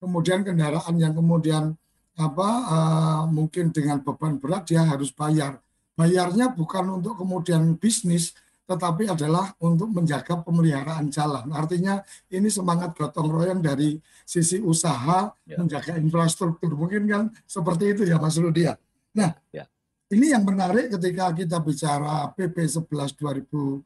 Kemudian 0.01 0.41
kendaraan 0.41 0.97
yang 0.97 1.14
kemudian 1.14 1.78
apa 2.18 2.49
uh, 2.66 3.24
mungkin 3.30 3.70
dengan 3.70 4.01
beban 4.01 4.41
berat 4.41 4.66
dia 4.66 4.82
harus 4.82 5.14
bayar. 5.14 5.62
Bayarnya 5.93 6.49
bukan 6.49 6.97
untuk 6.97 7.22
kemudian 7.22 7.78
bisnis, 7.78 8.34
tetapi 8.72 9.12
adalah 9.12 9.52
untuk 9.60 9.92
menjaga 9.92 10.40
pemeliharaan 10.40 11.12
jalan. 11.12 11.52
Artinya 11.52 12.00
ini 12.32 12.48
semangat 12.48 12.96
gotong 12.96 13.28
royong 13.28 13.60
dari 13.60 14.00
sisi 14.24 14.64
usaha 14.64 15.28
ya. 15.44 15.60
menjaga 15.60 16.00
infrastruktur. 16.00 16.72
Mungkin 16.72 17.04
kan 17.12 17.24
seperti 17.44 17.92
itu 17.92 18.02
ya 18.08 18.16
Mas 18.16 18.40
Rudi 18.40 18.64
ya. 18.72 18.80
Nah, 19.12 19.36
ya. 19.52 19.68
ini 20.16 20.32
yang 20.32 20.48
menarik 20.48 20.96
ketika 20.96 21.36
kita 21.36 21.60
bicara 21.60 22.32
PP 22.32 22.64
11 22.88 23.20
2021, 23.20 23.84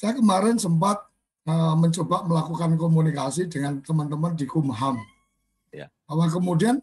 saya 0.00 0.12
kemarin 0.16 0.56
sempat 0.56 1.04
uh, 1.44 1.76
mencoba 1.76 2.24
melakukan 2.24 2.72
komunikasi 2.80 3.52
dengan 3.52 3.84
teman-teman 3.84 4.32
di 4.32 4.48
Kumham. 4.48 4.96
Ya. 5.68 5.92
Bahwa 6.08 6.24
kemudian 6.32 6.80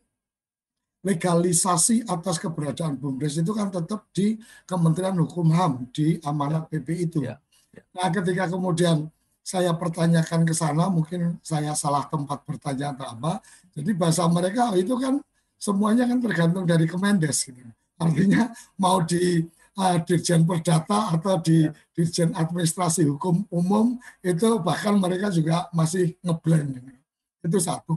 legalisasi 1.06 2.02
atas 2.10 2.42
keberadaan 2.42 2.98
BUMDes 2.98 3.38
itu 3.38 3.54
kan 3.54 3.70
tetap 3.70 4.10
di 4.10 4.42
Kementerian 4.66 5.14
Hukum 5.22 5.54
HAM 5.54 5.94
di 5.94 6.18
amanat 6.26 6.66
PP 6.74 6.88
itu. 7.06 7.22
Ya, 7.22 7.38
ya. 7.70 7.86
Nah, 7.94 8.10
ketika 8.10 8.50
kemudian 8.50 9.06
saya 9.46 9.78
pertanyakan 9.78 10.42
ke 10.42 10.58
sana, 10.58 10.90
mungkin 10.90 11.38
saya 11.46 11.78
salah 11.78 12.10
tempat 12.10 12.42
bertanya 12.50 12.98
atau 12.98 13.06
apa. 13.14 13.38
Jadi 13.78 13.94
bahasa 13.94 14.26
mereka 14.26 14.74
oh, 14.74 14.78
itu 14.82 14.98
kan 14.98 15.22
semuanya 15.62 16.10
kan 16.10 16.18
tergantung 16.18 16.66
dari 16.66 16.90
Kemendes. 16.90 17.46
Gitu. 17.46 17.70
Artinya 18.02 18.50
mau 18.82 19.06
di 19.06 19.46
uh, 19.78 19.98
Dirjen 20.02 20.42
Perdata 20.50 21.14
atau 21.14 21.38
di 21.38 21.70
Dirjen 21.94 22.34
Administrasi 22.34 23.06
Hukum 23.06 23.46
Umum 23.54 24.02
itu 24.26 24.58
bahkan 24.66 24.98
mereka 24.98 25.30
juga 25.30 25.70
masih 25.70 26.18
ngeblend. 26.26 26.82
Gitu. 26.82 27.02
Itu 27.46 27.58
satu 27.62 27.94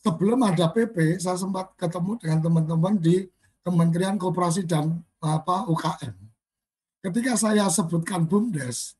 sebelum 0.00 0.40
ada 0.44 0.68
PP, 0.72 1.20
saya 1.20 1.36
sempat 1.36 1.72
ketemu 1.76 2.16
dengan 2.20 2.38
teman-teman 2.40 2.94
di 2.96 3.28
Kementerian 3.60 4.16
Koperasi 4.16 4.64
dan 4.64 5.00
apa 5.20 5.68
UKM. 5.68 6.16
Ketika 7.00 7.32
saya 7.36 7.68
sebutkan 7.68 8.28
BUMDes, 8.28 8.96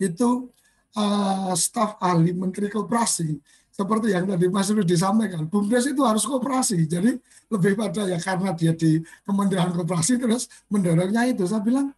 itu 0.00 0.48
uh, 0.96 1.52
staf 1.56 1.96
ahli 2.00 2.32
Menteri 2.32 2.72
Koperasi 2.72 3.36
seperti 3.78 4.10
yang 4.10 4.26
tadi 4.26 4.50
Mas 4.50 4.66
Rudi 4.74 4.90
disampaikan, 4.90 5.46
BUMDes 5.46 5.94
itu 5.94 6.02
harus 6.02 6.26
koperasi. 6.26 6.82
Jadi 6.90 7.14
lebih 7.46 7.78
pada 7.78 8.10
ya 8.10 8.18
karena 8.18 8.50
dia 8.50 8.74
di 8.74 8.98
Kementerian 9.22 9.70
Koperasi 9.70 10.18
terus 10.18 10.50
mendorongnya 10.66 11.30
itu. 11.30 11.46
Saya 11.46 11.62
bilang 11.62 11.94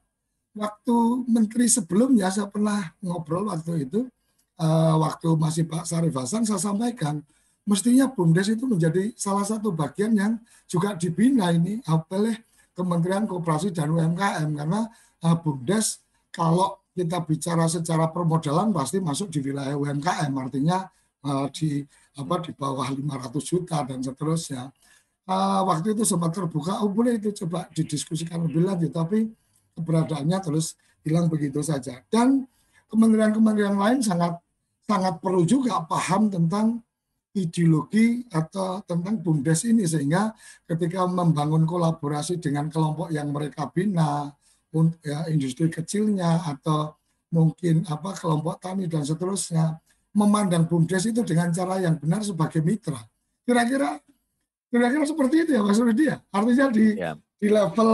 waktu 0.53 0.97
menteri 1.25 1.73
sebelumnya 1.73 2.29
saya 2.29 2.53
pernah 2.53 2.93
ngobrol 3.01 3.49
waktu 3.49 3.89
itu 3.89 4.05
uh, 4.61 4.95
waktu 5.01 5.29
masih 5.41 5.65
Pak 5.65 5.89
Sarif 5.89 6.13
Hasan 6.13 6.45
saya 6.45 6.61
sampaikan 6.61 7.25
mestinya 7.71 8.11
BUMDes 8.11 8.59
itu 8.59 8.67
menjadi 8.67 9.15
salah 9.15 9.47
satu 9.47 9.71
bagian 9.71 10.11
yang 10.19 10.33
juga 10.67 10.99
dibina 10.99 11.55
ini 11.55 11.79
oleh 11.87 12.43
Kementerian 12.75 13.31
Koperasi 13.31 13.71
dan 13.71 13.95
UMKM 13.95 14.51
karena 14.59 14.91
uh, 15.23 15.37
BUMDes 15.39 16.03
kalau 16.35 16.83
kita 16.91 17.23
bicara 17.23 17.71
secara 17.71 18.11
permodalan 18.11 18.75
pasti 18.75 18.99
masuk 18.99 19.31
di 19.31 19.39
wilayah 19.39 19.79
UMKM 19.79 20.35
artinya 20.35 20.91
uh, 21.23 21.47
di 21.55 21.87
apa 22.19 22.43
di 22.43 22.51
bawah 22.51 22.91
500 22.91 23.39
juta 23.39 23.87
dan 23.87 24.03
seterusnya. 24.03 24.75
Uh, 25.31 25.63
waktu 25.63 25.95
itu 25.95 26.03
sempat 26.03 26.35
terbuka, 26.35 26.83
oh 26.83 26.91
boleh 26.91 27.23
itu 27.23 27.31
coba 27.47 27.71
didiskusikan 27.71 28.51
lebih 28.51 28.67
lanjut, 28.67 28.91
tapi 28.91 29.31
keberadaannya 29.79 30.39
terus 30.43 30.75
hilang 31.07 31.31
begitu 31.31 31.63
saja. 31.63 32.03
Dan 32.11 32.51
kementerian-kementerian 32.91 33.79
lain 33.79 34.03
sangat 34.03 34.43
sangat 34.91 35.23
perlu 35.23 35.47
juga 35.47 35.87
paham 35.87 36.27
tentang 36.27 36.83
ideologi 37.37 38.27
atau 38.31 38.83
tentang 38.83 39.23
BUMDes 39.23 39.69
ini 39.71 39.87
sehingga 39.87 40.35
ketika 40.67 41.07
membangun 41.07 41.63
kolaborasi 41.63 42.43
dengan 42.43 42.67
kelompok 42.67 43.15
yang 43.15 43.31
mereka 43.31 43.71
bina 43.71 44.31
ya, 45.03 45.31
industri 45.31 45.71
kecilnya 45.71 46.43
atau 46.43 46.95
mungkin 47.31 47.87
apa 47.87 48.19
kelompok 48.19 48.59
tani 48.59 48.91
dan 48.91 49.07
seterusnya 49.07 49.79
memandang 50.11 50.67
BUMDes 50.67 51.15
itu 51.15 51.23
dengan 51.23 51.55
cara 51.55 51.79
yang 51.79 51.95
benar 52.03 52.27
sebagai 52.27 52.59
mitra 52.67 52.99
kira-kira 53.47 54.03
kira-kira 54.71 55.05
seperti 55.07 55.47
itu 55.47 55.51
ya 55.55 55.63
Mas 55.63 55.79
Rudi 55.79 56.05
ya 56.11 56.19
artinya 56.35 56.67
di 56.75 56.87
ya. 56.99 57.15
di 57.39 57.49
level 57.51 57.91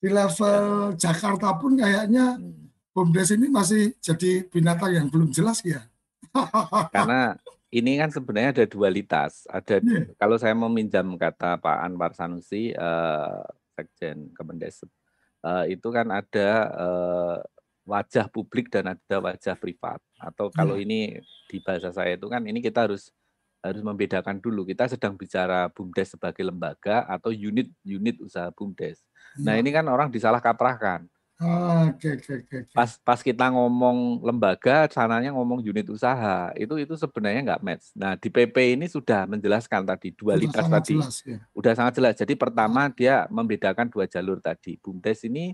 di 0.00 0.08
level 0.10 0.62
Jakarta 0.98 1.54
pun 1.54 1.78
kayaknya 1.78 2.40
BUMDes 2.90 3.38
ini 3.38 3.46
masih 3.46 3.94
jadi 4.02 4.44
binatang 4.50 4.90
yang 4.90 5.06
belum 5.06 5.30
jelas 5.30 5.62
ya. 5.62 5.86
Karena 6.94 7.38
ini 7.70 7.98
kan 7.98 8.10
sebenarnya 8.10 8.50
ada 8.60 8.66
dualitas. 8.66 9.46
Ada 9.46 9.78
Iya. 9.78 10.10
kalau 10.18 10.36
saya 10.36 10.54
meminjam 10.54 11.06
kata 11.14 11.56
Pak 11.56 11.78
Anwar 11.86 12.12
Sanusi, 12.12 12.74
eh, 12.74 13.40
Sekjen 13.74 14.34
Kemendes, 14.34 14.82
eh, 15.40 15.64
itu 15.74 15.88
kan 15.88 16.10
ada 16.10 16.48
eh, 16.74 17.36
wajah 17.86 18.26
publik 18.30 18.70
dan 18.70 18.94
ada 18.94 19.16
wajah 19.18 19.54
privat. 19.54 19.98
Atau 20.18 20.50
kalau 20.50 20.76
Iya. 20.76 20.84
ini 20.84 20.98
di 21.46 21.58
bahasa 21.62 21.90
saya 21.90 22.14
itu 22.18 22.26
kan 22.26 22.42
ini 22.44 22.58
kita 22.58 22.86
harus 22.90 23.10
harus 23.60 23.82
membedakan 23.84 24.40
dulu. 24.40 24.64
Kita 24.64 24.88
sedang 24.88 25.20
bicara 25.20 25.68
BUMDes 25.68 26.16
sebagai 26.16 26.40
lembaga 26.40 27.04
atau 27.04 27.28
unit-unit 27.28 28.16
usaha 28.24 28.48
BUMDes. 28.50 29.04
Nah 29.44 29.54
Iya. 29.54 29.60
ini 29.62 29.70
kan 29.70 29.84
orang 29.86 30.08
disalah 30.08 30.40
kaprahkan. 30.40 31.04
Oke, 31.40 32.08
oke, 32.16 32.32
oke. 32.44 32.56
oke. 32.64 32.76
Pas 32.76 32.90
pas 33.02 33.18
kita 33.18 33.50
ngomong 33.50 34.22
lembaga, 34.22 34.86
sananya 34.94 35.34
ngomong 35.34 35.58
unit 35.58 35.90
usaha, 35.90 36.54
itu 36.54 36.78
itu 36.78 36.94
sebenarnya 36.94 37.40
nggak 37.42 37.62
match. 37.66 37.86
Nah 37.98 38.14
di 38.14 38.30
PP 38.30 38.78
ini 38.78 38.86
sudah 38.86 39.26
menjelaskan 39.26 39.82
tadi 39.82 40.14
Sudah 40.30 40.52
dualitas 40.52 40.54
sangat 40.54 40.82
tadi, 40.86 40.94
jelas 40.94 41.16
ya. 41.26 41.38
udah 41.56 41.72
sangat 41.74 41.98
jelas. 41.98 42.14
Jadi 42.14 42.38
pertama 42.38 42.86
dia 42.94 43.26
membedakan 43.26 43.90
dua 43.90 44.06
jalur 44.06 44.38
tadi. 44.38 44.78
BUMDes 44.78 45.26
ini 45.26 45.50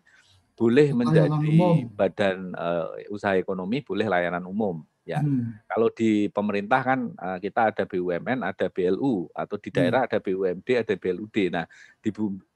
boleh 0.59 0.93
Layanan 1.05 1.43
menjadi 1.43 1.53
umum. 1.53 1.78
badan 1.97 2.53
eh, 2.57 3.09
usaha 3.12 3.37
ekonomi, 3.41 3.80
boleh 3.84 4.07
layanan 4.11 4.45
umum. 4.49 4.84
Ya, 5.09 5.22
Hmm. 5.22 5.59
kalau 5.70 5.89
di 5.95 6.28
pemerintah 6.32 6.80
kan 6.84 7.01
eh, 7.16 7.39
kita 7.45 7.72
ada 7.72 7.84
BUMN, 7.89 8.45
ada 8.45 8.66
BLU, 8.72 9.28
atau 9.32 9.57
di 9.61 9.70
Hmm. 9.72 9.72
daerah 9.72 10.05
ada 10.09 10.18
BUMD, 10.20 10.68
ada 10.82 10.95
BLUD. 11.01 11.37
Nah, 11.53 11.66
di 12.05 12.11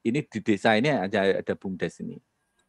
ini 0.09 0.21
di 0.27 0.41
desa 0.45 0.77
ini 0.77 0.91
ada 0.93 1.41
ada 1.43 1.55
BUMDes 1.57 2.05
ini. 2.05 2.21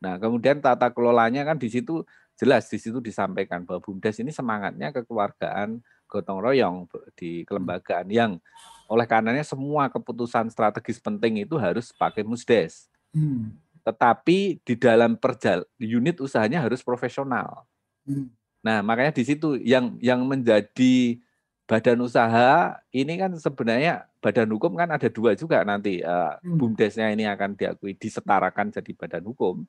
Nah, 0.01 0.17
kemudian 0.17 0.57
tata 0.57 0.89
kelolanya 0.89 1.45
kan 1.45 1.61
di 1.61 1.69
situ 1.69 2.01
jelas 2.33 2.65
di 2.73 2.81
situ 2.81 2.97
disampaikan 2.97 3.61
bahwa 3.61 3.85
BUMDes 3.85 4.17
ini 4.17 4.33
semangatnya 4.33 4.89
kekeluargaan 4.89 5.77
gotong 6.09 6.41
royong 6.41 6.89
di 7.13 7.45
kelembagaan 7.45 8.09
yang 8.09 8.41
oleh 8.89 9.05
karenanya 9.05 9.45
semua 9.45 9.87
keputusan 9.87 10.49
strategis 10.51 10.99
penting 10.99 11.45
itu 11.45 11.55
harus 11.55 11.93
pakai 11.93 12.25
musdes. 12.25 12.89
Hmm. 13.13 13.55
Tetapi 13.85 14.59
di 14.65 14.73
dalam 14.75 15.15
perjal 15.15 15.63
unit 15.79 16.17
usahanya 16.19 16.65
harus 16.65 16.81
profesional. 16.81 17.69
Hmm. 18.03 18.33
Nah, 18.65 18.81
makanya 18.81 19.15
di 19.15 19.23
situ 19.23 19.55
yang 19.61 19.95
yang 20.01 20.25
menjadi 20.25 21.21
badan 21.69 22.03
usaha 22.03 22.75
ini 22.91 23.15
kan 23.15 23.31
sebenarnya 23.39 24.09
badan 24.19 24.51
hukum 24.51 24.75
kan 24.75 24.91
ada 24.91 25.07
dua 25.07 25.37
juga 25.39 25.63
nanti 25.63 26.03
Hmm. 26.03 26.59
bumdesnya 26.59 27.13
ini 27.15 27.23
akan 27.29 27.55
diakui 27.55 27.95
disetarakan 27.95 28.75
jadi 28.75 28.91
badan 28.97 29.23
hukum. 29.29 29.63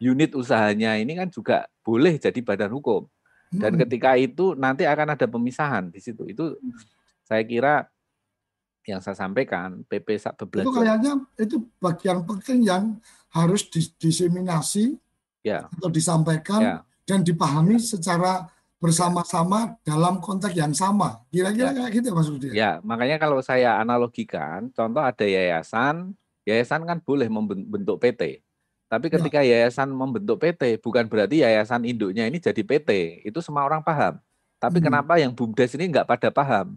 Unit 0.00 0.32
usahanya 0.32 0.96
ini 0.96 1.12
kan 1.12 1.28
juga 1.28 1.68
boleh 1.84 2.16
jadi 2.16 2.40
badan 2.40 2.72
hukum. 2.72 3.04
Dan 3.52 3.76
Hmm. 3.76 3.80
ketika 3.84 4.16
itu 4.16 4.56
nanti 4.56 4.88
akan 4.88 5.12
ada 5.12 5.26
pemisahan 5.28 5.92
di 5.92 6.00
situ. 6.00 6.24
Itu 6.24 6.56
saya 7.22 7.44
kira 7.44 7.84
yang 8.88 9.04
saya 9.04 9.12
sampaikan 9.12 9.84
PP 9.84 10.16
Sa- 10.16 10.32
Itu 10.32 10.72
kayaknya 10.72 11.20
itu 11.36 11.68
bagian 11.76 12.24
penting 12.24 12.64
yang 12.64 12.84
harus 13.28 13.68
dis- 13.68 13.92
diseminasi 14.00 14.96
ya 15.44 15.68
atau 15.68 15.92
disampaikan 15.92 16.60
ya 16.62 16.76
dan 17.04 17.20
dipahami 17.20 17.76
secara 17.76 18.48
bersama-sama 18.80 19.76
dalam 19.84 20.24
konteks 20.24 20.56
yang 20.56 20.72
sama. 20.72 21.20
Kira-kira 21.28 21.76
kayak 21.76 21.90
gitu 22.00 22.16
Mas 22.16 22.32
Budi. 22.32 22.48
Ya, 22.56 22.80
makanya 22.80 23.20
kalau 23.20 23.44
saya 23.44 23.76
analogikan, 23.76 24.72
contoh 24.72 25.04
ada 25.04 25.26
yayasan, 25.28 26.16
yayasan 26.48 26.88
kan 26.88 26.96
boleh 27.04 27.28
membentuk 27.28 28.00
PT. 28.00 28.40
Tapi 28.90 29.06
Ya. 29.06 29.12
ketika 29.22 29.40
yayasan 29.46 29.86
membentuk 29.94 30.42
PT, 30.42 30.82
bukan 30.82 31.06
berarti 31.06 31.46
yayasan 31.46 31.86
induknya 31.86 32.26
ini 32.26 32.42
jadi 32.42 32.58
PT. 32.66 33.22
Itu 33.22 33.38
semua 33.38 33.62
orang 33.62 33.86
paham. 33.86 34.18
Tapi 34.58 34.82
Hmm. 34.82 34.86
kenapa 34.90 35.14
yang 35.22 35.30
BUMDes 35.30 35.78
ini 35.78 35.94
nggak 35.94 36.10
pada 36.10 36.28
paham? 36.34 36.74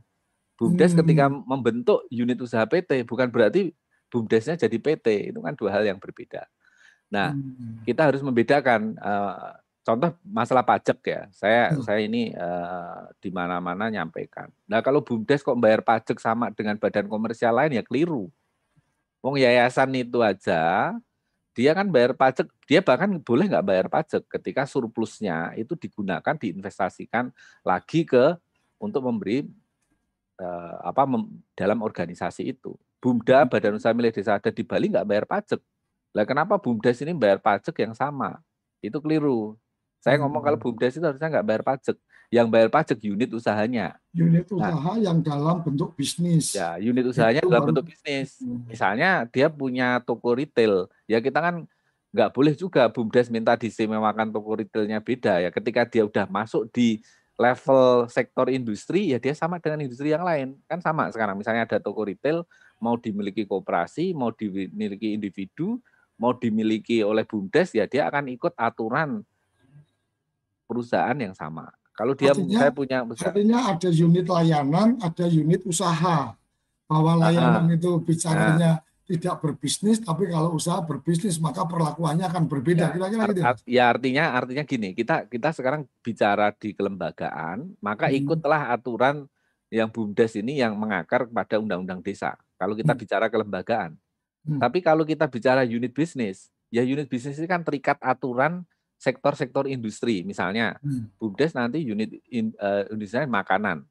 BUMDes 0.62 0.94
Hmm. 0.94 1.02
ketika 1.02 1.26
membentuk 1.28 2.06
unit 2.14 2.38
usaha 2.38 2.62
PT, 2.70 3.02
bukan 3.02 3.34
berarti 3.34 3.74
BUMDesnya 4.14 4.54
jadi 4.62 4.78
PT. 4.78 5.34
Itu 5.34 5.42
kan 5.42 5.58
dua 5.58 5.74
hal 5.74 5.90
yang 5.90 5.98
berbeda. 5.98 6.46
Nah, 7.10 7.34
Hmm. 7.34 7.82
kita 7.82 8.06
harus 8.06 8.22
membedakan 8.22 8.94
eh, 8.94 9.52
contoh 9.82 10.14
masalah 10.22 10.62
pajak 10.62 11.02
ya. 11.02 11.26
Saya 11.34 11.74
Hmm. 11.74 11.82
saya 11.82 12.00
ini 12.06 12.30
eh, 12.30 13.00
di 13.26 13.34
mana-mana 13.34 13.90
nyampaikan. 13.90 14.54
Nah, 14.70 14.86
kalau 14.86 15.02
BUMDes 15.02 15.42
kok 15.42 15.58
bayar 15.58 15.82
pajak 15.82 16.22
sama 16.22 16.54
dengan 16.54 16.78
badan 16.78 17.10
komersial 17.10 17.58
lain 17.58 17.74
ya 17.74 17.84
keliru. 17.84 18.30
Wong 19.26 19.42
yayasan 19.42 19.90
itu 19.98 20.22
aja 20.22 20.94
dia 21.54 21.72
kan 21.78 21.86
bayar 21.86 22.18
pajak, 22.18 22.50
dia 22.66 22.82
bahkan 22.82 23.10
boleh 23.22 23.46
nggak 23.46 23.66
bayar 23.66 23.88
pajak 23.90 24.26
ketika 24.26 24.66
surplusnya 24.66 25.54
itu 25.54 25.78
digunakan 25.78 26.34
diinvestasikan 26.34 27.30
lagi 27.62 28.02
ke 28.04 28.34
untuk 28.82 29.06
memberi 29.06 29.46
eh, 30.42 30.76
apa 30.82 31.06
mem- 31.06 31.42
dalam 31.54 31.80
organisasi 31.86 32.58
itu. 32.58 32.74
Bumda 32.98 33.46
Badan 33.46 33.78
Usaha 33.78 33.94
Milik 33.94 34.16
Desa 34.16 34.40
ada 34.40 34.50
di 34.50 34.64
Bali 34.66 34.90
nggak 34.90 35.06
bayar 35.06 35.26
pajak. 35.30 35.62
Lah 36.16 36.26
kenapa 36.26 36.56
Bumdes 36.58 37.02
ini 37.04 37.12
bayar 37.14 37.42
pajak 37.42 37.76
yang 37.78 37.94
sama? 37.94 38.40
Itu 38.80 39.02
keliru. 39.04 39.60
Saya 40.00 40.22
ngomong 40.22 40.42
kalau 40.42 40.58
Bumdes 40.58 40.96
itu 40.96 41.06
harusnya 41.06 41.30
nggak 41.30 41.46
bayar 41.46 41.64
pajak. 41.66 41.98
Yang 42.34 42.48
bayar 42.50 42.70
pajak 42.74 42.98
unit 43.06 43.30
usahanya. 43.30 43.94
Unit 44.10 44.50
Nah. 44.58 44.74
usaha 44.74 44.92
yang 44.98 45.22
dalam 45.22 45.62
bentuk 45.62 45.94
bisnis. 45.94 46.58
Ya, 46.58 46.82
unit 46.82 47.06
usahanya 47.06 47.46
Itu 47.46 47.54
dalam 47.54 47.70
bentuk 47.70 47.94
bisnis. 47.94 48.42
Misalnya 48.66 49.30
dia 49.30 49.54
punya 49.54 50.02
toko 50.02 50.34
retail, 50.34 50.90
ya 51.06 51.22
kita 51.22 51.38
kan 51.38 51.70
nggak 52.14 52.30
boleh 52.34 52.54
juga 52.58 52.90
BUMDes 52.90 53.30
minta 53.30 53.54
diistimewakan 53.54 54.34
toko 54.34 54.58
retailnya 54.58 54.98
beda 54.98 55.46
ya. 55.46 55.50
Ketika 55.54 55.86
dia 55.86 56.10
udah 56.10 56.26
masuk 56.26 56.70
di 56.74 57.06
level 57.38 58.10
sektor 58.10 58.50
industri, 58.50 59.14
ya 59.14 59.22
dia 59.22 59.34
sama 59.38 59.62
dengan 59.62 59.86
industri 59.86 60.10
yang 60.10 60.26
lain. 60.26 60.58
Kan 60.66 60.82
sama 60.82 61.10
sekarang. 61.14 61.38
Misalnya 61.38 61.70
ada 61.70 61.78
toko 61.82 62.06
retail, 62.06 62.46
mau 62.78 62.98
dimiliki 62.98 63.46
koperasi, 63.46 64.14
mau 64.14 64.30
dimiliki 64.30 65.14
individu, 65.14 65.82
mau 66.18 66.34
dimiliki 66.34 67.02
oleh 67.02 67.26
BUMDes, 67.26 67.74
ya 67.74 67.86
dia 67.90 68.06
akan 68.10 68.30
ikut 68.30 68.54
aturan 68.58 69.26
perusahaan 70.70 71.18
yang 71.18 71.34
sama. 71.34 71.74
Kalau 71.94 72.14
dia 72.14 72.34
Artinya- 72.34 72.60
saya 72.60 72.72
punya 72.74 72.98
usaha, 73.06 73.30
Artinya 73.30 73.60
ada 73.70 73.90
unit 73.90 74.26
layanan, 74.26 74.98
ada 74.98 75.26
unit 75.26 75.62
usaha. 75.64 76.34
Bahwa 76.84 77.12
layanan 77.16 77.70
itu 77.70 77.90
bicaranya 78.02 78.82
tidak 79.04 79.40
berbisnis, 79.40 80.00
tapi 80.00 80.26
kalau 80.26 80.54
usaha 80.54 80.80
berbisnis 80.80 81.38
maka 81.38 81.64
perlakuannya 81.64 82.26
akan 82.26 82.44
berbeda. 82.48 82.92
Kira-kira 82.92 83.24
gitu. 83.30 83.42
Art- 83.42 83.66
ya 83.66 83.84
artinya 83.90 84.24
artinya 84.32 84.64
gini 84.64 84.92
kita 84.92 85.28
kita 85.28 85.52
sekarang 85.52 85.84
bicara 86.00 86.50
di 86.52 86.72
kelembagaan 86.72 87.76
maka 87.80 88.08
Hmm. 88.08 88.18
ikutlah 88.18 88.72
aturan 88.72 89.28
yang 89.68 89.90
bumdes 89.90 90.34
ini 90.34 90.56
yang 90.56 90.74
mengakar 90.74 91.28
pada 91.28 91.58
undang-undang 91.58 92.00
desa 92.00 92.34
kalau 92.56 92.74
kita 92.74 92.94
Hmm. 92.94 93.02
bicara 93.02 93.26
kelembagaan 93.28 93.92
Hmm. 94.46 94.60
tapi 94.60 94.80
kalau 94.80 95.04
kita 95.04 95.28
bicara 95.28 95.62
unit 95.62 95.92
bisnis 95.92 96.48
ya 96.70 96.82
unit 96.82 97.06
bisnis 97.06 97.36
ini 97.36 97.46
kan 97.46 97.60
terikat 97.62 98.00
aturan 98.00 98.64
sektor-sektor 99.04 99.68
industri 99.68 100.24
misalnya. 100.24 100.80
Hmm. 100.80 101.12
bumdes 101.20 101.52
nanti 101.52 101.84
unit 101.84 102.16
in, 102.32 102.56
eh, 102.56 102.88
industri 102.88 103.28
makanan. 103.28 103.84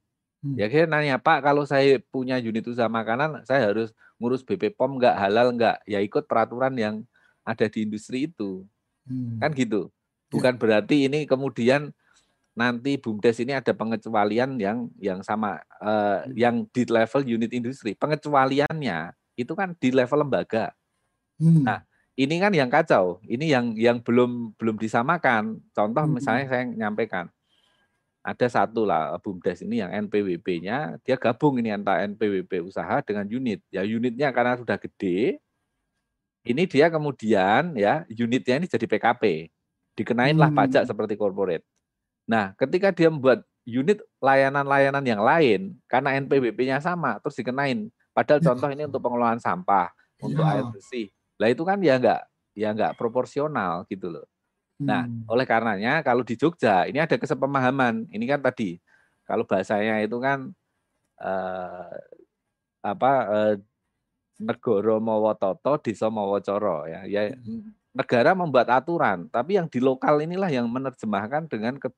Hmm. 0.42 0.58
ya 0.58 0.66
kira 0.66 0.90
nanya 0.90 1.22
Pak 1.22 1.44
kalau 1.44 1.62
saya 1.62 2.02
punya 2.10 2.34
unit 2.40 2.66
usaha 2.66 2.90
makanan 2.90 3.46
saya 3.46 3.70
harus 3.70 3.94
ngurus 4.18 4.42
BP 4.42 4.74
POM 4.74 4.96
nggak 4.96 5.14
halal 5.20 5.52
nggak? 5.52 5.84
Ya 5.84 6.00
ikut 6.00 6.24
peraturan 6.24 6.74
yang 6.80 7.04
ada 7.44 7.68
di 7.68 7.84
industri 7.84 8.32
itu. 8.32 8.64
Hmm. 9.04 9.36
kan 9.36 9.52
gitu. 9.52 9.92
Bukan 10.32 10.56
berarti 10.56 11.10
ini 11.10 11.28
kemudian 11.28 11.92
nanti 12.56 12.96
bumdes 12.96 13.40
ini 13.40 13.52
ada 13.52 13.72
pengecualian 13.76 14.56
yang 14.56 14.88
yang 14.96 15.20
sama 15.20 15.60
eh, 15.84 16.32
yang 16.34 16.64
di 16.72 16.88
level 16.88 17.22
unit 17.22 17.52
industri. 17.52 17.92
Pengecualiannya 17.92 19.12
itu 19.36 19.52
kan 19.52 19.76
di 19.76 19.92
level 19.92 20.24
lembaga. 20.24 20.72
Hmm. 21.40 21.64
nah 21.66 21.82
ini 22.12 22.34
kan 22.36 22.52
yang 22.52 22.68
kacau 22.68 23.18
ini 23.24 23.48
yang 23.48 23.72
yang 23.72 23.98
belum 24.00 24.52
belum 24.60 24.76
disamakan 24.76 25.60
contoh 25.72 26.04
misalnya 26.04 26.44
saya 26.48 26.64
nyampaikan 26.68 27.32
ada 28.22 28.46
satu 28.46 28.86
lah 28.86 29.16
bumdes 29.18 29.64
ini 29.66 29.82
yang 29.82 29.90
NPWP-nya 30.06 31.02
dia 31.02 31.16
gabung 31.18 31.58
ini 31.58 31.74
antara 31.74 32.06
NPWP 32.06 32.62
usaha 32.62 33.02
dengan 33.02 33.26
unit 33.26 33.58
ya 33.72 33.82
unitnya 33.82 34.30
karena 34.30 34.54
sudah 34.60 34.78
gede 34.78 35.42
ini 36.42 36.62
dia 36.66 36.86
kemudian 36.86 37.74
ya 37.74 38.06
unitnya 38.08 38.62
ini 38.62 38.66
jadi 38.70 38.86
PKP 38.86 39.50
dikenainlah 39.98 40.50
Hmm. 40.52 40.58
pajak 40.58 40.84
seperti 40.86 41.18
corporate 41.18 41.64
nah 42.28 42.54
ketika 42.54 42.94
dia 42.94 43.10
membuat 43.10 43.42
unit 43.66 43.98
layanan-layanan 44.22 45.02
yang 45.02 45.22
lain 45.22 45.74
karena 45.90 46.14
NPWP-nya 46.22 46.78
sama 46.78 47.18
terus 47.22 47.34
dikenain 47.38 47.90
padahal 48.14 48.38
Ya. 48.38 48.46
contoh 48.52 48.68
ini 48.70 48.82
untuk 48.86 49.02
pengelolaan 49.02 49.42
sampah 49.42 49.90
untuk 50.22 50.42
Ya. 50.46 50.62
air 50.62 50.64
bersih 50.70 51.10
lah 51.42 51.50
itu 51.50 51.66
kan 51.66 51.82
ya 51.82 51.98
enggak 51.98 52.22
ya 52.54 52.70
enggak 52.70 52.94
proporsional 52.94 53.82
gitu 53.90 54.08
loh 54.14 54.26
Nah, 54.82 55.06
Hmm. 55.06 55.22
oleh 55.30 55.46
karenanya 55.46 56.02
kalau 56.02 56.26
di 56.26 56.34
Jogja 56.34 56.90
ini 56.90 56.98
ada 56.98 57.14
kesepemahaman. 57.14 58.10
Ini 58.10 58.24
kan 58.26 58.42
tadi 58.42 58.82
kalau 59.22 59.46
bahasanya 59.46 60.02
itu 60.02 60.18
kan 60.18 60.50
eh, 61.22 61.96
apa 62.82 63.12
eh, 63.30 63.54
negoro 64.42 64.98
mawa 64.98 65.32
tata, 65.38 65.78
desa 65.82 66.08
mawa 66.10 66.42
cara 66.42 66.88
ya. 66.90 67.00
Ya 67.06 67.22
negara 67.92 68.32
membuat 68.32 68.68
aturan, 68.72 69.28
tapi 69.28 69.60
yang 69.60 69.68
di 69.68 69.78
lokal 69.82 70.24
inilah 70.24 70.48
yang 70.48 70.66
menerjemahkan 70.70 71.46
dengan 71.50 71.76
ke 71.76 71.92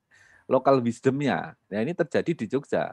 lokal 0.51 0.83
wisdomnya. 0.83 1.55
Nah 1.71 1.79
ini 1.81 1.95
terjadi 1.95 2.31
di 2.35 2.45
Jogja. 2.51 2.91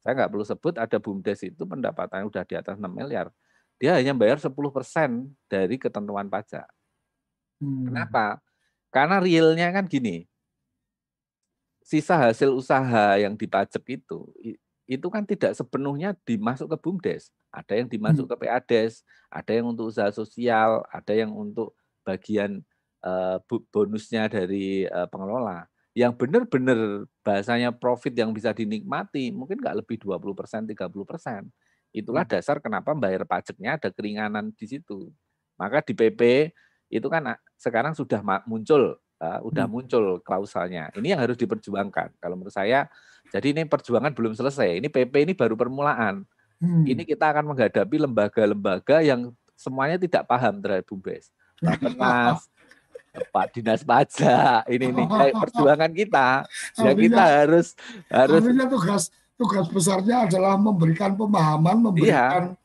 Saya 0.00 0.12
nggak 0.16 0.30
perlu 0.32 0.44
sebut 0.46 0.74
ada 0.78 0.96
BUMDes 1.00 1.40
itu 1.48 1.62
pendapatannya 1.66 2.26
udah 2.28 2.44
di 2.46 2.54
atas 2.56 2.76
6 2.78 2.92
miliar. 2.92 3.28
Dia 3.78 3.98
hanya 3.98 4.14
bayar 4.14 4.38
10% 4.38 4.50
dari 5.50 5.76
ketentuan 5.76 6.30
pajak. 6.30 6.66
Hmm. 7.58 7.90
Kenapa? 7.90 8.38
Karena 8.94 9.18
realnya 9.18 9.74
kan 9.74 9.90
gini, 9.90 10.24
sisa 11.82 12.16
hasil 12.16 12.54
usaha 12.54 13.18
yang 13.18 13.34
dipajak 13.36 13.82
itu 13.90 14.30
itu 14.84 15.06
kan 15.08 15.24
tidak 15.24 15.56
sepenuhnya 15.56 16.12
dimasuk 16.28 16.68
ke 16.68 16.76
BUMDes. 16.76 17.32
Ada 17.48 17.80
yang 17.80 17.88
dimasuk 17.88 18.28
ke 18.28 18.36
PADes, 18.44 19.00
ada 19.32 19.52
yang 19.56 19.72
untuk 19.72 19.88
usaha 19.88 20.10
sosial, 20.12 20.84
ada 20.92 21.12
yang 21.16 21.32
untuk 21.32 21.72
bagian 22.04 22.60
uh, 23.00 23.40
bonusnya 23.72 24.28
dari 24.28 24.84
uh, 24.84 25.08
pengelola. 25.08 25.64
Yang 25.94 26.12
benar-benar 26.20 27.08
bahasanya 27.22 27.70
profit 27.72 28.12
yang 28.12 28.34
bisa 28.34 28.50
dinikmati 28.50 29.30
mungkin 29.30 29.62
nggak 29.62 29.86
lebih 29.86 29.96
20 30.02 30.34
persen, 30.36 30.60
30 30.66 30.90
persen. 31.06 31.48
Itulah 31.94 32.26
dasar 32.26 32.58
kenapa 32.58 32.90
bayar 32.98 33.22
pajaknya 33.22 33.78
ada 33.78 33.88
keringanan 33.94 34.50
di 34.50 34.66
situ. 34.66 35.14
Maka 35.54 35.78
di 35.86 35.94
PP 35.94 36.50
itu 36.90 37.06
kan 37.06 37.38
sekarang 37.54 37.94
sudah 37.94 38.18
muncul 38.50 38.98
uh, 39.22 39.40
udah 39.46 39.70
muncul 39.70 40.18
klausalnya. 40.26 40.90
Ini 40.98 41.14
yang 41.14 41.20
harus 41.22 41.38
diperjuangkan. 41.38 42.18
Kalau 42.18 42.34
menurut 42.34 42.50
saya, 42.50 42.90
jadi 43.30 43.54
ini 43.54 43.62
perjuangan 43.70 44.10
belum 44.10 44.34
selesai. 44.34 44.82
Ini 44.82 44.90
PP 44.90 45.30
ini 45.30 45.32
baru 45.38 45.54
permulaan. 45.54 46.26
Hmm. 46.58 46.82
Ini 46.82 47.02
kita 47.06 47.30
akan 47.30 47.54
menghadapi 47.54 47.96
lembaga-lembaga 48.02 48.98
yang 49.06 49.30
semuanya 49.54 49.94
tidak 49.94 50.26
paham 50.26 50.58
terhadap 50.58 50.86
BUMDes. 50.90 51.30
Bapenas, 51.62 52.50
Pak 53.34 53.46
Dinas 53.54 53.82
Pajak, 53.86 54.66
ini 54.66 54.90
nih 54.90 55.06
kayak 55.18 55.34
perjuangan 55.38 55.92
kita. 55.94 56.28
Ya 56.78 56.92
kita 56.94 57.22
harus 57.22 57.66
harus. 58.10 58.42
Tugas 58.42 59.04
tugas 59.34 59.66
besarnya 59.70 60.30
adalah 60.30 60.54
memberikan 60.54 61.18
pemahaman, 61.18 61.76
memberikan 61.90 62.54
iya 62.54 62.62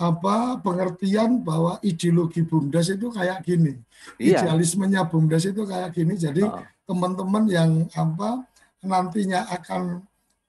apa 0.00 0.56
pengertian 0.64 1.44
bahwa 1.44 1.76
ideologi 1.84 2.40
BUMDes 2.40 2.96
itu 2.96 3.12
kayak 3.12 3.44
gini. 3.44 3.76
Iya. 4.16 4.48
Idealismenya 4.48 5.04
BUMDes 5.04 5.52
itu 5.52 5.68
kayak 5.68 5.92
gini. 5.92 6.16
Jadi 6.16 6.40
teman-teman 6.88 7.44
yang 7.52 7.70
apa 7.92 8.40
nantinya 8.80 9.44
akan 9.52 10.00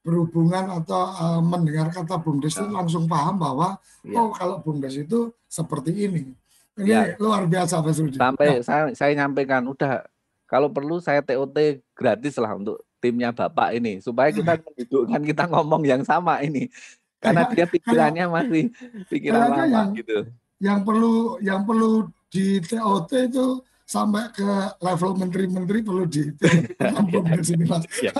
berhubungan 0.03 0.67
atau 0.83 1.11
uh, 1.15 1.41
mendengar 1.43 1.91
kata 1.91 2.19
BUMDes 2.23 2.55
itu 2.55 2.67
langsung 2.71 3.03
paham 3.07 3.35
bahwa 3.35 3.75
iya. 4.07 4.19
oh 4.19 4.31
kalau 4.31 4.63
BUMDes 4.63 5.03
itu 5.03 5.31
seperti 5.51 5.91
ini. 6.07 6.31
Ini 6.73 6.89
ya. 6.89 7.03
luar 7.19 7.45
biasa 7.45 7.83
Pak 7.83 7.93
Sudi. 7.93 8.17
Sampai 8.17 8.59
ya. 8.59 8.65
saya 8.65 8.83
saya 8.95 9.11
nyampaikan 9.13 9.61
udah 9.67 10.07
kalau 10.47 10.71
perlu 10.71 11.03
saya 11.03 11.19
TOT 11.21 11.83
gratis 11.93 12.39
lah 12.39 12.55
untuk 12.55 12.79
timnya 13.03 13.35
Bapak 13.35 13.75
ini 13.75 13.99
supaya 13.99 14.31
kita 14.31 14.55
menghidupkan 14.63 15.21
kita 15.27 15.43
ngomong 15.51 15.83
yang 15.83 16.07
sama 16.07 16.39
ini 16.39 16.71
karena 17.19 17.43
dia 17.51 17.67
pikirannya 17.67 18.25
masih 18.31 18.71
pikiran 19.11 19.51
lama 19.51 19.63
yang, 19.67 19.89
gitu. 19.95 20.17
Yang 20.63 20.79
perlu 20.87 21.15
yang 21.43 21.61
perlu 21.67 22.07
di 22.31 22.63
TOT 22.63 23.11
itu 23.27 23.47
sampai 23.83 24.31
ke 24.31 24.47
level 24.79 25.11
menteri-menteri 25.19 25.79
perlu 25.83 26.03
di 26.07 26.31
ampun 26.99 27.23
di 27.27 27.43
sini 27.43 27.63
mas. 27.67 27.83
Ya. 27.99 28.11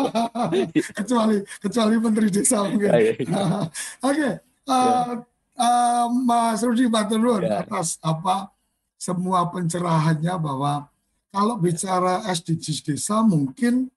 kecuali 1.00 1.38
kecuali 1.64 1.96
menteri 2.00 2.28
desa 2.32 2.68
mungkin. 2.68 2.92
Ya, 2.92 3.00
ya, 3.00 3.14
ya. 3.16 3.16
Oke, 3.24 3.68
okay. 4.04 4.34
uh, 4.68 5.24
uh, 5.58 6.06
Mas 6.12 6.60
Rudi 6.64 6.88
Baturun 6.92 7.48
ya. 7.48 7.64
atas 7.64 8.00
apa 8.04 8.52
semua 9.00 9.48
pencerahannya 9.52 10.36
bahwa 10.40 10.88
kalau 11.34 11.58
bicara 11.58 12.24
SDGs 12.30 12.86
desa 12.86 13.20
mungkin 13.26 13.90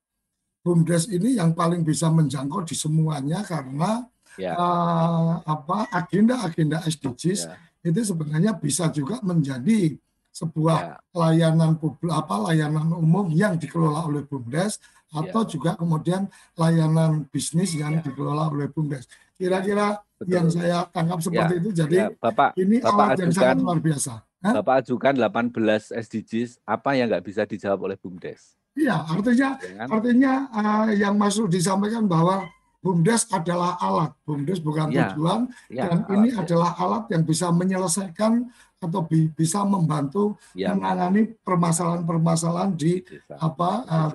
BUMDes 0.67 1.07
ini 1.15 1.39
yang 1.39 1.55
paling 1.55 1.87
bisa 1.87 2.11
menjangkau 2.11 2.67
di 2.67 2.75
semuanya 2.75 3.47
karena 3.47 4.03
ya. 4.35 4.59
uh, 4.59 5.39
apa 5.47 5.87
agenda-agenda 5.95 6.83
SDGs 6.83 7.47
ya. 7.47 7.55
itu 7.87 8.03
sebenarnya 8.03 8.59
bisa 8.59 8.91
juga 8.91 9.23
menjadi 9.23 9.95
sebuah 10.35 10.79
ya. 10.83 10.97
layanan 11.15 11.79
publik 11.79 12.11
apa 12.11 12.51
layanan 12.51 12.91
umum 12.99 13.31
yang 13.31 13.55
dikelola 13.55 14.11
oleh 14.11 14.27
BUMDes 14.27 14.83
atau 15.15 15.47
ya. 15.47 15.49
juga 15.55 15.71
kemudian 15.79 16.27
layanan 16.59 17.31
bisnis 17.31 17.79
yang 17.79 18.03
ya. 18.03 18.11
dikelola 18.11 18.51
oleh 18.51 18.67
BUMDes. 18.67 19.07
Kira-kira 19.39 20.03
yang 20.27 20.51
saya 20.51 20.83
tangkap 20.91 21.23
seperti 21.23 21.55
ya. 21.55 21.61
itu. 21.63 21.71
Jadi 21.71 21.97
ya. 22.03 22.09
Bapak, 22.11 22.59
ini 22.59 22.83
Bapak 22.83 22.91
alat 22.91 23.09
ajukan, 23.15 23.23
yang 23.23 23.33
sangat 23.39 23.57
luar 23.63 23.79
biasa. 23.79 24.13
Hah? 24.43 24.55
Bapak 24.61 24.75
ajukan 24.83 25.15
18 25.15 25.95
SDGs 25.95 26.51
apa 26.67 26.91
yang 26.99 27.07
nggak 27.07 27.25
bisa 27.25 27.43
dijawab 27.47 27.87
oleh 27.87 27.97
BUMDes? 27.97 28.56
Iya, 28.77 28.97
artinya 29.09 29.49
ya 29.57 29.73
kan? 29.81 29.89
artinya 29.89 30.33
uh, 30.53 30.87
yang 30.93 31.17
masuk 31.17 31.49
disampaikan 31.49 32.05
bahwa 32.05 32.45
BUMDes 32.85 33.27
adalah 33.33 33.75
alat, 33.83 34.13
BUMDes 34.23 34.61
bukan 34.63 34.93
ya, 34.93 35.11
tujuan, 35.11 35.51
ya, 35.73 35.91
dan 35.91 36.05
alat, 36.05 36.13
ini 36.15 36.29
ya. 36.31 36.45
adalah 36.45 36.71
alat 36.79 37.05
yang 37.11 37.25
bisa 37.27 37.51
menyelesaikan 37.51 38.47
atau 38.77 39.01
bi 39.03 39.33
bisa 39.33 39.65
membantu 39.65 40.37
ya, 40.53 40.77
menangani 40.77 41.33
permasalahan-permasalahan 41.41 42.77
di 42.77 43.01
desa. 43.03 43.35
apa 43.41 43.71
uh, 43.89 44.11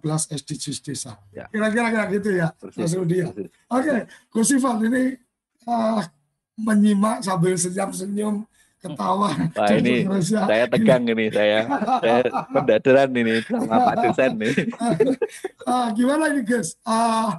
18 0.00 0.34
SDGs 0.34 0.78
desa. 0.80 1.12
Kira-kira 1.52 1.92
ya. 1.92 2.04
gitu 2.08 2.30
ya, 2.32 2.48
Mas 2.74 2.92
Rudi. 2.96 3.22
Ya. 3.22 3.28
Oke, 3.28 3.46
okay. 3.70 4.00
Gus 4.32 4.50
Ivan 4.56 4.80
ini 4.88 5.14
uh, 5.68 6.00
menyimak 6.58 7.22
sambil 7.22 7.54
senyum-senyum 7.54 8.48
ketawa. 8.78 9.30
Wah 9.34 9.70
ini 9.74 10.06
Indonesia. 10.06 10.40
saya 10.46 10.64
tegang 10.70 11.04
ini 11.10 11.26
saya, 11.34 11.58
saya 11.98 12.20
pendadaran 12.54 13.10
ini 13.14 13.34
sama 13.42 13.76
Pak 13.90 13.94
Dosen 14.06 14.32
nih. 14.38 14.54
uh, 15.70 15.86
gimana 15.94 16.30
ini 16.30 16.42
guys? 16.46 16.78
Uh, 16.86 17.34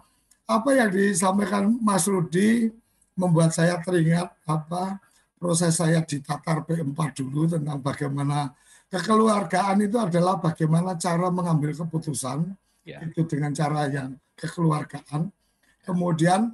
apa 0.50 0.70
yang 0.76 0.90
disampaikan 0.92 1.70
Mas 1.80 2.10
Rudi 2.10 2.74
membuat 3.16 3.56
saya 3.56 3.80
teringat 3.80 4.32
apa 4.44 5.00
proses 5.40 5.80
saya 5.80 6.04
di 6.04 6.20
Tatar 6.20 6.68
P4 6.68 7.00
dulu 7.16 7.48
tentang 7.48 7.80
bagaimana 7.80 8.52
kekeluargaan 8.92 9.86
itu 9.86 9.96
adalah 9.96 10.42
bagaimana 10.42 10.98
cara 11.00 11.32
mengambil 11.32 11.72
keputusan 11.72 12.50
ya. 12.84 13.00
itu 13.06 13.24
dengan 13.30 13.56
cara 13.56 13.88
yang 13.88 14.18
kekeluargaan. 14.36 15.32
Kemudian 15.86 16.52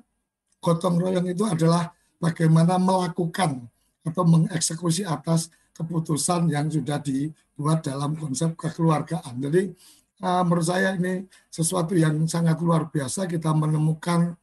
gotong 0.62 1.02
royong 1.02 1.28
itu 1.32 1.44
adalah 1.48 1.90
bagaimana 2.20 2.78
melakukan 2.78 3.66
atau 4.06 4.24
mengeksekusi 4.24 5.04
atas 5.04 5.50
keputusan 5.76 6.48
yang 6.48 6.72
sudah 6.72 7.02
dibuat 7.02 7.84
dalam 7.84 8.16
konsep 8.16 8.56
kekeluargaan. 8.56 9.42
Jadi 9.42 9.76
uh, 10.24 10.42
menurut 10.48 10.66
saya 10.66 10.96
ini 10.96 11.28
sesuatu 11.52 11.98
yang 11.98 12.24
sangat 12.30 12.62
luar 12.64 12.88
biasa 12.88 13.28
kita 13.28 13.52
menemukan 13.52 14.38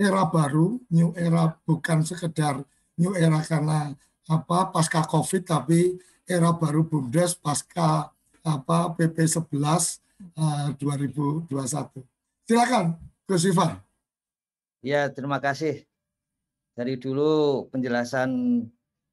era 0.00 0.24
baru, 0.24 0.80
new 0.88 1.12
era 1.18 1.52
bukan 1.68 2.00
sekedar 2.06 2.64
new 2.96 3.12
era 3.12 3.44
karena 3.44 3.92
apa 4.30 4.72
pasca 4.72 5.04
Covid 5.04 5.44
tapi 5.44 6.00
era 6.24 6.54
baru 6.54 6.86
BUMDes 6.86 7.36
pasca 7.36 8.08
apa 8.40 8.78
PP 8.96 9.26
11 9.26 10.00
uh, 10.40 10.68
2021. 10.78 11.50
Silakan 12.48 12.96
Gus 13.28 13.44
Ivan. 13.44 13.76
Ya, 14.80 15.12
terima 15.12 15.36
kasih. 15.42 15.84
Dari 16.72 16.96
dulu 16.96 17.66
penjelasan 17.68 18.64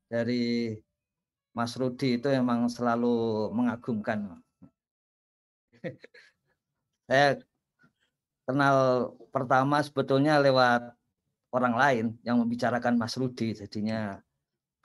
dari 0.08 0.76
Mas 1.52 1.74
Rudi 1.76 2.22
itu 2.22 2.28
memang 2.32 2.72
selalu 2.72 3.50
mengagumkan. 3.52 4.40
Saya 7.08 7.40
kenal 8.48 9.10
pertama 9.32 9.84
sebetulnya 9.84 10.40
lewat 10.40 10.96
orang 11.52 11.76
lain 11.76 12.06
yang 12.24 12.40
membicarakan 12.40 12.96
Mas 12.96 13.16
Rudi. 13.20 13.56
Jadinya 13.58 14.20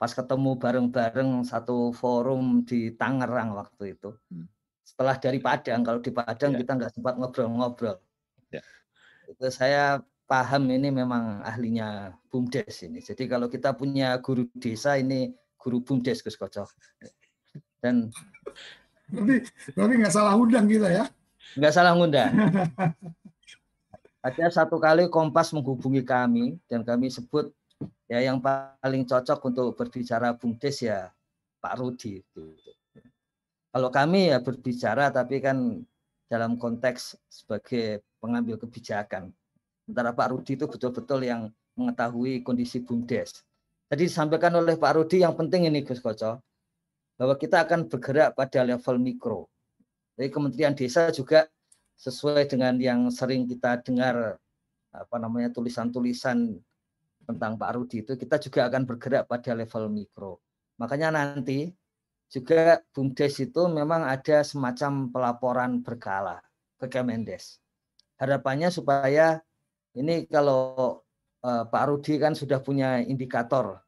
pas 0.01 0.11
ketemu 0.11 0.59
bareng-bareng 0.59 1.47
satu 1.47 1.95
forum 1.95 2.67
di 2.67 2.91
Tangerang 2.91 3.55
waktu 3.55 3.95
itu. 3.95 4.11
Hmm. 4.27 4.49
Setelah 4.83 5.15
dari 5.15 5.39
Padang, 5.39 5.81
kalau 5.85 5.99
di 6.03 6.11
Padang 6.11 6.51
ya. 6.53 6.59
kita 6.59 6.71
nggak 6.75 6.91
sempat 6.91 7.15
ngobrol-ngobrol. 7.15 7.97
Ya. 8.51 8.59
Itu 9.31 9.47
saya 9.47 10.03
paham 10.33 10.65
ini 10.73 10.89
memang 10.89 11.45
ahlinya 11.45 12.17
BUMDes 12.33 12.89
ini. 12.89 13.05
Jadi 13.05 13.29
kalau 13.29 13.45
kita 13.45 13.77
punya 13.77 14.17
guru 14.17 14.49
desa 14.57 14.97
ini 14.97 15.29
guru 15.61 15.85
BUMDes 15.85 16.25
Gus 16.25 16.33
Kocok. 16.33 16.73
Dan 17.77 18.09
Berarti 19.13 19.45
berarti 19.77 19.93
nggak 20.01 20.13
salah 20.13 20.33
undang 20.33 20.65
kita 20.65 20.89
ya? 20.89 21.05
Nggak 21.53 21.73
salah 21.77 21.93
undang. 21.93 22.33
Ada 24.25 24.49
satu 24.49 24.81
kali 24.81 25.05
Kompas 25.05 25.53
menghubungi 25.53 26.01
kami 26.01 26.57
dan 26.65 26.81
kami 26.81 27.13
sebut 27.13 27.53
ya 28.09 28.25
yang 28.25 28.41
paling 28.41 29.05
cocok 29.05 29.37
untuk 29.45 29.77
berbicara 29.77 30.33
Bumdes 30.33 30.81
ya 30.81 31.13
Pak 31.61 31.77
Rudi. 31.77 32.25
Kalau 33.69 33.89
kami 33.93 34.33
ya 34.33 34.41
berbicara 34.41 35.13
tapi 35.13 35.37
kan 35.45 35.85
dalam 36.25 36.57
konteks 36.57 37.21
sebagai 37.29 38.01
pengambil 38.17 38.57
kebijakan. 38.57 39.29
Sementara 39.83 40.15
Pak 40.15 40.27
Rudi 40.31 40.55
itu 40.55 40.65
betul-betul 40.65 41.27
yang 41.27 41.51
mengetahui 41.75 42.39
kondisi 42.45 42.79
Bumdes. 42.79 43.43
Jadi 43.91 44.07
disampaikan 44.07 44.55
oleh 44.55 44.79
Pak 44.79 44.95
Rudi 44.95 45.21
yang 45.21 45.35
penting 45.35 45.67
ini 45.67 45.83
Gus 45.83 45.99
Koco, 45.99 46.39
bahwa 47.19 47.35
kita 47.37 47.67
akan 47.67 47.91
bergerak 47.91 48.33
pada 48.33 48.63
level 48.65 48.95
mikro. 48.97 49.51
Jadi 50.17 50.29
Kementerian 50.31 50.73
Desa 50.73 51.09
juga 51.13 51.45
sesuai 51.97 52.49
dengan 52.49 52.73
yang 52.81 53.09
sering 53.13 53.45
kita 53.45 53.81
dengar 53.85 54.37
apa 54.93 55.15
namanya 55.17 55.49
tulisan-tulisan 55.53 56.57
tentang 57.25 57.55
Pak 57.57 57.71
Rudi 57.77 58.03
itu 58.05 58.13
kita 58.17 58.37
juga 58.37 58.67
akan 58.69 58.83
bergerak 58.85 59.29
pada 59.29 59.51
level 59.53 59.89
mikro. 59.89 60.41
Makanya 60.77 61.13
nanti 61.13 61.71
juga 62.33 62.81
BUMDes 62.91 63.45
itu 63.45 63.61
memang 63.69 64.09
ada 64.09 64.41
semacam 64.41 65.09
pelaporan 65.13 65.71
berkala 65.85 66.41
ke 66.81 66.89
Kemendes. 66.89 67.61
Harapannya 68.17 68.73
supaya 68.73 69.41
ini 69.93 70.25
kalau 70.25 71.01
uh, 71.45 71.63
Pak 71.69 71.83
Rudi 71.89 72.17
kan 72.17 72.33
sudah 72.33 72.57
punya 72.61 73.01
indikator 73.01 73.81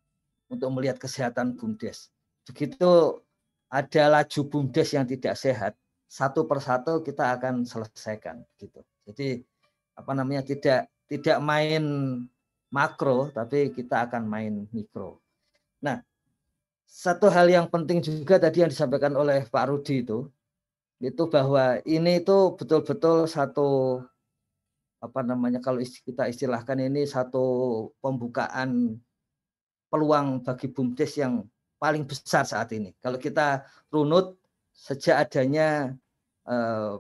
untuk 0.50 0.70
melihat 0.74 1.02
kesehatan 1.02 1.58
BUMDes. 1.58 2.14
Begitu 2.46 3.20
ada 3.70 4.04
laju 4.22 4.40
BUMDes 4.46 4.94
yang 4.94 5.06
tidak 5.10 5.34
sehat, 5.36 5.74
satu 6.06 6.46
persatu 6.46 7.02
kita 7.02 7.34
akan 7.36 7.66
selesaikan 7.66 8.46
gitu. 8.62 8.86
Jadi 9.10 9.42
apa 9.98 10.12
namanya 10.14 10.46
tidak 10.46 10.92
tidak 11.10 11.38
main 11.42 11.84
makro 12.70 13.34
tapi 13.34 13.74
kita 13.74 14.06
akan 14.06 14.28
main 14.30 14.54
mikro. 14.70 15.22
Nah, 15.82 16.02
satu 16.86 17.30
hal 17.30 17.50
yang 17.50 17.66
penting 17.66 18.02
juga 18.02 18.38
tadi 18.38 18.62
yang 18.62 18.70
disampaikan 18.70 19.14
oleh 19.18 19.46
Pak 19.50 19.66
Rudi 19.70 20.06
itu 20.06 20.30
itu 21.04 21.28
bahwa 21.28 21.84
ini 21.84 22.24
itu 22.24 22.56
betul-betul 22.56 23.28
satu 23.28 24.00
apa 25.06 25.22
namanya 25.22 25.62
kalau 25.62 25.78
kita 25.82 26.26
istilahkan 26.26 26.82
ini 26.82 27.06
satu 27.06 27.46
pembukaan 28.02 28.98
peluang 29.94 30.42
bagi 30.42 30.68
BUMDes 30.74 31.22
yang 31.22 31.46
paling 31.78 32.04
besar 32.10 32.44
saat 32.44 32.74
ini. 32.74 32.92
Kalau 32.98 33.22
kita 33.22 33.64
runut 33.94 34.36
sejak 34.74 35.30
adanya 35.30 35.94
eh, 36.50 36.94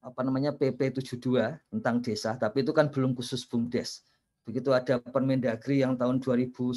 apa 0.00 0.20
namanya 0.24 0.56
PP 0.56 1.04
72 1.04 1.60
tentang 1.68 2.00
desa, 2.00 2.40
tapi 2.40 2.64
itu 2.64 2.72
kan 2.72 2.88
belum 2.88 3.12
khusus 3.12 3.44
BUMDes. 3.44 4.08
Begitu 4.48 4.72
ada 4.72 4.96
Permendagri 4.98 5.84
yang 5.84 6.00
tahun 6.00 6.24
2010 6.24 6.72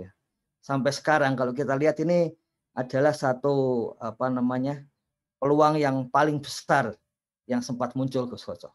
ya. 0.00 0.10
Sampai 0.64 0.90
sekarang 0.96 1.36
kalau 1.36 1.52
kita 1.52 1.76
lihat 1.76 2.00
ini 2.00 2.32
adalah 2.72 3.12
satu 3.12 3.92
apa 4.00 4.32
namanya 4.32 4.80
peluang 5.36 5.76
yang 5.76 6.08
paling 6.08 6.40
besar 6.40 6.96
yang 7.44 7.60
sempat 7.60 7.92
muncul 7.92 8.24
Gus 8.24 8.48
Koco. 8.48 8.72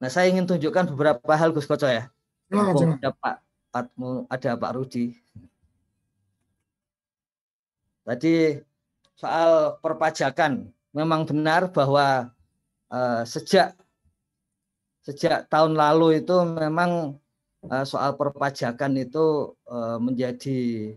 Nah, 0.00 0.08
saya 0.08 0.32
ingin 0.32 0.48
tunjukkan 0.48 0.96
beberapa 0.96 1.32
hal 1.36 1.52
Gus 1.52 1.68
Koco 1.68 1.84
ya. 1.84 2.08
Oh, 2.50 2.72
ada 2.72 3.12
Pak 3.12 3.34
ada 4.32 4.50
Pak 4.56 4.72
Rudi. 4.74 5.14
Tadi 8.02 8.58
soal 9.14 9.76
perpajakan 9.78 10.72
memang 10.90 11.28
benar 11.28 11.70
bahwa 11.70 12.32
uh, 12.90 13.22
sejak 13.28 13.76
sejak 15.04 15.46
tahun 15.52 15.76
lalu 15.76 16.24
itu 16.24 16.34
memang 16.48 17.20
uh, 17.68 17.84
soal 17.84 18.16
perpajakan 18.16 18.98
itu 18.98 19.54
uh, 19.68 20.00
menjadi 20.00 20.96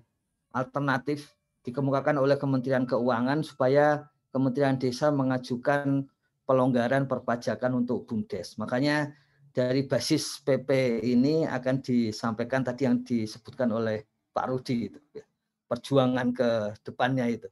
alternatif 0.56 1.30
dikemukakan 1.68 2.18
oleh 2.18 2.39
Kementerian 2.39 2.88
Keuangan 2.88 3.43
supaya 3.43 4.08
Kementerian 4.34 4.80
Desa 4.80 5.14
mengajukan 5.14 6.08
pelonggaran 6.44 7.08
perpajakan 7.08 7.84
untuk 7.84 8.08
BUMDes. 8.08 8.60
Makanya 8.60 9.12
dari 9.54 9.86
basis 9.86 10.41
PP 10.41 11.02
ini 11.06 11.46
akan 11.46 11.80
disampaikan 11.80 12.66
tadi 12.66 12.89
yang 12.89 13.06
disebutkan 13.06 13.70
oleh 13.70 14.04
Pak 14.34 14.46
Rudi 14.50 14.89
itu 14.89 15.00
ya. 15.14 15.26
perjuangan 15.70 16.34
ke 16.34 16.50
depannya 16.82 17.30
itu. 17.30 17.50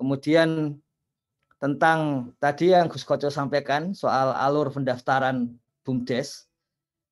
Kemudian 0.00 0.80
tentang 1.60 2.32
tadi 2.40 2.72
yang 2.74 2.90
Gus 2.90 3.06
Koco 3.06 3.28
sampaikan 3.28 3.92
soal 3.96 4.34
alur 4.36 4.72
pendaftaran 4.72 5.52
BUMDes 5.84 6.48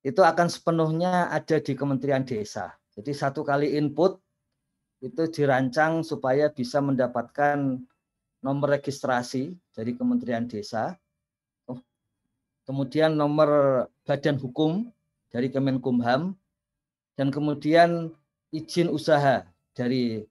itu 0.03 0.19
akan 0.19 0.51
sepenuhnya 0.51 1.31
ada 1.31 1.57
di 1.63 1.73
Kementerian 1.73 2.27
Desa. 2.27 2.75
Jadi 2.93 3.15
satu 3.15 3.41
kali 3.41 3.79
input 3.79 4.19
itu 4.99 5.23
dirancang 5.31 6.03
supaya 6.03 6.51
bisa 6.51 6.83
mendapatkan 6.83 7.81
nomor 8.43 8.75
registrasi 8.75 9.55
dari 9.71 9.95
Kementerian 9.95 10.45
Desa, 10.45 10.93
kemudian 12.63 13.15
nomor 13.15 13.85
badan 14.07 14.39
hukum 14.39 14.91
dari 15.31 15.49
Kemenkumham, 15.49 16.35
dan 17.17 17.27
kemudian 17.29 18.13
izin 18.53 18.89
usaha 18.89 19.45
dari 19.73 20.21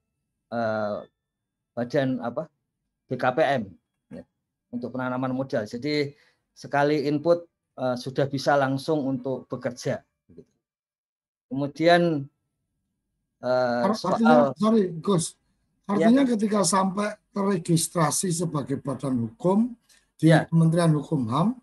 uh, 0.51 1.03
badan 1.75 2.23
apa 2.23 2.47
BKPM 3.11 3.67
untuk 4.73 4.95
penanaman 4.95 5.37
modal. 5.37 5.69
Jadi 5.69 6.17
sekali 6.57 7.05
input 7.07 7.45
uh, 7.77 7.95
sudah 7.95 8.27
bisa 8.27 8.57
langsung 8.57 9.05
untuk 9.05 9.45
bekerja. 9.47 10.01
Kemudian 11.53 12.25
uh, 13.45 13.93
soal, 13.93 14.57
sorry 14.57 14.89
Gus, 15.05 15.37
artinya 15.85 16.25
ya. 16.25 16.31
ketika 16.33 16.65
sampai 16.65 17.13
terregistrasi 17.37 18.33
sebagai 18.33 18.81
badan 18.81 19.29
hukum 19.29 19.77
di 20.17 20.33
ya. 20.33 20.49
Kementerian 20.49 20.97
Hukum 20.97 21.29
HAM 21.29 21.62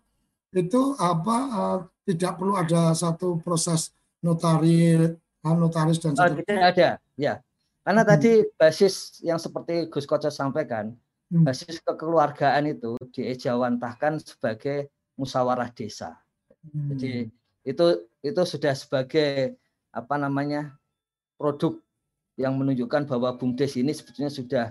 itu 0.50 0.94
apa 0.98 1.36
uh, 1.50 1.78
tidak 2.04 2.38
perlu 2.38 2.58
ada 2.58 2.90
satu 2.94 3.38
proses 3.38 3.94
notaris, 4.20 5.14
notaris 5.42 5.98
dan 6.02 6.12
oh, 6.18 6.30
tidak 6.42 6.64
ada, 6.74 6.88
ya. 7.14 7.38
Karena 7.80 8.02
hmm. 8.04 8.10
tadi 8.10 8.32
basis 8.58 9.24
yang 9.24 9.40
seperti 9.40 9.88
Gus 9.88 10.04
Koco 10.04 10.28
sampaikan, 10.28 10.92
Hmm. 11.30 11.46
basis 11.46 11.78
kekeluargaan 11.86 12.74
itu 12.74 12.98
diejawantahkan 13.14 14.18
sebagai 14.18 14.90
musyawarah 15.14 15.70
desa. 15.70 16.18
Hmm. 16.66 16.90
Jadi 16.90 17.30
itu 17.62 17.86
itu 18.26 18.42
sudah 18.42 18.74
sebagai 18.74 19.54
apa 19.94 20.18
namanya 20.18 20.74
produk 21.38 21.78
yang 22.34 22.58
menunjukkan 22.58 23.06
bahwa 23.06 23.38
bumdes 23.38 23.78
ini 23.78 23.94
sebetulnya 23.94 24.32
sudah 24.34 24.66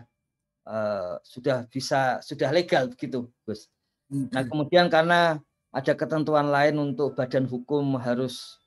uh, 0.68 1.16
sudah 1.24 1.64
bisa 1.72 2.20
sudah 2.20 2.52
legal 2.52 2.92
begitu, 2.92 3.32
Gus. 3.48 3.72
Hmm. 4.12 4.28
Nah 4.28 4.44
kemudian 4.44 4.92
karena 4.92 5.40
ada 5.70 5.94
ketentuan 5.94 6.50
lain 6.50 6.76
untuk 6.82 7.14
badan 7.14 7.46
hukum 7.46 7.98
harus 8.02 8.58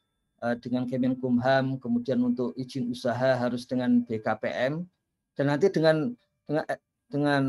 uh, 0.42 0.54
dengan 0.58 0.86
Kemenkumham, 0.86 1.78
kemudian 1.82 2.22
untuk 2.22 2.54
izin 2.54 2.90
usaha 2.90 3.34
harus 3.34 3.66
dengan 3.66 4.06
BKPM, 4.06 4.86
dan 5.34 5.44
nanti 5.48 5.66
dengan 5.72 6.12
dengan 6.46 6.64
dengan 7.12 7.42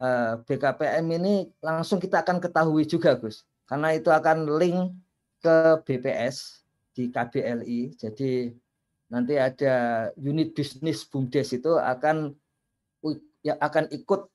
eh, 0.00 0.34
BKPM 0.44 1.06
ini 1.20 1.34
langsung 1.60 2.00
kita 2.00 2.24
akan 2.24 2.40
ketahui 2.40 2.84
juga 2.88 3.16
Gus. 3.16 3.44
Karena 3.68 3.92
itu 3.96 4.08
akan 4.08 4.48
link 4.60 4.92
ke 5.40 5.80
BPS 5.84 6.66
di 6.96 7.12
KBLI 7.12 7.92
jadi 8.00 8.50
nanti 9.12 9.36
ada 9.36 10.08
unit 10.16 10.56
bisnis 10.56 11.04
BUMDes 11.04 11.52
itu 11.52 11.76
akan 11.76 12.32
ya 13.44 13.54
akan 13.60 13.86
ikut 13.92 14.26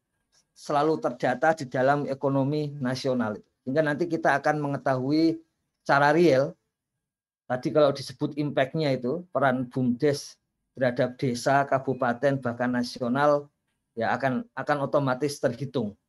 selalu 0.53 1.01
terdata 1.01 1.57
di 1.57 1.65
dalam 1.67 2.05
ekonomi 2.05 2.71
nasional 2.77 3.35
sehingga 3.61 3.85
nanti 3.85 4.09
kita 4.09 4.37
akan 4.41 4.57
mengetahui 4.57 5.41
cara 5.85 6.13
real 6.13 6.53
tadi 7.51 7.67
kalau 7.69 7.91
disebut 7.91 8.39
impact-nya 8.39 8.95
itu 8.95 9.27
peran 9.35 9.67
BUMDes 9.67 10.39
terhadap 10.71 11.19
desa, 11.19 11.67
kabupaten 11.67 12.39
bahkan 12.39 12.71
nasional 12.71 13.51
ya 13.91 14.15
akan 14.15 14.47
akan 14.55 14.77
otomatis 14.87 15.35
terhitung. 15.37 15.99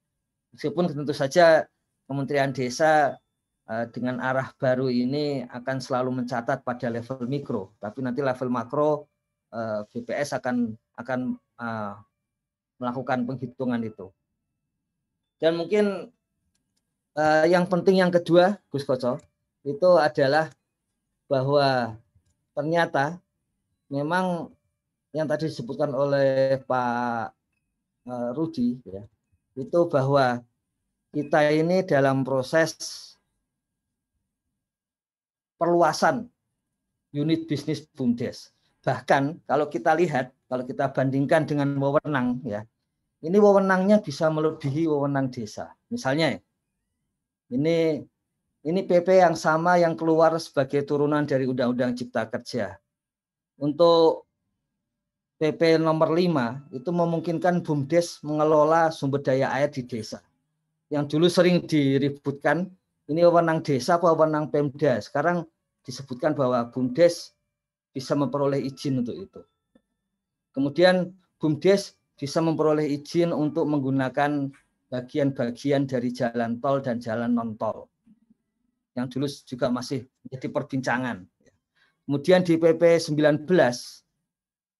Meskipun 0.54 0.86
tentu 0.86 1.10
saja 1.10 1.66
Kementerian 2.06 2.54
Desa 2.54 3.16
uh, 3.66 3.84
dengan 3.90 4.22
arah 4.22 4.54
baru 4.54 4.86
ini 4.86 5.42
akan 5.48 5.82
selalu 5.82 6.22
mencatat 6.22 6.62
pada 6.62 6.86
level 6.92 7.26
mikro, 7.26 7.74
tapi 7.82 8.04
nanti 8.04 8.20
level 8.20 8.52
makro 8.52 9.08
eh, 9.52 9.82
BPS 9.90 10.38
akan 10.38 10.76
akan 11.00 11.20
uh, 11.58 11.94
melakukan 12.78 13.24
penghitungan 13.26 13.82
itu. 13.82 14.12
Dan 15.42 15.58
mungkin 15.58 16.14
uh, 17.16 17.44
yang 17.48 17.64
penting 17.68 18.00
yang 18.00 18.12
kedua, 18.12 18.56
Gus 18.68 18.84
Koco, 18.86 19.18
itu 19.64 19.90
adalah 19.96 20.50
bahwa 21.28 21.96
ternyata 22.52 23.16
memang 23.88 24.52
yang 25.16 25.28
tadi 25.28 25.48
disebutkan 25.48 25.92
oleh 25.92 26.60
Pak 26.64 27.32
uh, 28.08 28.30
Rudi 28.36 28.80
ya 28.84 29.04
itu 29.56 29.80
bahwa 29.88 30.40
kita 31.12 31.52
ini 31.52 31.84
dalam 31.84 32.24
proses 32.24 32.72
perluasan 35.60 36.26
unit 37.12 37.44
bisnis 37.44 37.84
BUMDes. 37.92 38.50
Bahkan 38.82 39.44
kalau 39.44 39.68
kita 39.68 39.92
lihat, 39.92 40.32
kalau 40.48 40.64
kita 40.64 40.88
bandingkan 40.90 41.44
dengan 41.44 41.76
wewenang 41.76 42.40
ya, 42.48 42.64
ini 43.22 43.36
wewenangnya 43.36 44.00
bisa 44.00 44.32
melebihi 44.32 44.88
wewenang 44.88 45.28
desa. 45.28 45.76
Misalnya 45.92 46.40
ini 47.52 48.00
ini 48.62 48.80
PP 48.86 49.20
yang 49.20 49.36
sama 49.36 49.76
yang 49.76 49.98
keluar 49.98 50.32
sebagai 50.40 50.86
turunan 50.86 51.26
dari 51.26 51.44
Undang-Undang 51.44 51.98
Cipta 51.98 52.30
Kerja. 52.30 52.78
Untuk 53.60 54.30
PP 55.42 55.82
nomor 55.82 56.14
5 56.14 56.70
itu 56.70 56.90
memungkinkan 56.94 57.66
BUMDes 57.66 58.22
mengelola 58.22 58.94
sumber 58.94 59.18
daya 59.18 59.50
air 59.50 59.74
di 59.74 59.82
desa. 59.82 60.22
Yang 60.86 61.18
dulu 61.18 61.26
sering 61.26 61.66
diributkan, 61.66 62.70
ini 63.10 63.26
wewenang 63.26 63.58
desa 63.66 63.98
apa 63.98 64.14
wewenang 64.14 64.54
Pemda. 64.54 65.02
Sekarang 65.02 65.42
disebutkan 65.82 66.38
bahwa 66.38 66.70
BUMDes 66.70 67.34
bisa 67.90 68.14
memperoleh 68.14 68.62
izin 68.62 69.02
untuk 69.02 69.18
itu. 69.18 69.42
Kemudian 70.54 71.10
BUMDes 71.42 71.98
bisa 72.14 72.38
memperoleh 72.38 72.86
izin 72.86 73.34
untuk 73.34 73.66
menggunakan 73.66 74.54
bagian-bagian 74.92 75.88
dari 75.88 76.12
jalan 76.12 76.60
tol 76.60 76.84
dan 76.84 77.00
jalan 77.00 77.32
non-tol. 77.32 77.88
Yang 78.92 79.06
dulu 79.16 79.26
juga 79.48 79.66
masih 79.72 80.04
menjadi 80.28 80.52
perbincangan. 80.52 81.24
Kemudian 82.04 82.44
di 82.44 82.60
PP 82.60 83.00
19 83.00 83.48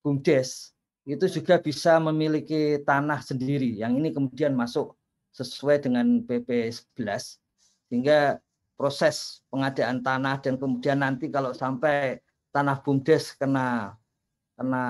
BUMDes 0.05 0.77
itu 1.09 1.27
juga 1.41 1.57
bisa 1.57 1.97
memiliki 1.97 2.77
tanah 2.85 3.25
sendiri 3.25 3.75
yang 3.75 3.97
ini 3.97 4.13
kemudian 4.13 4.53
masuk 4.53 4.95
sesuai 5.33 5.83
dengan 5.83 6.23
PP 6.23 6.71
11 6.95 7.41
sehingga 7.89 8.39
proses 8.77 9.41
pengadaan 9.49 10.05
tanah 10.05 10.39
dan 10.45 10.61
kemudian 10.61 11.01
nanti 11.01 11.33
kalau 11.33 11.57
sampai 11.57 12.21
tanah 12.53 12.79
BUMDes 12.85 13.35
kena 13.41 13.97
kena 14.59 14.85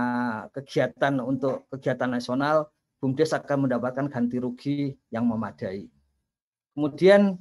kegiatan 0.53 1.23
untuk 1.23 1.65
kegiatan 1.71 2.11
nasional 2.11 2.69
BUMDes 3.03 3.35
akan 3.35 3.67
mendapatkan 3.67 4.07
ganti 4.07 4.39
rugi 4.39 4.95
yang 5.11 5.27
memadai. 5.27 5.91
Kemudian 6.71 7.35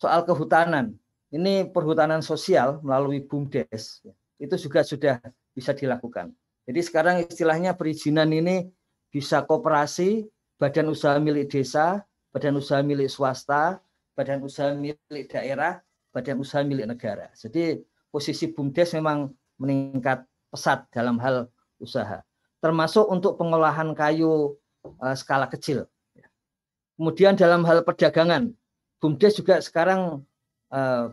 soal 0.00 0.24
kehutanan, 0.24 0.96
ini 1.28 1.68
perhutanan 1.68 2.24
sosial 2.24 2.80
melalui 2.80 3.20
BUMDes 3.20 4.00
itu 4.40 4.54
juga 4.56 4.80
sudah 4.80 5.20
bisa 5.52 5.76
dilakukan. 5.76 6.32
Jadi 6.64 6.80
sekarang 6.80 7.28
istilahnya 7.28 7.76
perizinan 7.76 8.32
ini 8.32 8.72
bisa 9.12 9.44
koperasi, 9.44 10.24
badan 10.56 10.88
usaha 10.88 11.20
milik 11.20 11.52
desa, 11.52 12.00
badan 12.32 12.56
usaha 12.56 12.80
milik 12.80 13.12
swasta, 13.12 13.84
badan 14.16 14.40
usaha 14.40 14.72
milik 14.72 15.28
daerah, 15.28 15.84
badan 16.08 16.40
usaha 16.40 16.64
milik 16.64 16.88
negara. 16.88 17.28
Jadi 17.36 17.84
posisi 18.08 18.48
BUMDes 18.48 18.96
memang 18.96 19.28
meningkat 19.60 20.24
pesat 20.48 20.88
dalam 20.88 21.20
hal 21.20 21.52
usaha, 21.76 22.24
termasuk 22.64 23.04
untuk 23.12 23.36
pengolahan 23.36 23.92
kayu 23.92 24.56
uh, 24.84 25.16
skala 25.16 25.46
kecil. 25.50 25.86
Kemudian 26.98 27.34
dalam 27.34 27.66
hal 27.66 27.82
perdagangan, 27.82 28.52
BUMDes 29.02 29.34
juga 29.42 29.58
sekarang 29.58 30.22
uh, 30.70 31.10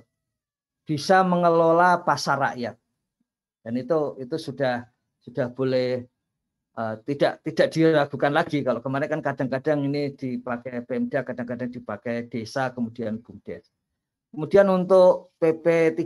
bisa 0.85 1.25
mengelola 1.25 1.97
pasar 2.05 2.37
rakyat, 2.37 2.77
dan 3.65 3.73
itu 3.73 4.19
itu 4.21 4.35
sudah 4.37 4.85
sudah 5.23 5.49
boleh 5.49 6.05
uh, 6.77 6.99
tidak 7.07 7.41
tidak 7.41 7.67
diragukan 7.73 8.29
lagi 8.29 8.61
kalau 8.61 8.83
kemarin 8.83 9.09
kan 9.09 9.21
kadang-kadang 9.23 9.81
ini 9.89 10.13
dipakai 10.13 10.85
Pemda, 10.85 11.25
kadang-kadang 11.25 11.73
dipakai 11.73 12.29
desa, 12.29 12.69
kemudian 12.69 13.17
BUMDes. 13.17 13.73
Kemudian 14.29 14.69
untuk 14.69 15.33
PP 15.41 15.97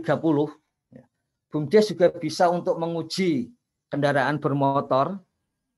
ya, 0.96 1.04
BUMDes 1.52 1.92
juga 1.92 2.08
bisa 2.16 2.48
untuk 2.48 2.80
menguji 2.80 3.52
kendaraan 3.92 4.40
bermotor 4.40 5.20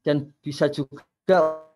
dan 0.07 0.30
bisa 0.39 0.70
juga 0.70 1.03
uh, 1.34 1.66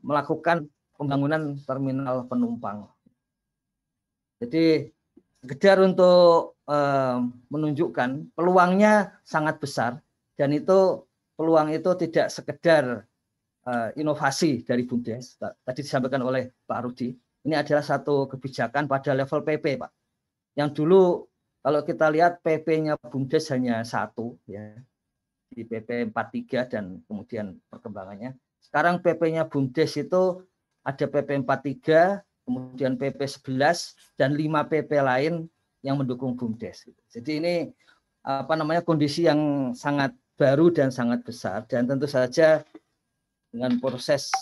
melakukan 0.00 0.64
pembangunan 0.96 1.56
terminal 1.68 2.24
penumpang. 2.24 2.88
Jadi 4.40 4.88
sekedar 5.44 5.84
untuk 5.84 6.56
menunjukkan 7.50 8.32
peluangnya 8.32 9.20
sangat 9.26 9.60
besar 9.60 10.00
dan 10.38 10.54
itu 10.56 11.04
peluang 11.36 11.72
itu 11.72 11.90
tidak 11.96 12.28
sekedar 12.28 13.08
uh, 13.64 13.88
inovasi 13.96 14.60
dari 14.60 14.84
BUMDes 14.84 15.40
tadi 15.40 15.80
disampaikan 15.80 16.20
oleh 16.24 16.52
Pak 16.68 16.80
Rudi. 16.84 17.16
Ini 17.40 17.56
adalah 17.56 17.80
satu 17.80 18.28
kebijakan 18.28 18.84
pada 18.84 19.16
level 19.16 19.40
PP 19.40 19.80
Pak. 19.80 19.90
Yang 20.56 20.70
dulu 20.76 21.24
kalau 21.64 21.80
kita 21.84 22.12
lihat 22.12 22.44
PP-nya 22.44 23.00
BUMDes 23.00 23.48
hanya 23.52 23.80
satu 23.84 24.36
ya 24.44 24.76
di 25.48 25.64
PP 25.64 26.12
43 26.12 26.72
dan 26.72 26.84
kemudian 27.08 27.56
perkembangannya 27.72 28.36
sekarang 28.60 29.00
PP-nya 29.00 29.48
BUMDes 29.48 29.96
itu 30.00 30.44
ada 30.84 31.04
PP 31.04 31.44
43 31.44 32.22
kemudian 32.46 32.98
PP 32.98 33.20
11 33.20 34.18
dan 34.18 34.34
5 34.34 34.70
PP 34.70 34.90
lain 35.00 35.46
yang 35.80 35.96
mendukung 36.00 36.36
BUMDes. 36.36 36.88
Jadi 37.08 37.40
ini 37.40 37.54
apa 38.20 38.52
namanya 38.52 38.84
kondisi 38.84 39.24
yang 39.24 39.72
sangat 39.72 40.12
baru 40.36 40.68
dan 40.72 40.92
sangat 40.92 41.24
besar 41.24 41.64
dan 41.68 41.88
tentu 41.88 42.08
saja 42.08 42.64
dengan 43.52 43.76
proses 43.80 44.32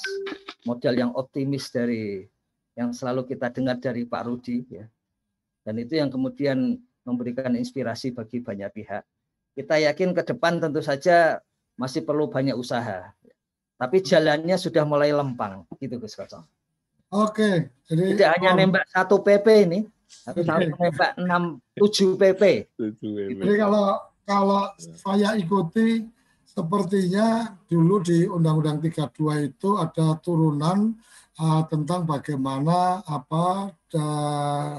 modal 0.66 0.94
yang 0.94 1.10
optimis 1.14 1.70
dari 1.70 2.26
yang 2.78 2.94
selalu 2.94 3.26
kita 3.26 3.50
dengar 3.50 3.82
dari 3.82 4.06
Pak 4.06 4.22
Rudi 4.26 4.62
ya. 4.70 4.86
Dan 5.66 5.82
itu 5.82 5.98
yang 5.98 6.08
kemudian 6.08 6.78
memberikan 7.02 7.52
inspirasi 7.58 8.14
bagi 8.14 8.38
banyak 8.38 8.70
pihak. 8.72 9.02
Kita 9.58 9.74
yakin 9.74 10.14
ke 10.14 10.22
depan 10.22 10.62
tentu 10.62 10.78
saja 10.78 11.42
masih 11.74 12.06
perlu 12.06 12.30
banyak 12.30 12.54
usaha. 12.54 13.10
Tapi 13.78 14.02
jalannya 14.02 14.58
sudah 14.58 14.82
mulai 14.82 15.14
lempang 15.14 15.62
gitu 15.78 16.02
Gus 16.02 16.18
Kosong. 16.18 16.42
Oke, 17.08 17.72
jadi 17.88 18.12
tidak 18.12 18.30
hanya 18.36 18.50
nembak 18.58 18.84
satu 18.90 19.22
PP 19.24 19.46
ini, 19.64 19.80
tapi 20.28 20.44
sampai 20.44 20.68
menembak 20.68 21.16
6 21.16 21.80
7 21.80 22.20
PP. 22.20 22.42
Jadi 22.76 23.54
kalau 23.56 23.96
kalau 24.28 24.62
saya 24.76 25.32
ikuti 25.40 26.04
sepertinya 26.44 27.56
dulu 27.64 28.04
di 28.04 28.28
Undang-Undang 28.28 28.84
32 28.92 29.48
itu 29.48 29.78
ada 29.80 30.20
turunan 30.20 30.92
uh, 31.40 31.62
tentang 31.70 32.04
bagaimana 32.04 33.00
apa 33.06 33.72
uh, 33.72 34.76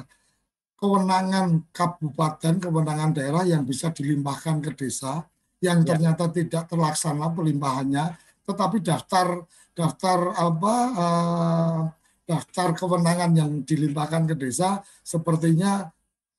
kewenangan 0.79 1.65
kabupaten, 1.73 2.61
kewenangan 2.61 3.11
daerah 3.15 3.43
yang 3.47 3.65
bisa 3.65 3.89
dilimpahkan 3.89 4.63
ke 4.63 4.71
desa 4.75 5.25
yang 5.59 5.83
ya. 5.83 5.95
ternyata 5.95 6.31
tidak 6.31 6.71
terlaksana 6.71 7.35
pelimpahannya, 7.35 8.15
tetapi 8.49 8.81
daftar 8.81 9.45
daftar 9.77 10.33
apa 10.33 10.75
uh, 10.97 11.81
daftar 12.25 12.73
kewenangan 12.73 13.31
yang 13.37 13.51
dilimpahkan 13.61 14.33
ke 14.33 14.35
desa 14.37 14.81
sepertinya 15.05 15.85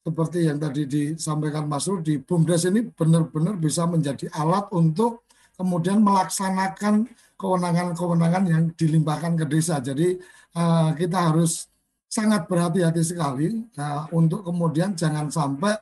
seperti 0.01 0.49
yang 0.49 0.57
tadi 0.57 0.89
disampaikan 0.89 1.69
Mas 1.69 1.85
Rudi, 1.85 2.17
BUMDes 2.25 2.65
ini 2.73 2.89
benar-benar 2.89 3.61
bisa 3.61 3.85
menjadi 3.85 4.33
alat 4.33 4.73
untuk 4.73 5.29
kemudian 5.61 6.01
melaksanakan 6.01 7.05
kewenangan-kewenangan 7.37 8.45
yang 8.49 8.65
dilimpahkan 8.73 9.37
ke 9.37 9.45
desa. 9.45 9.77
Jadi 9.77 10.17
uh, 10.57 10.97
kita 10.97 11.31
harus 11.31 11.69
sangat 12.09 12.49
berhati-hati 12.49 13.03
sekali 13.05 13.61
uh, 13.77 14.09
untuk 14.17 14.41
kemudian 14.49 14.97
jangan 14.97 15.29
sampai 15.29 15.77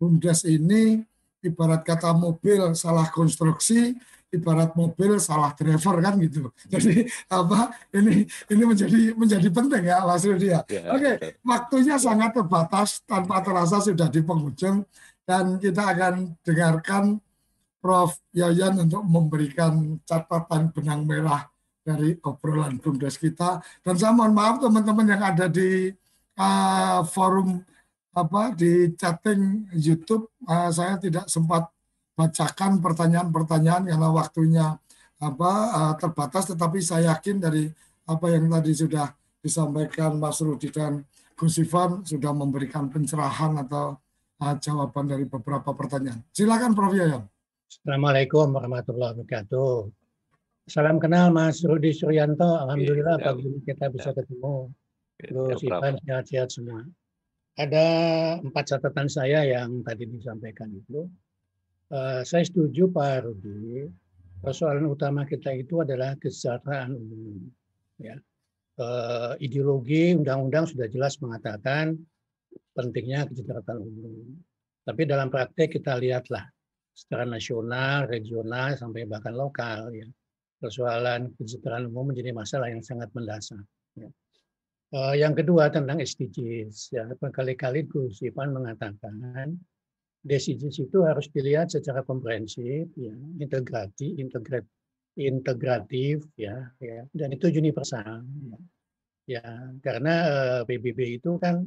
BUMDes 0.00 0.48
ini 0.48 1.04
ibarat 1.44 1.84
kata 1.84 2.16
mobil 2.16 2.72
salah 2.72 3.12
konstruksi 3.12 3.92
ibarat 4.30 4.72
mobil 4.78 5.18
salah 5.18 5.52
driver 5.54 5.98
kan 5.98 6.14
gitu. 6.22 6.50
Jadi 6.72 7.06
apa 7.30 7.74
ini 7.94 8.24
ini 8.50 8.62
menjadi 8.62 9.00
menjadi 9.18 9.48
penting 9.50 9.82
ya 9.90 10.02
Mas 10.06 10.22
Rudi 10.22 10.54
ya. 10.54 10.62
ya 10.70 10.94
Oke, 10.94 11.18
okay. 11.18 11.34
waktunya 11.42 11.98
sangat 11.98 12.34
terbatas 12.38 13.02
tanpa 13.04 13.42
terasa 13.42 13.82
sudah 13.82 14.06
di 14.06 14.22
penghujung 14.22 14.86
dan 15.26 15.58
kita 15.58 15.82
akan 15.94 16.34
dengarkan 16.46 17.18
Prof 17.80 18.12
Yayan 18.36 18.76
untuk 18.76 19.02
memberikan 19.08 19.98
catatan 20.04 20.68
benang 20.70 21.08
merah 21.08 21.48
dari 21.80 22.12
obrolan 22.22 22.76
Bumdes 22.76 23.16
kita 23.16 23.58
dan 23.80 23.94
saya 23.96 24.12
mohon 24.12 24.36
maaf 24.36 24.60
teman-teman 24.60 25.16
yang 25.16 25.22
ada 25.24 25.48
di 25.48 25.88
uh, 26.36 27.00
forum 27.08 27.64
apa 28.12 28.52
di 28.52 28.92
chatting 29.00 29.70
YouTube 29.72 30.28
uh, 30.44 30.68
saya 30.68 31.00
tidak 31.00 31.24
sempat 31.30 31.72
bacakan 32.20 32.84
pertanyaan-pertanyaan 32.84 33.88
karena 33.88 34.08
waktunya 34.12 34.66
apa 35.20 35.52
uh, 35.72 35.94
terbatas 35.96 36.52
tetapi 36.52 36.84
saya 36.84 37.16
yakin 37.16 37.40
dari 37.40 37.64
apa 38.04 38.26
yang 38.28 38.52
tadi 38.52 38.72
sudah 38.76 39.08
disampaikan 39.40 40.20
Mas 40.20 40.40
Rudi 40.44 40.68
dan 40.68 41.00
Gus 41.32 41.56
Ivan 41.56 42.04
sudah 42.04 42.36
memberikan 42.36 42.92
pencerahan 42.92 43.56
atau 43.64 43.96
uh, 44.44 44.54
jawaban 44.60 45.08
dari 45.08 45.24
beberapa 45.24 45.72
pertanyaan. 45.72 46.20
Silakan 46.36 46.76
Prof 46.76 46.92
Yayan. 46.92 47.24
Assalamualaikum 47.70 48.52
warahmatullahi 48.52 49.16
wabarakatuh. 49.16 49.88
Salam 50.68 51.00
kenal 51.00 51.32
Mas 51.32 51.64
Rudi 51.64 51.96
Suryanto. 51.96 52.44
Alhamdulillah 52.44 53.16
ya, 53.16 53.32
pagi 53.32 53.48
ini 53.48 53.60
kita 53.64 53.88
bisa 53.88 54.12
ya. 54.12 54.20
ketemu. 54.20 54.68
Gus 55.20 55.64
Ivan 55.64 55.96
sehat-sehat 56.04 56.48
semua. 56.52 56.84
Ada 57.56 57.86
empat 58.40 58.64
catatan 58.76 59.08
saya 59.08 59.44
yang 59.44 59.84
tadi 59.84 60.08
disampaikan 60.08 60.72
itu. 60.72 61.08
Uh, 61.90 62.22
saya 62.22 62.46
setuju 62.46 62.86
Pak 62.86 63.26
Rudi. 63.26 63.90
Persoalan 64.40 64.86
utama 64.86 65.26
kita 65.26 65.50
itu 65.52 65.82
adalah 65.82 66.14
kesejahteraan 66.22 66.94
umum. 66.94 67.50
Ya. 67.98 68.14
Uh, 68.78 69.34
ideologi 69.42 70.14
undang-undang 70.14 70.64
sudah 70.70 70.88
jelas 70.88 71.18
mengatakan 71.18 71.98
pentingnya 72.78 73.26
kesejahteraan 73.26 73.82
umum. 73.82 74.38
Tapi 74.86 75.02
dalam 75.02 75.34
praktek 75.34 75.76
kita 75.76 75.98
lihatlah 75.98 76.46
secara 76.94 77.26
nasional, 77.26 78.06
regional, 78.06 78.78
sampai 78.78 79.10
bahkan 79.10 79.34
lokal. 79.34 79.90
Ya. 79.90 80.06
Persoalan 80.62 81.34
kesejahteraan 81.42 81.90
umum 81.90 82.14
menjadi 82.14 82.30
masalah 82.30 82.70
yang 82.70 82.86
sangat 82.86 83.10
mendasar. 83.18 83.66
Ya. 83.98 84.06
Uh, 84.94 85.14
yang 85.18 85.34
kedua 85.34 85.74
tentang 85.74 85.98
SDGs. 85.98 86.94
Ya, 86.94 87.10
berkali-kali 87.18 87.82
Gus 87.90 88.22
Ipan 88.22 88.54
mengatakan 88.54 89.58
SDGs 90.20 90.84
itu 90.84 90.98
harus 91.04 91.32
dilihat 91.32 91.72
secara 91.72 92.04
komprehensif, 92.04 92.92
ya, 92.96 93.14
integrati, 93.40 94.20
integrat, 94.20 94.64
integratif, 95.16 96.28
ya, 96.36 96.68
ya, 96.76 97.08
dan 97.16 97.32
itu 97.32 97.48
universal. 97.48 98.20
Ya, 98.24 98.58
ya 99.40 99.44
karena 99.80 100.14
eh, 100.28 100.62
PBB 100.68 101.20
itu 101.22 101.40
kan 101.40 101.64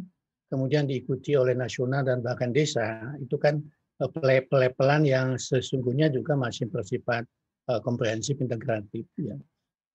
kemudian 0.54 0.86
diikuti 0.86 1.34
oleh 1.34 1.58
nasional 1.58 2.06
dan 2.06 2.22
bahkan 2.22 2.54
desa, 2.54 3.18
itu 3.18 3.42
kan 3.42 3.58
uh, 4.06 4.10
pelepelan 4.46 5.02
yang 5.02 5.34
sesungguhnya 5.34 6.14
juga 6.14 6.38
masih 6.38 6.70
bersifat 6.70 7.26
uh, 7.74 7.82
komprehensif, 7.82 8.38
integratif. 8.38 9.10
Ya. 9.18 9.34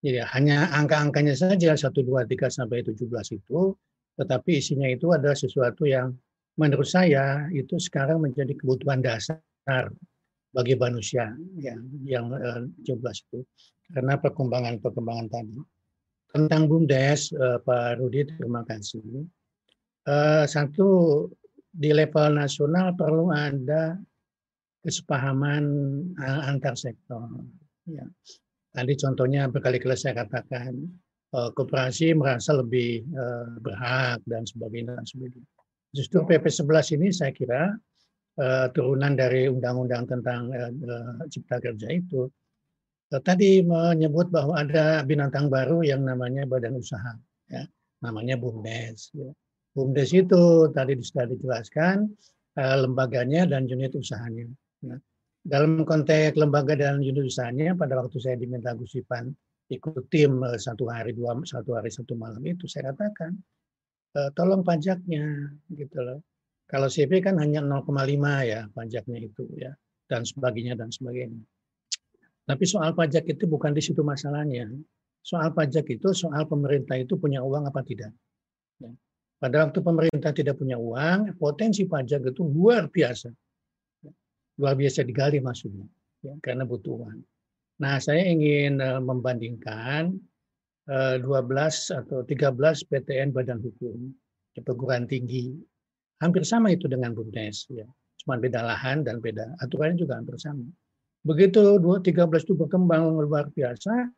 Jadi 0.03 0.19
hanya 0.35 0.67
angka-angkanya 0.75 1.31
saja 1.35 1.79
1, 1.79 1.95
2, 1.95 2.27
3 2.27 2.51
sampai 2.51 2.83
17 2.83 3.07
itu, 3.39 3.71
tetapi 4.19 4.51
isinya 4.59 4.87
itu 4.91 5.15
adalah 5.15 5.35
sesuatu 5.35 5.87
yang 5.87 6.11
menurut 6.59 6.85
saya 6.85 7.47
itu 7.55 7.79
sekarang 7.79 8.19
menjadi 8.19 8.51
kebutuhan 8.59 8.99
dasar 8.99 9.39
bagi 10.51 10.75
manusia 10.75 11.31
yang 11.55 11.79
yang 12.03 12.27
17 12.83 12.99
itu 12.99 13.39
karena 13.93 14.17
perkembangan-perkembangan 14.21 15.27
tadi. 15.31 15.57
Tentang 16.29 16.69
BUMDes, 16.69 17.33
uh, 17.33 17.57
Pak 17.65 17.97
Rudi, 17.97 18.21
terima 18.29 18.61
kasih. 18.61 19.01
Uh, 20.05 20.45
satu, 20.45 21.25
di 21.73 21.89
level 21.89 22.37
nasional 22.37 22.93
perlu 22.93 23.33
ada 23.33 23.97
kesepahaman 24.85 25.65
uh, 26.21 26.41
antar 26.53 26.77
sektor. 26.77 27.25
Ya. 27.89 28.05
Tadi 28.69 28.93
contohnya 28.93 29.49
berkali-kali 29.49 29.97
saya 29.97 30.21
katakan, 30.21 30.77
uh, 31.33 31.49
koperasi 31.57 32.13
merasa 32.13 32.53
lebih 32.53 33.09
berhak 33.65 34.21
dan 34.29 34.45
sebagainya. 34.45 35.01
Dan 35.01 35.05
sebagainya. 35.09 35.58
Justru 35.89 36.21
PP 36.25 36.45
11 36.45 36.95
ini 37.01 37.07
saya 37.09 37.31
kira 37.33 37.73
uh, 38.37 38.67
turunan 38.71 39.17
dari 39.17 39.49
undang-undang 39.49 40.05
tentang 40.05 40.53
uh, 40.53 41.25
cipta 41.29 41.57
kerja 41.57 41.89
itu 41.89 42.29
uh, 43.13 43.21
tadi 43.21 43.65
menyebut 43.65 44.29
bahwa 44.29 44.61
ada 44.61 45.01
binatang 45.01 45.49
baru 45.49 45.81
yang 45.81 46.05
namanya 46.05 46.45
badan 46.45 46.77
usaha, 46.77 47.17
ya, 47.49 47.65
namanya 48.05 48.37
BUMDes. 48.37 49.17
Ya. 49.17 49.33
BUMDes 49.73 50.13
itu 50.13 50.69
tadi 50.71 50.93
sudah 51.01 51.25
dijelaskan 51.25 52.05
uh, 52.57 52.77
lembaganya 52.85 53.49
dan 53.49 53.65
unit 53.65 53.97
usahanya. 53.97 54.45
Ya 54.85 54.97
dalam 55.45 55.87
konteks 55.87 56.35
lembaga 56.35 56.75
dan 56.75 56.99
unit 56.99 57.23
usahanya 57.23 57.73
pada 57.73 57.95
waktu 57.95 58.19
saya 58.19 58.35
diminta 58.35 58.75
Gusipan 58.75 59.31
ikut 59.71 60.09
tim 60.11 60.41
satu 60.57 60.89
hari 60.89 61.15
dua 61.15 61.37
satu 61.45 61.77
hari 61.77 61.93
satu 61.93 62.17
malam 62.17 62.41
itu 62.43 62.67
saya 62.67 62.91
katakan 62.91 63.37
e, 64.15 64.19
tolong 64.37 64.61
pajaknya 64.61 65.53
gitu 65.73 65.99
loh 65.99 66.19
kalau 66.69 66.85
CV 66.85 67.21
kan 67.21 67.37
hanya 67.41 67.61
0,5 67.65 67.89
ya 68.45 68.69
pajaknya 68.73 69.17
itu 69.21 69.43
ya 69.57 69.73
dan 70.09 70.25
sebagainya 70.25 70.77
dan 70.77 70.89
sebagainya 70.89 71.41
tapi 72.45 72.63
soal 72.65 72.97
pajak 72.97 73.29
itu 73.29 73.45
bukan 73.45 73.73
di 73.73 73.81
situ 73.81 74.01
masalahnya 74.01 74.69
soal 75.21 75.53
pajak 75.53 75.85
itu 75.89 76.13
soal 76.13 76.45
pemerintah 76.49 76.97
itu 76.97 77.17
punya 77.19 77.41
uang 77.41 77.69
apa 77.69 77.81
tidak 77.85 78.13
ya. 78.81 78.89
pada 79.37 79.69
waktu 79.69 79.79
pemerintah 79.81 80.31
tidak 80.33 80.57
punya 80.57 80.77
uang 80.79 81.37
potensi 81.37 81.85
pajak 81.85 82.29
itu 82.29 82.41
luar 82.45 82.89
biasa 82.89 83.29
luar 84.59 84.75
biasa 84.75 85.07
digali 85.07 85.39
maksudnya 85.39 85.87
ya, 86.23 86.35
karena 86.43 86.67
butuh 86.67 86.93
uang. 86.99 87.19
Nah, 87.79 87.95
saya 88.03 88.27
ingin 88.27 88.83
uh, 88.83 88.99
membandingkan 88.99 90.11
eh, 90.11 90.28
12 90.89 91.21
atau 91.93 92.25
13 92.25 92.89
PTN 92.89 93.29
Badan 93.29 93.61
Hukum 93.61 94.09
di 94.57 94.59
perguruan 94.65 95.05
tinggi. 95.05 95.53
Hampir 96.19 96.43
sama 96.43 96.73
itu 96.73 96.89
dengan 96.89 97.13
BUMDes 97.13 97.69
ya. 97.69 97.85
Cuma 98.19 98.41
beda 98.41 98.65
lahan 98.65 99.05
dan 99.05 99.21
beda 99.23 99.55
aturannya 99.63 100.01
juga 100.01 100.19
hampir 100.19 100.35
sama. 100.41 100.65
Begitu 101.23 101.77
13 101.79 102.03
itu 102.25 102.53
berkembang 102.57 103.21
luar 103.21 103.47
biasa, 103.53 104.11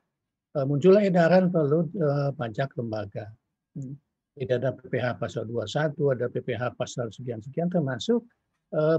uh, 0.58 0.66
muncullah 0.66 1.06
edaran 1.06 1.54
perlu 1.54 1.86
uh, 2.02 2.32
pajak 2.34 2.74
lembaga. 2.80 3.30
Hmm. 3.78 4.00
Tidak 4.32 4.58
ada 4.64 4.72
PPH 4.74 5.20
pasal 5.20 5.44
21, 5.46 5.94
ada 6.16 6.26
PPH 6.32 6.64
pasal 6.80 7.12
sekian-sekian 7.12 7.68
termasuk 7.68 8.24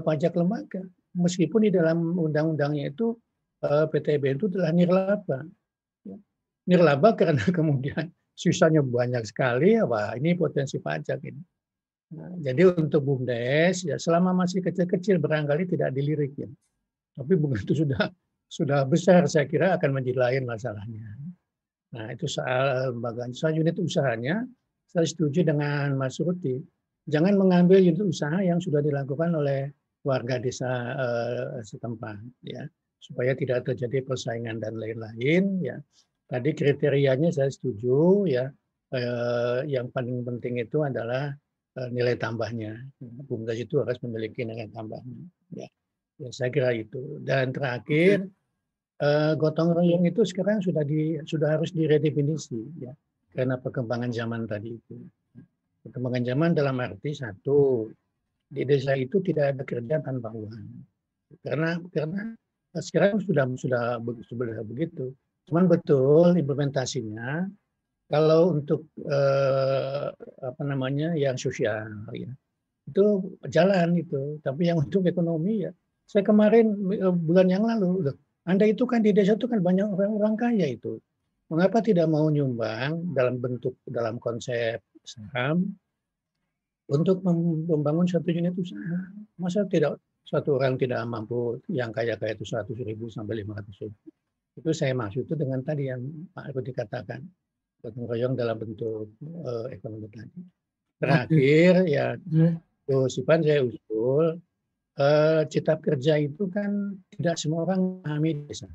pajak 0.05 0.37
lembaga 0.37 0.85
meskipun 1.17 1.69
di 1.69 1.71
dalam 1.73 2.17
undang-undangnya 2.17 2.89
itu 2.89 3.17
eh, 3.65 3.85
PTB 3.89 4.37
itu 4.37 4.45
telah 4.49 4.73
nirlaba. 4.73 5.45
Ya. 6.63 6.75
Nirlaba 6.75 7.15
karena 7.15 7.43
kemudian 7.57 8.11
sisanya 8.33 8.81
banyak 8.81 9.23
sekali, 9.27 9.77
apa 9.77 10.15
ini 10.17 10.33
potensi 10.33 10.79
pajak 10.79 11.19
ini. 11.27 11.43
Nah, 12.13 12.29
jadi 12.37 12.69
untuk 12.77 13.01
BUMDes 13.01 13.89
ya 13.89 13.97
selama 13.97 14.45
masih 14.45 14.61
kecil-kecil 14.61 15.17
barangkali 15.17 15.65
tidak 15.65 15.89
dilirik 15.97 16.33
ya. 16.37 16.49
Tapi 17.13 17.33
begitu 17.37 17.73
sudah 17.73 18.09
sudah 18.49 18.85
besar 18.85 19.25
saya 19.25 19.49
kira 19.49 19.73
akan 19.77 19.97
menjadi 19.97 20.17
lain 20.21 20.43
masalahnya. 20.45 21.09
Nah 21.93 22.13
itu 22.13 22.29
soal 22.29 22.93
lembaga, 22.93 23.25
soal 23.33 23.57
unit 23.57 23.77
usahanya 23.81 24.45
saya 24.85 25.09
setuju 25.09 25.41
dengan 25.41 25.97
Mas 25.97 26.21
Ruti. 26.21 26.61
Jangan 27.09 27.33
mengambil 27.33 27.81
unit 27.81 28.01
usaha 28.01 28.37
yang 28.45 28.61
sudah 28.61 28.79
dilakukan 28.79 29.33
oleh 29.33 29.73
warga 30.05 30.37
desa 30.37 30.69
uh, 30.93 31.63
setempat 31.65 32.19
ya 32.45 32.67
supaya 32.99 33.35
tidak 33.35 33.67
terjadi 33.67 34.03
persaingan 34.03 34.59
dan 34.63 34.79
lain-lain 34.79 35.59
ya 35.59 35.79
tadi 36.27 36.49
kriterianya 36.55 37.29
saya 37.33 37.49
setuju 37.49 38.27
ya. 38.29 38.47
Uh, 38.93 39.65
yang 39.65 39.89
paling 39.89 40.21
penting 40.21 40.61
itu 40.61 40.85
adalah 40.85 41.33
uh, 41.81 41.89
nilai 41.89 42.13
tambahnya. 42.13 42.77
Bumdes 43.01 43.57
itu 43.57 43.81
harus 43.81 43.97
memiliki 44.05 44.45
nilai 44.45 44.69
tambahnya 44.69 45.25
ya, 45.49 45.65
ya 46.21 46.29
saya 46.29 46.53
kira 46.53 46.69
itu. 46.77 47.17
Dan 47.25 47.49
terakhir 47.49 48.29
uh, 49.01 49.33
gotong 49.33 49.73
royong 49.73 50.05
itu 50.05 50.21
sekarang 50.21 50.61
sudah 50.61 50.85
di 50.85 51.17
sudah 51.25 51.57
harus 51.57 51.73
diredefinisi 51.73 52.85
ya 52.85 52.93
karena 53.33 53.57
perkembangan 53.57 54.13
zaman 54.13 54.45
tadi 54.45 54.77
itu. 54.77 54.97
Perkembangan 55.83 56.23
zaman 56.23 56.49
dalam 56.55 56.77
arti 56.79 57.11
satu 57.17 57.89
di 58.45 58.61
desa 58.63 58.93
itu 58.93 59.19
tidak 59.25 59.57
ada 59.57 59.63
kerja 59.65 59.99
tanpa 59.99 60.29
uang. 60.29 60.69
Karena 61.41 61.81
karena 61.89 62.37
sekarang 62.77 63.19
sudah 63.25 63.45
sudah 63.57 63.83
sudah 64.29 64.63
begitu. 64.63 65.11
Cuman 65.47 65.65
betul 65.67 66.39
implementasinya 66.39 67.47
kalau 68.07 68.53
untuk 68.55 68.87
eh, 69.03 70.07
apa 70.43 70.61
namanya 70.63 71.17
yang 71.17 71.35
sosial 71.35 71.87
ya 72.13 72.31
itu 72.87 73.03
jalan 73.47 73.95
itu. 73.95 74.39
Tapi 74.43 74.69
yang 74.71 74.83
untuk 74.83 75.07
ekonomi 75.07 75.67
ya 75.67 75.71
saya 76.07 76.23
kemarin 76.23 76.75
eh, 76.93 77.11
bulan 77.13 77.47
yang 77.51 77.63
lalu 77.63 78.11
loh, 78.11 78.17
Anda 78.47 78.67
itu 78.69 78.83
kan 78.87 79.03
di 79.03 79.15
desa 79.15 79.35
itu 79.39 79.47
kan 79.47 79.59
banyak 79.63 79.87
orang-orang 79.87 80.35
kaya 80.35 80.67
itu. 80.71 80.99
Mengapa 81.51 81.83
tidak 81.83 82.07
mau 82.09 82.27
nyumbang 82.31 83.13
dalam 83.13 83.37
bentuk 83.39 83.77
dalam 83.85 84.17
konsep 84.17 84.79
saham 85.03 85.75
untuk 86.87 87.23
membangun 87.23 88.07
satu 88.07 88.31
unit 88.31 88.55
usaha. 88.55 89.11
Masa 89.39 89.67
tidak 89.67 89.99
satu 90.23 90.55
orang 90.55 90.79
tidak 90.79 91.03
mampu 91.03 91.59
yang 91.67 91.91
kaya-kaya 91.91 92.33
itu 92.35 92.47
100 92.47 92.71
ribu 92.87 93.11
sampai 93.11 93.43
500 93.43 93.83
ribu. 93.83 93.99
Itu 94.53 94.69
saya 94.71 94.93
maksud 94.93 95.25
itu 95.25 95.33
dengan 95.33 95.65
tadi 95.65 95.89
yang 95.89 96.01
Pak 96.29 96.53
Rudi 96.53 96.71
katakan, 96.73 97.25
gotong 97.81 98.05
royong 98.05 98.33
dalam 98.37 98.55
bentuk 98.61 99.11
uh, 99.43 99.67
ekonomi 99.73 100.07
tadi. 100.13 100.39
Terakhir 101.01 101.83
ya, 101.89 102.15
Sipan 102.83 103.41
saya 103.41 103.63
usul, 103.63 104.39
uh, 104.99 105.41
cita 105.49 105.79
kerja 105.79 106.19
itu 106.21 106.47
kan 106.53 106.99
tidak 107.15 107.35
semua 107.39 107.65
orang 107.65 108.03
memahami 108.03 108.47
desa. 108.47 108.69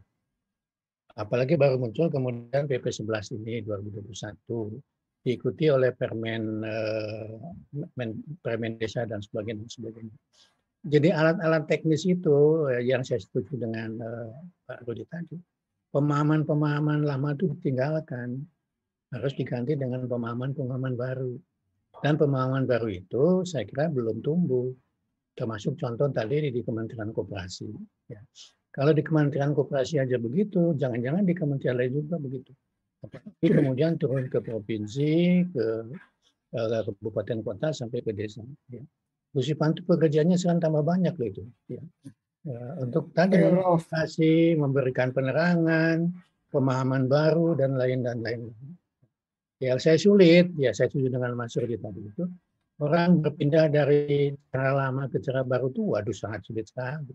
Apalagi 1.18 1.58
baru 1.58 1.78
muncul 1.82 2.10
kemudian 2.10 2.66
PP 2.70 2.84
11 2.84 3.38
ini 3.42 3.62
2021 3.66 4.78
diikuti 5.18 5.66
oleh 5.66 5.90
permen, 5.92 6.62
uh, 6.62 7.52
permen 8.40 8.72
desa 8.78 9.04
dan 9.04 9.20
sebagainya. 9.20 9.66
sebagainya. 9.66 10.14
Jadi 10.88 11.10
alat-alat 11.10 11.66
teknis 11.66 12.06
itu 12.06 12.70
eh, 12.70 12.86
yang 12.86 13.02
saya 13.02 13.18
setuju 13.18 13.58
dengan 13.58 13.98
Pak 14.62 14.86
Rudi 14.86 15.02
tadi, 15.10 15.34
pemahaman-pemahaman 15.92 17.04
lama 17.04 17.32
itu 17.34 17.50
ditinggalkan, 17.56 18.44
harus 19.14 19.32
diganti 19.36 19.74
dengan 19.74 20.04
pemahaman-pemahaman 20.04 20.94
baru. 20.94 21.34
Dan 21.98 22.14
pemahaman 22.14 22.68
baru 22.68 22.88
itu 22.94 23.42
saya 23.42 23.66
kira 23.66 23.90
belum 23.90 24.22
tumbuh, 24.22 24.70
termasuk 25.34 25.74
contoh 25.78 26.06
tadi 26.14 26.50
di 26.50 26.62
Kementerian 26.62 27.10
Koperasi. 27.10 27.66
Ya. 28.06 28.22
Kalau 28.70 28.94
di 28.94 29.02
Kementerian 29.02 29.50
Koperasi 29.56 29.98
aja 29.98 30.14
begitu, 30.20 30.78
jangan-jangan 30.78 31.26
di 31.26 31.34
kementerian 31.34 31.74
lain 31.74 31.98
juga 31.98 32.16
begitu. 32.22 32.54
Tapi 33.02 33.46
kemudian 33.50 33.98
turun 33.98 34.26
ke 34.30 34.38
provinsi, 34.42 35.42
ke, 35.50 35.66
ke 36.50 36.60
kabupaten 36.86 37.38
kota 37.42 37.74
sampai 37.74 38.02
ke 38.02 38.14
desa. 38.14 38.42
Ya. 38.70 38.82
Gusipan 39.34 39.74
itu 39.74 39.82
pekerjaannya 39.86 40.38
sekarang 40.38 40.62
tambah 40.62 40.82
banyak 40.86 41.14
loh 41.18 41.26
itu. 41.26 41.44
Ya. 41.66 41.82
Ya, 42.48 42.64
untuk 42.80 43.12
tadi 43.12 43.36
edukasi, 43.44 44.56
memberikan 44.56 45.12
penerangan, 45.12 46.08
pemahaman 46.48 47.04
baru 47.04 47.52
dan 47.52 47.76
lain 47.76 48.00
dan 48.00 48.24
lain. 48.24 48.48
Ya 49.60 49.76
saya 49.76 50.00
sulit, 50.00 50.56
ya 50.56 50.72
saya 50.72 50.88
setuju 50.88 51.12
dengan 51.12 51.36
Mas 51.36 51.52
Rudi 51.60 51.76
tadi 51.76 52.08
itu. 52.08 52.24
Orang 52.78 53.20
berpindah 53.20 53.68
dari 53.68 54.32
cara 54.48 54.70
lama 54.70 55.10
ke 55.10 55.20
cara 55.20 55.42
baru 55.44 55.68
itu 55.68 55.82
waduh 55.92 56.14
sangat 56.14 56.46
sulit 56.46 56.70
sekali. 56.70 57.12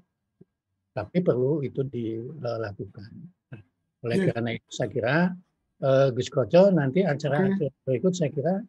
Tapi 0.94 1.18
perlu 1.24 1.66
itu 1.66 1.82
dilakukan. 1.82 3.12
Oleh 4.04 4.18
yeah. 4.22 4.30
karena 4.36 4.50
itu 4.54 4.70
saya 4.70 4.90
kira 4.92 5.18
uh, 5.82 6.08
Gus 6.14 6.30
Koco 6.30 6.70
nanti 6.70 7.02
acara 7.02 7.48
okay. 7.48 7.72
berikut 7.88 8.14
saya 8.14 8.30
kira 8.30 8.60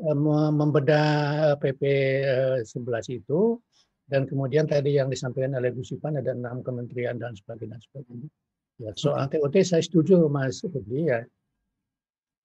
uh, 0.00 0.50
membedah 0.54 1.58
PP 1.58 1.82
uh, 2.24 2.56
11 2.62 3.20
itu 3.20 3.58
dan 4.06 4.24
kemudian 4.24 4.70
tadi 4.70 4.98
yang 4.98 5.10
disampaikan 5.10 5.58
oleh 5.58 5.74
Gus 5.74 5.94
Ipan 5.94 6.18
ada 6.18 6.32
enam 6.34 6.62
kementerian 6.62 7.18
dan 7.18 7.34
sebagainya. 7.34 7.78
sebagainya. 7.90 8.28
Ya, 8.76 8.90
soal 8.94 9.26
TOT 9.32 9.56
saya 9.64 9.82
setuju 9.82 10.28
Mas 10.30 10.62
Rudi 10.62 11.10
ya. 11.10 11.24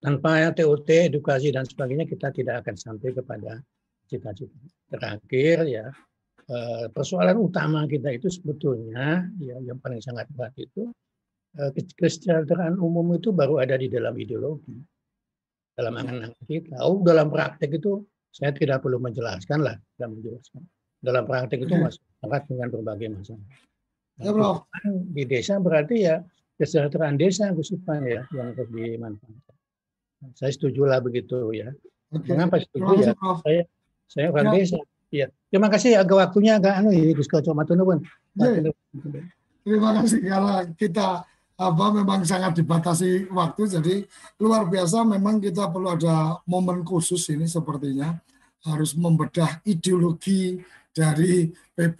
Tanpa 0.01 0.49
TOT, 0.55 0.89
edukasi 0.89 1.53
dan 1.53 1.68
sebagainya 1.68 2.09
kita 2.09 2.34
tidak 2.34 2.66
akan 2.66 2.76
sampai 2.80 3.14
kepada 3.14 3.62
cita-cita. 4.09 4.57
Terakhir 4.89 5.70
ya, 5.70 5.93
Eh, 6.51 6.86
persoalan 6.91 7.39
utama 7.39 7.88
kita 7.88 8.12
itu 8.12 8.28
sebetulnya 8.28 9.24
ya 9.39 9.55
yang 9.64 9.80
paling 9.80 10.03
sangat 10.03 10.28
berat 10.36 10.51
itu 10.59 10.91
eh, 11.55 11.72
kesejahteraan 11.72 12.76
umum 12.76 13.16
itu 13.16 13.32
baru 13.32 13.64
ada 13.64 13.80
di 13.80 13.88
dalam 13.88 14.12
ideologi 14.20 14.76
dalam 15.72 15.95
angan-angan 15.95 16.43
kita. 16.43 16.76
Oh, 16.84 16.99
dalam 16.99 17.32
praktek 17.32 17.80
itu 17.80 18.03
saya 18.36 18.51
tidak 18.51 18.84
perlu 18.84 18.99
menjelaskan 18.99 19.64
lah, 19.64 19.80
tidak 19.95 20.09
menjelaskan. 20.12 20.62
Dalam 21.02 21.26
praktek 21.26 21.66
itu 21.66 21.74
masih 21.76 22.02
sangat 22.22 22.41
dengan 22.45 22.68
berbagai 22.70 23.08
masalah. 23.10 23.45
Nah, 24.22 24.24
ya, 24.24 24.32
bro. 24.32 24.52
Di 25.18 25.24
desa 25.26 25.58
berarti 25.58 25.95
ya 26.06 26.22
kesejahteraan 26.62 27.18
desa 27.18 27.49
Gusipan 27.58 28.06
ya 28.06 28.22
yang 28.38 28.54
harus 28.54 28.70
dimanfaatkan. 28.70 29.56
Saya 30.38 30.52
setuju 30.54 30.86
lah 30.86 31.02
begitu 31.02 31.49
ya. 31.58 31.74
Oke. 32.14 32.30
Mengapa 32.30 32.62
setuju 32.62 33.02
ya? 33.02 33.14
Saya 33.18 33.62
saya 34.06 34.26
orang 34.30 34.54
ya. 34.54 34.56
desa 34.62 34.80
Iya. 35.12 35.28
Terima 35.52 35.68
kasih 35.68 35.99
agak 35.99 36.18
waktunya 36.32 36.56
agak 36.56 36.80
anu 36.80 36.95
ya 36.95 37.12
Gus 37.12 37.28
Koco 37.28 37.52
iya. 37.52 38.72
Terima 39.62 39.89
kasih 39.99 40.20
kalau 40.24 40.58
kita 40.80 41.28
apa 41.62 41.86
memang 41.93 42.26
sangat 42.26 42.58
dibatasi 42.58 43.30
waktu 43.30 43.62
jadi 43.70 43.95
luar 44.41 44.66
biasa 44.66 45.06
memang 45.06 45.38
kita 45.38 45.70
perlu 45.70 45.93
ada 45.93 46.41
momen 46.49 46.82
khusus 46.82 47.22
ini 47.30 47.45
sepertinya 47.45 48.18
harus 48.66 48.97
membedah 48.97 49.62
ideologi 49.68 50.58
dari 50.91 51.49
PP 51.71 51.99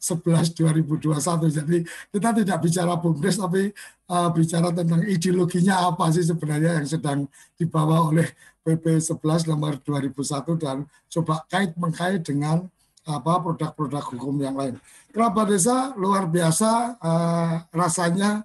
11 0.00 0.56
2021 0.56 1.56
jadi 1.60 1.78
kita 2.08 2.30
tidak 2.40 2.58
bicara 2.64 2.92
bumdes 2.96 3.36
tapi 3.36 3.70
uh, 4.08 4.28
bicara 4.32 4.72
tentang 4.72 5.04
ideologinya 5.04 5.92
apa 5.92 6.08
sih 6.10 6.24
sebenarnya 6.24 6.80
yang 6.80 6.88
sedang 6.88 7.18
dibawa 7.60 8.08
oleh 8.08 8.26
PP 8.64 9.00
11 9.00 9.48
nomor 9.48 9.80
2001 9.84 10.56
dan 10.60 10.88
coba 11.08 11.44
kait 11.48 11.72
mengkait 11.76 12.20
dengan 12.24 12.68
apa 13.08 13.40
produk-produk 13.40 14.04
hukum 14.12 14.36
yang 14.44 14.54
lain. 14.54 14.76
Kerabat 15.10 15.48
desa 15.50 15.96
luar 15.96 16.28
biasa 16.28 17.00
uh, 17.00 17.54
rasanya 17.72 18.44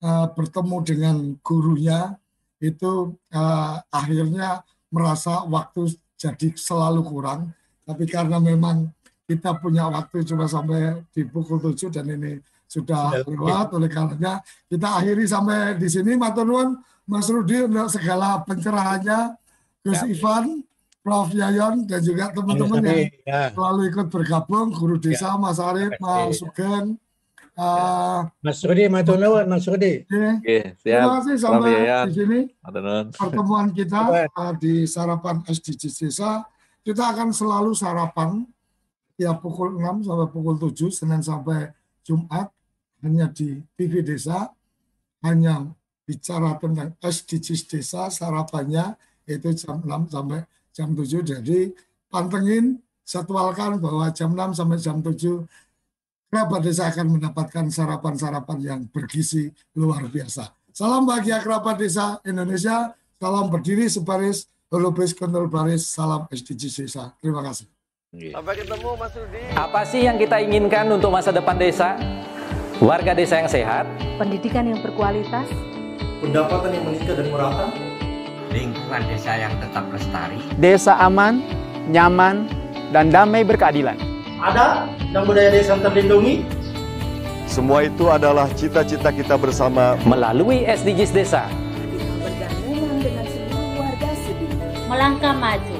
uh, 0.00 0.26
bertemu 0.32 0.76
dengan 0.86 1.16
gurunya 1.42 2.14
itu 2.62 3.14
uh, 3.34 3.74
akhirnya 3.90 4.62
merasa 4.88 5.44
waktu 5.46 5.94
jadi 6.18 6.54
selalu 6.54 7.06
kurang. 7.06 7.52
Tapi 7.88 8.04
karena 8.04 8.36
memang 8.36 8.92
kita 9.28 9.60
punya 9.60 9.92
waktu 9.92 10.24
cuma 10.24 10.48
sampai 10.48 11.04
di 11.12 11.28
pukul 11.28 11.60
7 11.60 11.92
dan 11.92 12.08
ini 12.08 12.40
sudah 12.64 13.20
lewat 13.28 13.76
oleh 13.76 13.88
karenanya 13.92 14.40
kita 14.64 14.88
akhiri 14.96 15.28
sampai 15.28 15.76
di 15.76 15.88
sini 15.88 16.16
matur 16.16 16.48
nuwun 16.48 16.80
Mas 17.04 17.28
Rudi 17.28 17.64
untuk 17.64 17.88
segala 17.92 18.40
pencerahannya 18.44 19.36
Gus 19.80 20.00
ya. 20.04 20.12
Ivan, 20.12 20.60
Prof 21.00 21.32
Yayon 21.32 21.88
dan 21.88 22.00
juga 22.04 22.28
teman-teman 22.32 22.84
yang 22.84 23.08
ya. 23.24 23.48
selalu 23.56 23.80
ikut 23.88 24.06
bergabung, 24.12 24.68
Guru 24.76 25.00
Desa, 25.00 25.32
ya. 25.32 25.40
Mas 25.40 25.56
Arif, 25.56 25.96
Mas 26.00 26.40
Sugeng, 26.40 27.00
Uh, 27.58 28.22
Mas 28.38 28.62
Rudi, 28.62 28.86
matur 28.86 29.18
nuwun 29.18 29.50
Mas 29.50 29.66
Rudi. 29.66 30.06
Oke, 30.06 30.78
siap. 30.78 31.02
Terima 31.02 31.18
kasih 31.18 31.36
sampai 31.42 31.74
di 32.06 32.12
sini. 32.14 32.40
Pertemuan 33.18 33.74
kita 33.74 34.30
uh, 34.30 34.54
di 34.54 34.86
sarapan 34.86 35.42
SDGs 35.42 36.06
Desa. 36.06 36.46
Kita 36.86 37.10
akan 37.10 37.34
selalu 37.34 37.74
sarapan 37.74 38.46
ya 39.18 39.34
pukul 39.34 39.76
6 39.76 40.06
sampai 40.06 40.28
pukul 40.30 40.56
7 40.56 40.94
Senin 40.94 41.20
sampai 41.20 41.74
Jumat 42.06 42.54
hanya 43.02 43.26
di 43.28 43.58
TV 43.74 44.06
Desa 44.06 44.54
hanya 45.26 45.66
bicara 46.06 46.54
tentang 46.56 46.94
SDGs 47.02 47.68
Desa 47.68 48.06
sarapannya 48.08 48.94
itu 49.28 49.52
jam 49.58 49.82
6 49.84 50.14
sampai 50.14 50.40
jam 50.72 50.94
7. 50.94 51.20
Jadi 51.26 51.74
pantengin, 52.08 52.80
jadwalkan 53.04 53.82
bahwa 53.82 54.08
jam 54.14 54.32
6 54.32 54.56
sampai 54.56 54.78
jam 54.80 55.02
7 55.02 55.44
kerabat 56.28 56.60
desa 56.60 56.92
akan 56.92 57.16
mendapatkan 57.16 57.72
sarapan-sarapan 57.72 58.58
yang 58.60 58.80
bergizi 58.88 59.48
luar 59.72 60.04
biasa. 60.12 60.52
Salam 60.76 61.08
bahagia 61.08 61.40
kerabat 61.40 61.80
desa 61.80 62.20
Indonesia, 62.22 62.92
salam 63.16 63.48
berdiri 63.48 63.88
sebaris, 63.88 64.46
holobis 64.68 65.16
kontrol 65.16 65.48
baris, 65.48 65.88
salam 65.88 66.28
SDGs 66.28 66.84
desa. 66.84 67.16
Terima 67.24 67.40
kasih. 67.40 67.77
Sampai 68.08 68.56
ketemu 68.56 68.96
Mas 68.96 69.12
Rudi. 69.12 69.42
Apa 69.52 69.84
sih 69.84 70.08
yang 70.08 70.16
kita 70.16 70.40
inginkan 70.40 70.88
untuk 70.88 71.12
masa 71.12 71.28
depan 71.28 71.60
desa? 71.60 71.92
Warga 72.80 73.12
desa 73.12 73.36
yang 73.36 73.52
sehat, 73.52 73.84
pendidikan 74.16 74.64
yang 74.64 74.80
berkualitas, 74.80 75.44
pendapatan 76.24 76.72
yang 76.72 76.88
meningkat 76.88 77.20
dan 77.20 77.28
merata, 77.28 77.68
lingkungan 78.48 79.02
desa 79.12 79.36
yang 79.36 79.52
tetap 79.60 79.84
lestari, 79.92 80.40
desa 80.56 80.96
aman, 81.04 81.44
nyaman, 81.92 82.48
dan 82.96 83.12
damai 83.12 83.44
berkeadilan. 83.44 84.00
Ada 84.40 84.88
dan 85.12 85.22
budaya 85.28 85.52
desa 85.52 85.76
terlindungi. 85.76 86.48
Semua 87.44 87.84
itu 87.84 88.08
adalah 88.08 88.48
cita-cita 88.56 89.12
kita 89.12 89.36
bersama 89.36 90.00
melalui 90.08 90.64
SDGs 90.64 91.12
Desa. 91.12 91.44
Melangkah 94.88 95.36
maju, 95.36 95.77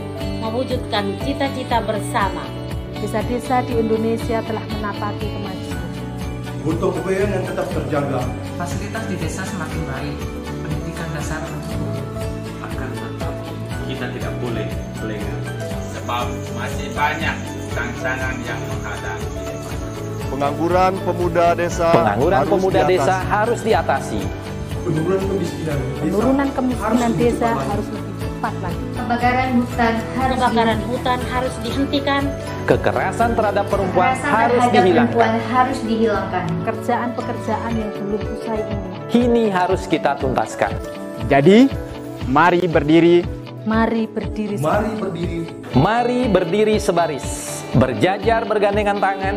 mewujudkan 0.48 1.04
cita-cita 1.20 1.84
bersama. 1.84 2.48
Desa-desa 2.98 3.62
di 3.68 3.78
Indonesia 3.78 4.40
telah 4.42 4.64
menapaki 4.72 5.28
kemajuan. 5.28 5.86
Butuh 6.64 6.90
kebayaan 6.96 7.30
yang 7.36 7.44
tetap 7.46 7.66
terjaga. 7.70 8.20
Fasilitas 8.56 9.04
di 9.06 9.16
desa 9.20 9.44
semakin 9.44 9.82
baik. 9.86 10.16
Pendidikan 10.64 11.08
dasar 11.14 11.40
kita 13.88 14.14
tidak 14.14 14.34
boleh 14.38 14.68
lengah 15.00 15.40
sebab 15.96 16.28
masih 16.54 16.88
banyak 16.92 17.36
tantangan 17.72 18.36
yang 18.44 18.60
menghadapi 18.68 19.26
Pengangguran 20.28 20.92
pemuda 21.08 21.46
desa 21.56 21.88
Pengangguran 21.88 22.36
harus 22.38 22.52
pemuda 22.52 22.80
diatasi. 22.84 22.92
desa 22.94 23.14
harus 23.26 23.60
diatasi. 23.64 24.20
Penurunan 24.84 25.24
kemiskinan 25.24 25.78
desa, 25.80 26.04
Penurunan 26.04 26.48
kemiskinan 26.52 27.00
harus 27.00 27.16
desa 27.16 27.48
harus 27.56 27.86
lebih 27.90 28.14
cepat 28.20 28.54
lagi. 28.60 28.97
Kebakaran 29.08 29.64
hutan 29.64 29.94
harus 30.20 30.36
Kebakaran 30.36 30.80
hutan 30.84 31.20
harus 31.32 31.54
dihentikan. 31.64 32.22
Kekerasan 32.68 33.30
terhadap 33.32 33.64
perempuan 33.72 34.12
Kekerasan 34.12 34.28
harus 34.36 34.52
terhadap 34.52 34.68
dihilangkan. 34.84 35.16
perempuan 35.16 35.32
harus 35.48 35.78
dihilangkan. 35.80 36.44
Pekerjaan-pekerjaan 36.60 37.70
yang 37.72 37.90
belum 37.96 38.22
usai 38.36 38.60
ini. 38.68 38.88
Kini 39.08 39.44
harus 39.48 39.88
kita 39.88 40.12
tuntaskan. 40.20 40.76
Jadi, 41.24 41.72
mari 42.28 42.60
berdiri 42.68 43.24
Mari 43.64 44.04
berdiri. 44.12 44.60
Mari 44.60 44.92
berdiri. 45.00 45.38
Mari 45.72 46.20
berdiri 46.28 46.76
sebaris, 46.76 47.24
berjajar 47.72 48.44
bergandengan 48.44 49.00
tangan, 49.00 49.36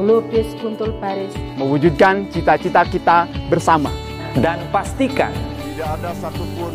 melukis 0.00 0.48
kuntul 0.64 0.96
baris, 0.96 1.36
mewujudkan 1.60 2.24
cita-cita 2.32 2.88
kita 2.88 3.28
bersama. 3.52 3.92
Dan 4.32 4.64
pastikan 4.72 5.36
tidak 5.76 6.00
ada 6.00 6.10
satupun 6.16 6.72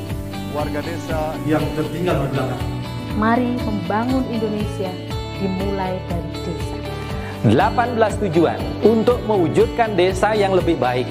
warga 0.56 0.80
desa 0.80 1.36
yang 1.44 1.60
tertinggal 1.76 2.16
di 2.24 2.28
belakang. 2.32 2.64
Mari 3.20 3.60
membangun 3.68 4.24
Indonesia 4.32 4.88
dimulai 5.44 6.00
dari 6.08 6.32
desa. 6.48 6.76
18 7.44 8.24
tujuan 8.24 8.60
untuk 8.80 9.20
mewujudkan 9.28 10.00
desa 10.00 10.32
yang 10.32 10.56
lebih 10.56 10.80
baik 10.80 11.06